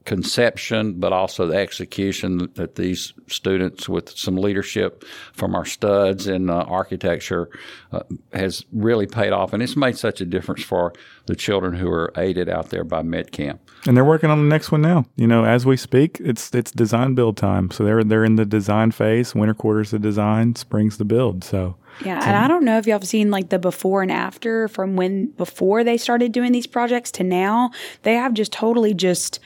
conception, 0.05 0.99
but 0.99 1.11
also 1.13 1.47
the 1.47 1.57
execution 1.57 2.49
that 2.55 2.75
these 2.75 3.13
students, 3.27 3.89
with 3.89 4.09
some 4.09 4.37
leadership 4.37 5.03
from 5.33 5.55
our 5.55 5.65
studs 5.65 6.27
in 6.27 6.49
uh, 6.49 6.55
architecture, 6.81 7.49
uh, 7.91 8.01
has 8.33 8.65
really 8.71 9.07
paid 9.07 9.31
off. 9.31 9.53
And 9.53 9.63
it's 9.63 9.75
made 9.75 9.97
such 9.97 10.21
a 10.21 10.25
difference 10.25 10.63
for 10.63 10.93
the 11.25 11.35
children 11.35 11.73
who 11.73 11.89
are 11.89 12.11
aided 12.17 12.49
out 12.49 12.69
there 12.69 12.83
by 12.83 13.01
MedCamp. 13.01 13.59
And 13.87 13.95
they're 13.95 14.05
working 14.05 14.29
on 14.29 14.39
the 14.39 14.49
next 14.49 14.71
one 14.71 14.81
now. 14.81 15.05
You 15.15 15.27
know, 15.27 15.45
as 15.45 15.65
we 15.65 15.77
speak, 15.77 16.19
it's 16.19 16.53
it's 16.53 16.71
design 16.71 17.15
build 17.15 17.37
time. 17.37 17.71
So 17.71 17.83
they're 17.83 18.03
they're 18.03 18.25
in 18.25 18.35
the 18.35 18.45
design 18.45 18.91
phase. 18.91 19.35
Winter 19.35 19.53
quarters 19.53 19.91
the 19.91 19.99
design, 19.99 20.55
spring's 20.55 20.97
the 20.97 21.05
build. 21.05 21.43
So 21.43 21.75
Yeah, 22.03 22.21
and 22.23 22.35
I 22.35 22.47
don't 22.47 22.65
know 22.65 22.77
if 22.77 22.87
y'all 22.87 22.99
have 22.99 23.07
seen 23.07 23.31
like 23.31 23.49
the 23.49 23.59
before 23.59 24.01
and 24.01 24.11
after 24.11 24.67
from 24.67 24.95
when 24.95 25.27
before 25.27 25.83
they 25.83 25.97
started 25.97 26.31
doing 26.31 26.51
these 26.51 26.67
projects 26.67 27.11
to 27.11 27.23
now. 27.23 27.71
They 28.03 28.15
have 28.15 28.33
just 28.33 28.51
totally 28.51 28.93
just 28.93 29.39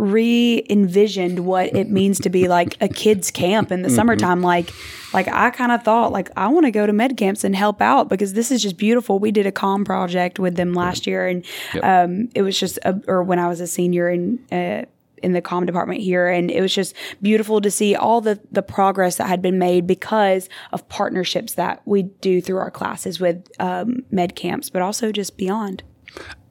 re 0.00 0.64
envisioned 0.70 1.40
what 1.40 1.74
it 1.76 1.90
means 1.90 2.18
to 2.20 2.30
be 2.30 2.48
like 2.48 2.76
a 2.80 2.88
kids 2.88 3.30
camp 3.30 3.70
in 3.70 3.82
the 3.82 3.90
summertime. 3.90 4.40
Like 4.40 4.70
like 5.12 5.28
I 5.28 5.50
kind 5.50 5.72
of 5.72 5.82
thought 5.82 6.10
like 6.10 6.30
I 6.36 6.48
want 6.48 6.64
to 6.66 6.70
go 6.70 6.86
to 6.86 6.92
med 6.92 7.16
camps 7.16 7.44
and 7.44 7.54
help 7.54 7.82
out 7.82 8.08
because 8.08 8.32
this 8.32 8.50
is 8.50 8.62
just 8.62 8.76
beautiful. 8.76 9.18
We 9.18 9.30
did 9.30 9.46
a 9.46 9.52
com 9.52 9.84
project 9.84 10.38
with 10.38 10.56
them 10.56 10.72
last 10.72 11.06
year 11.06 11.26
and 11.26 11.44
um, 11.82 12.30
it 12.34 12.42
was 12.42 12.58
just 12.58 12.78
a, 12.84 13.00
or 13.06 13.22
when 13.22 13.38
I 13.38 13.48
was 13.48 13.60
a 13.60 13.66
senior 13.66 14.08
in 14.08 14.38
uh, 14.50 14.86
in 15.22 15.32
the 15.32 15.42
comm 15.42 15.66
department 15.66 16.00
here 16.00 16.28
and 16.28 16.50
it 16.50 16.60
was 16.60 16.74
just 16.74 16.94
beautiful 17.22 17.60
to 17.60 17.70
see 17.70 17.94
all 17.94 18.20
the 18.20 18.40
the 18.50 18.62
progress 18.62 19.16
that 19.16 19.26
had 19.26 19.42
been 19.42 19.58
made 19.58 19.86
because 19.86 20.48
of 20.72 20.88
partnerships 20.88 21.54
that 21.54 21.82
we 21.84 22.02
do 22.02 22.40
through 22.40 22.58
our 22.58 22.70
classes 22.70 23.20
with 23.20 23.48
um, 23.58 24.02
med 24.10 24.34
camps 24.34 24.70
but 24.70 24.82
also 24.82 25.12
just 25.12 25.36
beyond. 25.36 25.82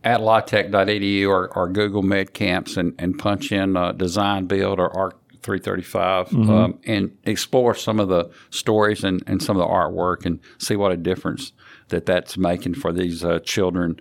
At 0.03 0.21
latech.edu 0.21 1.27
or, 1.27 1.53
or 1.57 1.67
Google 1.67 2.03
Med 2.03 2.33
Camps 2.33 2.77
and, 2.77 2.93
and 2.97 3.19
punch 3.19 3.51
in 3.51 3.75
uh, 3.75 3.91
Design 3.91 4.45
Build 4.45 4.79
or 4.79 4.95
ARC 4.97 5.19
335 5.41 6.33
um, 6.49 6.79
and 6.85 7.17
explore 7.23 7.73
some 7.73 7.99
of 7.99 8.09
the 8.09 8.29
stories 8.49 9.03
and, 9.03 9.23
and 9.27 9.41
some 9.41 9.57
of 9.57 9.61
the 9.61 9.73
artwork 9.73 10.25
and 10.25 10.39
see 10.57 10.75
what 10.75 10.91
a 10.91 10.97
difference 10.97 11.53
that 11.89 12.05
that's 12.05 12.37
making 12.37 12.75
for 12.75 12.91
these 12.91 13.23
uh, 13.23 13.39
children 13.39 13.99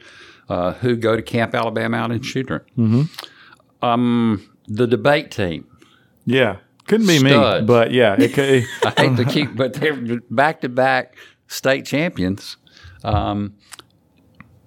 uh, 0.49 0.73
who 0.75 0.97
go 0.97 1.17
to 1.17 1.23
Camp 1.23 1.55
Alabama 1.55 1.97
out 1.97 2.11
in 2.11 2.21
Choudrant. 2.21 2.65
Um, 3.83 4.51
the 4.69 4.87
debate 4.87 5.31
team. 5.31 5.67
yeah, 6.27 6.59
couldn't 6.87 7.07
be 7.07 7.23
me, 7.23 7.31
but 7.31 7.91
yeah, 7.91 8.15
it 8.19 8.33
could. 8.35 8.65
I 8.85 8.93
hate 9.09 9.17
to 9.17 9.25
keep, 9.25 9.57
but 9.57 9.75
they're 9.75 10.21
back 10.31 10.61
to 10.61 10.69
back 10.69 11.17
state 11.49 11.85
champions. 11.87 12.57
Um, 13.05 13.55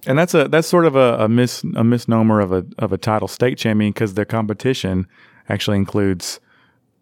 And 0.08 0.18
that's 0.18 0.34
a 0.34 0.48
that's 0.48 0.68
sort 0.68 0.86
of 0.86 0.96
a, 0.96 1.26
a 1.26 1.30
mis 1.30 1.64
a 1.76 1.84
misnomer 1.84 2.40
of 2.40 2.52
a 2.52 2.66
of 2.80 2.92
a 2.92 2.98
title 2.98 3.28
state 3.28 3.58
champion 3.58 3.92
because 3.92 4.16
their 4.16 4.26
competition 4.26 5.08
actually 5.50 5.78
includes 5.78 6.40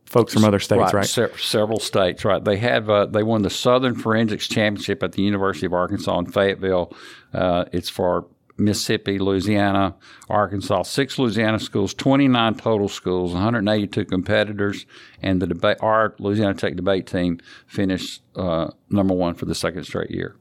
folks 0.06 0.34
from 0.34 0.44
other 0.44 0.60
states, 0.60 0.94
right? 0.94 1.06
Se- 1.06 1.38
several 1.38 1.80
states, 1.80 2.26
right? 2.26 2.44
They 2.44 2.58
have 2.58 2.90
uh, 2.90 3.06
they 3.06 3.24
won 3.24 3.42
the 3.44 3.50
Southern 3.50 3.96
Forensics 3.96 4.48
Championship 4.48 5.02
at 5.04 5.14
the 5.14 5.22
University 5.22 5.66
of 5.66 5.74
Arkansas 5.74 6.18
in 6.20 6.26
Fayetteville. 6.32 6.92
Uh, 7.34 7.66
it's 7.72 7.90
for 7.90 8.26
Mississippi, 8.60 9.18
Louisiana, 9.20 9.96
Arkansas, 10.30 10.84
six 10.84 11.18
Louisiana 11.18 11.60
schools, 11.60 11.94
29 11.94 12.56
total 12.56 12.90
schools, 12.90 13.34
182 13.34 14.06
competitors, 14.06 14.86
and 15.22 15.42
the 15.42 15.48
debate. 15.48 15.78
Our 15.82 16.16
Louisiana 16.20 16.54
Tech 16.54 16.76
debate 16.76 17.08
team 17.08 17.40
finished 17.68 18.22
uh, 18.36 18.72
number 18.90 19.14
one 19.14 19.36
for 19.36 19.46
the 19.46 19.56
second 19.56 19.84
straight 19.86 20.12
year. 20.12 20.36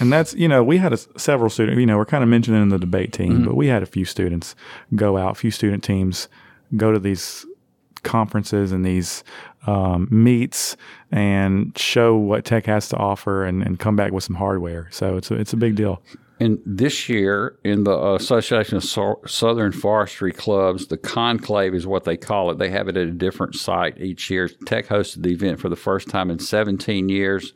And 0.00 0.12
that's 0.12 0.34
you 0.34 0.48
know 0.48 0.64
we 0.64 0.78
had 0.78 0.92
a, 0.92 0.96
several 1.18 1.50
students. 1.50 1.78
You 1.78 1.86
know 1.86 1.96
we're 1.96 2.04
kind 2.04 2.22
of 2.24 2.28
mentioning 2.28 2.68
the 2.68 2.78
debate 2.78 3.12
team, 3.12 3.32
Mm-hmm. 3.32 3.44
but 3.44 3.54
we 3.56 3.68
had 3.68 3.82
a 3.82 3.86
few 3.86 4.04
students 4.04 4.54
go 4.94 5.16
out, 5.16 5.32
a 5.32 5.34
few 5.34 5.50
student 5.50 5.84
teams 5.84 6.28
go 6.76 6.90
to 6.92 6.98
these 6.98 7.46
conferences 8.02 8.72
and 8.72 8.84
these 8.84 9.24
um, 9.66 10.08
meets 10.10 10.76
and 11.10 11.76
show 11.78 12.16
what 12.16 12.44
tech 12.44 12.66
has 12.66 12.88
to 12.90 12.96
offer 12.96 13.44
and, 13.44 13.62
and 13.62 13.78
come 13.78 13.96
back 13.96 14.12
with 14.12 14.24
some 14.24 14.36
hardware. 14.36 14.88
So 14.90 15.16
it's 15.16 15.30
a, 15.30 15.34
it's 15.36 15.52
a 15.52 15.56
big 15.56 15.74
deal. 15.74 16.02
And 16.40 16.58
this 16.66 17.08
year, 17.08 17.56
in 17.62 17.84
the 17.84 17.96
uh, 17.96 18.14
Association 18.16 18.76
of 18.76 18.84
so- 18.84 19.20
Southern 19.26 19.70
Forestry 19.70 20.32
Clubs, 20.32 20.88
the 20.88 20.96
conclave 20.96 21.74
is 21.74 21.86
what 21.86 22.02
they 22.04 22.16
call 22.16 22.50
it. 22.50 22.58
They 22.58 22.70
have 22.70 22.88
it 22.88 22.96
at 22.96 23.06
a 23.06 23.12
different 23.12 23.54
site 23.54 24.00
each 24.00 24.30
year. 24.30 24.48
Tech 24.66 24.86
hosted 24.88 25.22
the 25.22 25.30
event 25.32 25.60
for 25.60 25.68
the 25.68 25.76
first 25.76 26.08
time 26.08 26.30
in 26.32 26.40
17 26.40 27.08
years, 27.08 27.52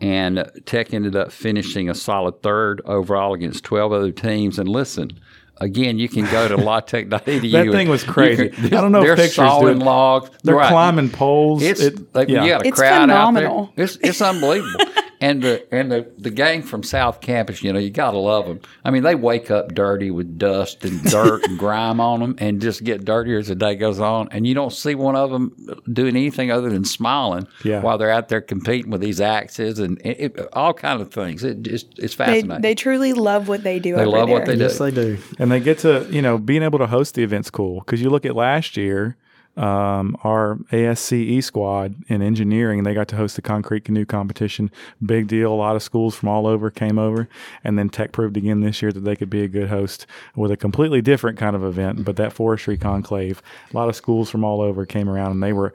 and 0.00 0.50
Tech 0.64 0.94
ended 0.94 1.14
up 1.16 1.32
finishing 1.32 1.90
a 1.90 1.94
solid 1.94 2.42
third 2.42 2.80
overall 2.86 3.34
against 3.34 3.62
12 3.64 3.92
other 3.92 4.10
teams. 4.10 4.58
And 4.58 4.70
listen, 4.70 5.20
again, 5.60 5.98
you 5.98 6.08
can 6.08 6.24
go 6.30 6.48
to 6.48 6.56
latech.edu. 6.68 7.52
That 7.52 7.72
thing 7.72 7.88
was 7.90 8.04
crazy. 8.04 8.48
can- 8.48 8.64
I 8.66 8.68
don't 8.80 8.90
know 8.90 9.00
if 9.00 9.04
They're 9.04 9.16
pictures 9.16 9.34
do 9.36 9.42
sawing 9.48 9.80
logs. 9.80 10.30
They're 10.42 10.56
Right. 10.56 10.70
climbing 10.70 11.10
poles. 11.10 11.62
It's 11.62 11.80
It- 11.82 12.14
like 12.14 12.30
yeah. 12.30 12.42
you 12.44 12.50
got 12.52 12.64
a 12.64 12.68
It's 12.68 12.78
crowd 12.78 13.02
phenomenal. 13.02 13.58
out 13.64 13.76
there. 13.76 13.84
It's 13.84 13.96
it's 13.96 14.22
unbelievable. 14.22 14.80
and 15.24 15.42
the 15.42 15.74
and 15.74 15.90
the 15.90 16.10
the 16.18 16.30
gang 16.30 16.62
from 16.62 16.82
South 16.82 17.20
Campus, 17.20 17.62
you 17.62 17.72
know, 17.72 17.78
you 17.78 17.90
got 17.90 18.10
to 18.10 18.18
love 18.18 18.46
them. 18.46 18.60
I 18.84 18.90
mean, 18.90 19.02
they 19.02 19.14
wake 19.14 19.50
up 19.50 19.74
dirty 19.74 20.10
with 20.10 20.38
dust 20.38 20.84
and 20.84 21.02
dirt 21.04 21.44
and 21.48 21.58
grime 21.64 21.98
on 22.00 22.20
them, 22.20 22.34
and 22.38 22.60
just 22.60 22.84
get 22.84 23.04
dirtier 23.04 23.38
as 23.38 23.48
the 23.48 23.54
day 23.54 23.74
goes 23.74 24.00
on. 24.00 24.28
And 24.32 24.46
you 24.46 24.54
don't 24.54 24.72
see 24.72 24.94
one 24.94 25.16
of 25.16 25.30
them 25.30 25.56
doing 25.90 26.14
anything 26.16 26.50
other 26.50 26.68
than 26.68 26.84
smiling 26.84 27.46
Yeah. 27.64 27.80
while 27.80 27.96
they're 27.98 28.10
out 28.10 28.28
there 28.28 28.40
competing 28.42 28.90
with 28.90 29.00
these 29.00 29.20
axes 29.20 29.78
and 29.78 29.98
it, 30.04 30.36
it- 30.36 30.48
all 30.52 30.74
kind 30.74 31.00
of 31.00 31.10
things. 31.12 31.42
It 31.42 31.62
just 31.62 31.98
it's 31.98 32.14
they, 32.16 32.24
fascinating. 32.24 32.60
they 32.62 32.74
truly 32.74 33.12
love 33.14 33.48
what 33.48 33.62
they 33.62 33.78
do 33.78 33.94
They 33.96 34.02
over 34.02 34.10
love 34.18 34.28
what 34.28 34.44
there. 34.44 34.56
they 34.56 34.56
do. 34.56 34.62
Yes, 34.64 34.78
they 34.78 34.90
do. 34.90 35.18
and 35.38 35.50
they 35.50 35.60
get 35.60 35.78
to 35.78 36.06
you 36.10 36.20
know 36.22 36.36
being 36.38 36.62
able 36.62 36.78
to 36.80 36.86
host 36.86 37.14
the 37.14 37.22
event's 37.22 37.50
cool 37.50 37.80
because 37.80 38.02
you 38.02 38.10
look 38.10 38.26
at 38.26 38.36
last 38.36 38.76
year 38.76 39.16
um, 39.56 40.16
our 40.24 40.56
ASCE 40.72 41.42
squad 41.42 41.94
in 42.08 42.22
engineering 42.22 42.82
they 42.82 42.94
got 42.94 43.08
to 43.08 43.16
host 43.16 43.36
the 43.36 43.42
concrete 43.42 43.84
canoe 43.84 44.04
competition. 44.04 44.70
Big 45.04 45.28
deal. 45.28 45.52
A 45.52 45.54
lot 45.54 45.76
of 45.76 45.82
schools 45.82 46.14
from 46.14 46.28
all 46.28 46.46
over 46.46 46.70
came 46.70 46.98
over. 46.98 47.28
And 47.62 47.78
then 47.78 47.88
tech 47.88 48.12
proved 48.12 48.36
again 48.36 48.60
this 48.60 48.82
year 48.82 48.92
that 48.92 49.00
they 49.00 49.16
could 49.16 49.30
be 49.30 49.42
a 49.42 49.48
good 49.48 49.68
host 49.68 50.06
with 50.34 50.50
a 50.50 50.56
completely 50.56 51.00
different 51.00 51.38
kind 51.38 51.54
of 51.54 51.64
event 51.64 52.04
but 52.04 52.16
that 52.16 52.32
forestry 52.32 52.76
conclave. 52.76 53.42
A 53.72 53.76
lot 53.76 53.88
of 53.88 53.96
schools 53.96 54.30
from 54.30 54.44
all 54.44 54.60
over 54.60 54.84
came 54.86 55.08
around 55.08 55.32
and 55.32 55.42
they 55.42 55.52
were 55.52 55.74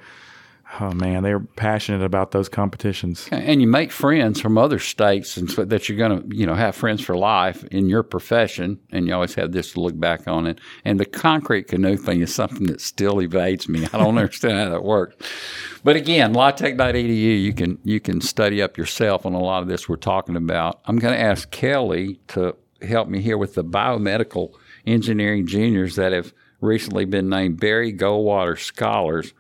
oh 0.80 0.92
man 0.92 1.24
they're 1.24 1.40
passionate 1.40 2.04
about 2.04 2.32
those 2.32 2.50
competitions 2.50 3.28
and 3.32 3.62
you 3.62 3.68
make 3.68 3.92
friends 3.92 4.40
from 4.40 4.58
other 4.58 4.80
states, 4.80 5.38
and 5.38 5.50
so 5.50 5.66
that 5.66 5.88
you're 5.88 5.98
going 5.98 6.30
to, 6.30 6.36
you 6.36 6.46
know, 6.46 6.56
have 6.56 6.76
friends 6.76 7.02
for 7.02 7.16
life 7.16 7.64
in 7.66 7.90
your 7.90 8.04
profession, 8.04 8.80
and 8.92 9.08
you 9.08 9.14
always 9.14 9.36
have 9.36 9.52
this 9.52 9.74
to 9.74 9.82
look 9.82 10.00
back 10.00 10.28
on 10.28 10.48
it. 10.48 10.60
And 10.86 11.00
the 11.00 11.06
concrete 11.06 11.68
canoe 11.68 11.98
thing 11.98 12.22
is 12.22 12.34
something 12.34 12.68
that 12.68 12.82
still 12.82 13.22
evades 13.22 13.70
me. 13.70 13.86
I 13.94 13.98
don't 13.98 14.18
understand 14.18 14.58
how 14.58 14.70
that 14.70 14.84
works. 14.84 15.16
But 15.84 15.96
again, 15.96 16.34
latech.edu, 16.34 17.42
you 17.42 17.54
can 17.54 17.80
you 17.84 18.00
can 18.00 18.22
study 18.22 18.62
up 18.62 18.78
yourself 18.78 19.26
on 19.26 19.34
a 19.34 19.40
lot 19.40 19.62
of 19.62 19.68
this 19.68 19.88
we're 19.88 19.96
talking 19.96 20.36
about. 20.36 20.82
I'm 20.86 21.00
going 21.00 21.14
to 21.14 21.22
ask 21.22 21.50
Kelly 21.52 22.20
to 22.30 22.56
help 22.82 23.08
me 23.08 23.22
here 23.22 23.38
with 23.38 23.56
the 23.56 23.64
biomedical 23.64 24.54
engineering 24.86 25.46
juniors 25.48 25.96
that 25.96 26.12
have 26.12 26.34
recently 26.62 27.06
been 27.06 27.30
named 27.30 27.60
Barry 27.60 27.94
Goldwater 27.94 28.60
Scholars, 28.60 29.34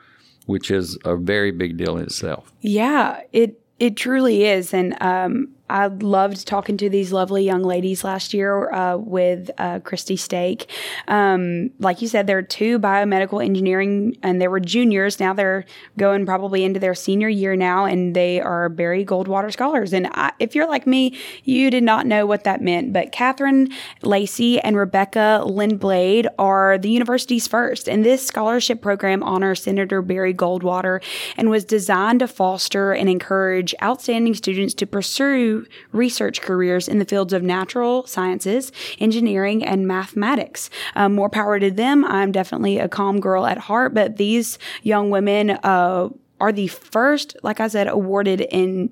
which 0.49 0.71
is 0.71 0.97
a 1.05 1.15
very 1.15 1.51
big 1.51 1.77
deal 1.77 1.95
in 1.97 2.03
itself. 2.03 2.51
Yeah, 2.61 3.21
it 3.31 3.61
it 3.77 3.95
truly 3.95 4.45
is, 4.45 4.73
and 4.73 4.99
um, 4.99 5.49
I 5.69 5.87
loved 5.87 6.47
talking 6.47 6.77
to 6.77 6.89
these 6.89 7.11
lovely 7.11 7.43
young 7.43 7.63
ladies 7.63 8.03
last 8.03 8.33
year 8.33 8.71
uh, 8.71 8.97
with 8.97 9.51
uh, 9.57 9.79
Christy 9.79 10.15
Stake. 10.15 10.69
Um, 11.07 11.71
like 11.79 12.01
you 12.01 12.07
said, 12.07 12.27
there 12.27 12.37
are 12.37 12.43
two 12.43 12.79
biomedical 12.79 13.43
engineering, 13.43 14.17
and 14.23 14.41
they 14.41 14.47
were 14.47 14.59
juniors. 14.59 15.19
Now 15.19 15.33
they're 15.33 15.65
going 15.97 16.25
probably 16.25 16.63
into 16.63 16.79
their 16.79 16.95
senior 16.95 17.29
year 17.29 17.55
now, 17.55 17.85
and 17.85 18.15
they 18.15 18.41
are 18.41 18.69
Barry 18.69 19.05
Goldwater 19.05 19.51
scholars. 19.51 19.93
And 19.93 20.07
I, 20.13 20.31
if 20.39 20.55
you're 20.55 20.67
like 20.67 20.87
me, 20.87 21.17
you 21.43 21.69
did 21.69 21.83
not 21.83 22.07
know 22.07 22.25
what 22.25 22.43
that 22.45 22.61
meant. 22.61 22.91
But 22.91 23.11
Catherine 23.11 23.69
Lacey 24.01 24.59
and 24.59 24.75
Rebecca 24.75 25.43
Lindblade 25.45 26.27
are 26.39 26.77
the 26.77 26.89
university's 26.89 27.47
first, 27.47 27.87
and 27.87 28.03
this 28.03 28.25
scholarship 28.25 28.81
program 28.81 29.21
honors 29.23 29.63
Senator 29.63 30.01
Barry 30.01 30.33
Goldwater 30.33 31.01
and 31.37 31.49
was 31.49 31.63
designed 31.63 32.19
to 32.19 32.27
foster 32.27 32.91
and 32.91 33.09
encourage 33.09 33.75
outstanding 33.83 34.33
students 34.33 34.73
to 34.75 34.87
pursue 34.87 35.58
research 35.91 36.41
careers 36.41 36.87
in 36.87 36.99
the 36.99 37.05
fields 37.05 37.33
of 37.33 37.43
natural 37.43 38.05
sciences, 38.07 38.71
engineering, 38.99 39.63
and 39.63 39.87
mathematics. 39.87 40.69
Um, 40.95 41.13
more 41.15 41.29
power 41.29 41.59
to 41.59 41.71
them. 41.71 42.05
I'm 42.05 42.31
definitely 42.31 42.77
a 42.79 42.87
calm 42.87 43.19
girl 43.19 43.45
at 43.45 43.57
heart, 43.57 43.93
but 43.93 44.17
these 44.17 44.57
young 44.83 45.09
women 45.09 45.51
uh, 45.63 46.09
are 46.39 46.51
the 46.51 46.67
first, 46.67 47.35
like 47.43 47.59
I 47.59 47.67
said, 47.67 47.87
awarded 47.87 48.41
in 48.41 48.89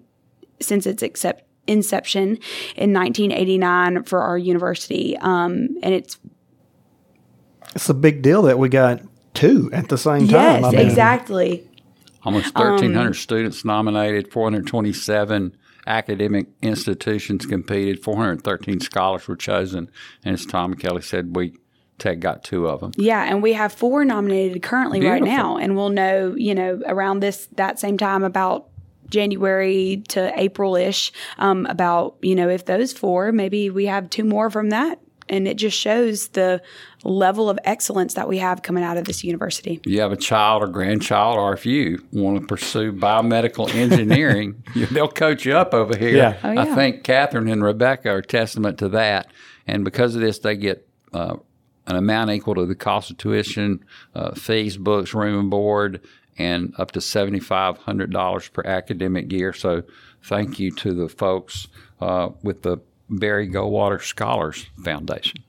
since 0.59 0.85
its 0.87 1.03
accept, 1.03 1.43
inception 1.67 2.39
in 2.75 2.93
1989 2.93 4.03
for 4.03 4.21
our 4.21 4.37
university. 4.37 5.15
Um, 5.17 5.67
and 5.83 5.93
it's 5.93 6.17
It's 7.75 7.89
a 7.89 7.93
big 7.93 8.21
deal 8.21 8.41
that 8.43 8.57
we 8.57 8.69
got 8.69 9.01
two 9.33 9.69
at 9.73 9.89
the 9.89 9.97
same 9.97 10.27
time. 10.27 10.29
yes, 10.29 10.63
I 10.63 10.71
mean, 10.71 10.79
exactly. 10.79 11.69
Almost 12.23 12.55
Um, 12.55 12.71
1,300 12.71 13.13
students 13.13 13.63
nominated, 13.63 14.31
427 14.31 15.55
academic 15.87 16.47
institutions 16.61 17.45
competed, 17.45 18.03
413 18.03 18.79
scholars 18.79 19.27
were 19.27 19.35
chosen. 19.35 19.89
And 20.23 20.33
as 20.33 20.45
Tom 20.45 20.75
Kelly 20.75 21.01
said, 21.01 21.35
we 21.35 21.53
Tech 21.97 22.19
got 22.19 22.43
two 22.43 22.67
of 22.67 22.79
them. 22.79 22.91
Yeah, 22.95 23.23
and 23.23 23.41
we 23.41 23.53
have 23.53 23.73
four 23.73 24.05
nominated 24.05 24.61
currently 24.61 25.03
right 25.03 25.23
now, 25.23 25.57
and 25.57 25.75
we'll 25.75 25.89
know, 25.89 26.35
you 26.37 26.53
know, 26.53 26.79
around 26.85 27.21
this 27.21 27.47
that 27.53 27.79
same 27.79 27.97
time 27.97 28.23
about 28.23 28.67
January 29.09 30.03
to 30.09 30.31
April 30.39 30.75
ish 30.75 31.11
um, 31.39 31.65
about 31.65 32.17
you 32.21 32.35
know 32.35 32.49
if 32.49 32.65
those 32.65 32.93
four 32.93 33.31
maybe 33.31 33.69
we 33.69 33.85
have 33.85 34.09
two 34.09 34.23
more 34.23 34.51
from 34.51 34.69
that, 34.69 34.99
and 35.27 35.47
it 35.47 35.57
just 35.57 35.77
shows 35.77 36.29
the 36.29 36.61
level 37.07 37.49
of 37.49 37.57
excellence 37.63 38.13
that 38.15 38.27
we 38.27 38.37
have 38.37 38.61
coming 38.61 38.83
out 38.83 38.97
of 38.97 39.05
this 39.05 39.23
university. 39.23 39.79
you 39.85 40.01
have 40.01 40.11
a 40.11 40.17
child 40.17 40.61
or 40.61 40.67
grandchild, 40.67 41.37
or 41.37 41.53
if 41.53 41.65
you 41.65 42.03
want 42.11 42.39
to 42.41 42.45
pursue 42.45 42.91
biomedical 42.91 43.69
engineering, 43.73 44.61
they'll 44.91 45.07
coach 45.07 45.45
you 45.45 45.55
up 45.55 45.73
over 45.73 45.95
here. 45.97 46.17
Yeah. 46.17 46.37
Oh, 46.43 46.57
I 46.57 46.65
think 46.75 47.03
Catherine 47.03 47.47
and 47.47 47.63
Rebecca 47.63 48.09
are 48.09 48.21
testament 48.21 48.77
to 48.79 48.89
that. 48.89 49.27
And 49.65 49.83
because 49.83 50.15
of 50.15 50.21
this, 50.21 50.39
they 50.39 50.55
get 50.55 50.87
uh, 51.13 51.37
an 51.87 51.95
amount 51.95 52.31
equal 52.31 52.55
to 52.55 52.65
the 52.65 52.75
cost 52.75 53.09
of 53.09 53.17
tuition, 53.17 53.83
uh, 54.13 54.33
fees, 54.35 54.77
books, 54.77 55.13
room 55.13 55.39
and 55.39 55.49
board, 55.49 56.01
and 56.37 56.73
up 56.77 56.91
to 56.91 56.99
$7,500 56.99 58.53
per 58.53 58.63
academic 58.63 59.31
year. 59.31 59.53
So 59.53 59.83
thank 60.23 60.59
you 60.59 60.71
to 60.71 60.93
the 60.93 61.09
folks 61.09 61.67
uh, 62.01 62.29
with 62.43 62.63
the 62.63 62.77
Barry 63.09 63.47
Goldwater 63.47 64.01
Scholars 64.01 64.67
Foundation. 64.83 65.43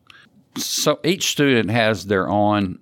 So 0.57 0.99
each 1.05 1.30
student 1.30 1.70
has 1.70 2.07
their 2.07 2.28
own 2.28 2.78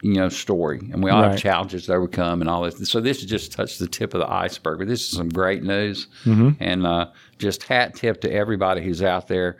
you 0.00 0.14
know, 0.14 0.28
story, 0.28 0.78
and 0.92 1.02
we 1.02 1.10
all 1.10 1.22
Right. 1.22 1.32
have 1.32 1.40
challenges 1.40 1.86
to 1.86 1.92
overcome 1.94 2.40
and 2.40 2.48
all 2.48 2.62
this. 2.62 2.88
So 2.88 3.00
this 3.00 3.20
has 3.20 3.28
just 3.28 3.50
touched 3.50 3.80
the 3.80 3.88
tip 3.88 4.14
of 4.14 4.20
the 4.20 4.30
iceberg, 4.30 4.78
but 4.78 4.86
this 4.86 5.00
is 5.00 5.08
some 5.10 5.28
great 5.28 5.64
news, 5.64 6.06
and 6.24 6.86
uh, 6.86 7.06
just 7.40 7.64
hat 7.64 7.96
tip 7.96 8.20
to 8.20 8.32
everybody 8.32 8.80
who's 8.80 9.02
out 9.02 9.26
there 9.26 9.56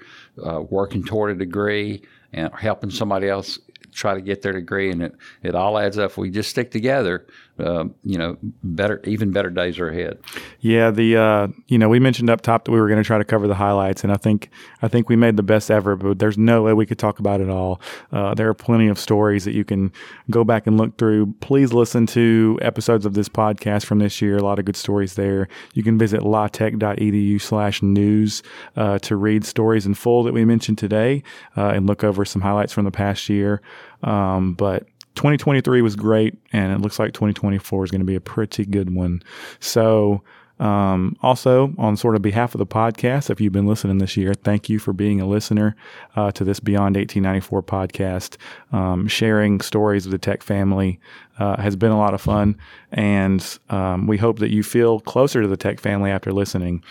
uh, 0.46 0.61
working 0.61 1.03
toward 1.03 1.32
a 1.32 1.34
degree 1.34 2.03
and 2.32 2.55
helping 2.55 2.88
somebody 2.90 3.28
else 3.28 3.59
try 3.92 4.14
to 4.14 4.20
get 4.20 4.42
their 4.42 4.53
degree, 4.53 4.92
and 4.92 5.03
it 5.03 5.14
it 5.42 5.57
all 5.57 5.76
adds 5.76 5.99
up. 5.99 6.16
We 6.16 6.30
just 6.30 6.51
stick 6.51 6.70
together, 6.70 7.26
uh, 7.59 7.84
you 8.04 8.18
know, 8.18 8.36
better 8.62 9.00
even 9.04 9.32
better 9.32 9.50
days 9.50 9.78
are 9.78 9.88
ahead. 9.88 10.18
Yeah, 10.61 10.90
the 10.90 11.16
uh, 11.16 11.48
you 11.66 11.78
know 11.78 11.88
we 11.88 11.98
mentioned 11.98 12.30
up 12.30 12.40
top 12.40 12.64
that 12.64 12.72
we 12.72 12.80
were 12.80 12.88
going 12.88 13.02
to 13.02 13.06
try 13.06 13.18
to 13.18 13.24
cover 13.24 13.46
the 13.46 13.54
highlights, 13.54 14.04
and 14.04 14.12
I 14.12 14.16
think 14.16 14.50
I 14.82 14.88
think 14.88 15.09
we 15.09 15.16
made 15.16 15.36
the 15.36 15.42
best 15.42 15.70
ever. 15.70 15.96
But 15.96 16.18
there's 16.18 16.38
no 16.38 16.62
way 16.62 16.72
we 16.72 16.86
could 16.86 16.98
talk 16.98 17.18
about 17.18 17.40
it 17.40 17.48
all. 17.48 17.80
Uh, 18.12 18.34
there 18.34 18.48
are 18.48 18.54
plenty 18.54 18.88
of 18.88 18.98
stories 18.98 19.44
that 19.44 19.52
you 19.52 19.64
can 19.64 19.92
go 20.30 20.44
back 20.44 20.66
and 20.66 20.76
look 20.76 20.98
through. 20.98 21.34
Please 21.40 21.72
listen 21.72 22.06
to 22.06 22.59
episodes 22.62 23.06
of 23.06 23.14
this 23.14 23.28
podcast 23.28 23.84
from 23.84 23.98
this 23.98 24.22
year. 24.22 24.36
A 24.36 24.42
lot 24.42 24.59
of 24.59 24.64
good 24.64 24.76
stories 24.76 25.14
there. 25.14 25.48
You 25.74 25.82
can 25.82 25.98
visit 25.98 26.20
latech.edu/news 26.20 28.42
uh, 28.76 28.98
to 28.98 29.16
read 29.16 29.44
stories 29.44 29.86
in 29.86 29.94
full 29.94 30.22
that 30.24 30.32
we 30.32 30.44
mentioned 30.44 30.78
today 30.78 31.22
uh, 31.56 31.68
and 31.68 31.86
look 31.86 32.04
over 32.04 32.24
some 32.24 32.42
highlights 32.42 32.72
from 32.72 32.84
the 32.84 32.90
past 32.90 33.28
year. 33.28 33.61
Um, 34.02 34.54
but 34.54 34.86
2023 35.18 35.82
was 35.82 35.96
great, 35.96 36.38
and 36.52 36.72
it 36.72 36.80
looks 36.80 37.00
like 37.00 37.12
2024 37.12 37.84
is 37.84 37.90
going 37.90 38.00
to 38.00 38.04
be 38.04 38.14
a 38.14 38.20
pretty 38.20 38.64
good 38.64 38.94
one. 38.94 39.20
So, 39.58 40.22
um, 40.60 41.16
also 41.22 41.74
on 41.76 41.96
sort 41.96 42.14
of 42.14 42.22
behalf 42.22 42.54
of 42.54 42.60
the 42.60 42.66
podcast, 42.66 43.28
if 43.28 43.40
you've 43.40 43.52
been 43.52 43.66
listening 43.66 43.98
this 43.98 44.16
year, 44.16 44.32
thank 44.32 44.68
you 44.68 44.78
for 44.78 44.92
being 44.92 45.20
a 45.20 45.26
listener 45.26 45.74
uh, 46.14 46.30
to 46.32 46.44
this 46.44 46.60
Beyond 46.60 46.94
1894 46.96 47.62
podcast. 47.64 48.36
Um, 48.70 49.08
sharing 49.08 49.60
stories 49.60 50.06
of 50.06 50.12
the 50.12 50.18
tech 50.18 50.44
family 50.44 51.00
uh, 51.40 51.60
has 51.60 51.74
been 51.74 51.90
a 51.90 51.98
lot 51.98 52.14
of 52.14 52.20
fun, 52.20 52.56
and 52.92 53.58
um, 53.70 54.06
we 54.06 54.18
hope 54.18 54.38
that 54.38 54.50
you 54.50 54.62
feel 54.62 55.00
closer 55.00 55.42
to 55.42 55.48
the 55.48 55.56
tech 55.56 55.80
family 55.80 56.12
after 56.12 56.32
listening. 56.32 56.84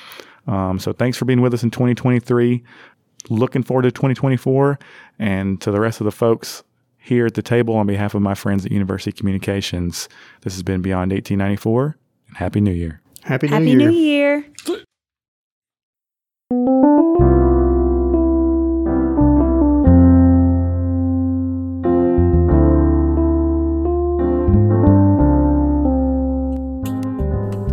Um, 0.47 0.80
so, 0.80 0.91
thanks 0.91 1.17
for 1.17 1.23
being 1.23 1.39
with 1.39 1.53
us 1.53 1.63
in 1.63 1.71
2023 1.71 2.61
looking 3.30 3.63
forward 3.63 3.82
to 3.82 3.91
2024 3.91 4.80
and 5.19 5.59
to 5.59 5.69
the 5.69 5.82
rest 5.82 5.99
of 5.99 6.05
the 6.05 6.11
folks 6.11 6.63
here 7.08 7.26
at 7.26 7.34
the 7.36 7.41
table 7.41 7.76
on 7.76 7.88
behalf 7.88 8.14
of 8.14 8.22
my 8.22 8.36
friends 8.36 8.66
at 8.66 8.72
University 8.72 9.12
Communications. 9.12 10.10
This 10.41 10.53
has 10.53 10.64
been 10.64 10.82
Beyond 10.82 11.12
1894 11.12 11.97
and 12.28 12.38
Happy 12.38 12.62
New 12.62 12.72
Year. 12.72 13.01
Happy 13.24 13.47
New 13.47 13.53
Happy 13.53 13.70
Year. 13.70 13.78
New 13.78 13.91
Year. 13.91 14.45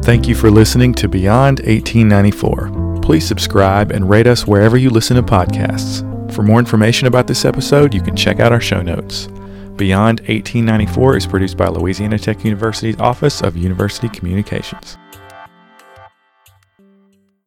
Thank 0.05 0.29
you 0.29 0.35
for 0.35 0.51
listening 0.51 0.95
to 0.95 1.09
Beyond 1.09 1.61
1894. 1.61 3.01
Please 3.01 3.27
subscribe 3.27 3.91
and 3.91 4.09
rate 4.09 4.27
us 4.27 4.47
wherever 4.47 4.77
you 4.77 4.91
listen 4.91 5.17
to 5.17 5.23
podcasts. 5.23 6.14
For 6.35 6.43
more 6.43 6.59
information 6.59 7.07
about 7.07 7.29
this 7.29 7.45
episode, 7.45 7.95
you 7.95 8.03
can 8.03 8.17
check 8.17 8.41
out 8.41 8.51
our 8.51 8.61
show 8.61 8.83
notes. 8.83 9.29
Beyond 9.77 10.19
1894 10.23 11.17
is 11.17 11.27
produced 11.29 11.57
by 11.57 11.69
Louisiana 11.69 12.19
Tech 12.19 12.45
University's 12.45 12.99
Office 12.99 13.41
of 13.41 13.57
University 13.57 14.09
Communications. 14.09 14.99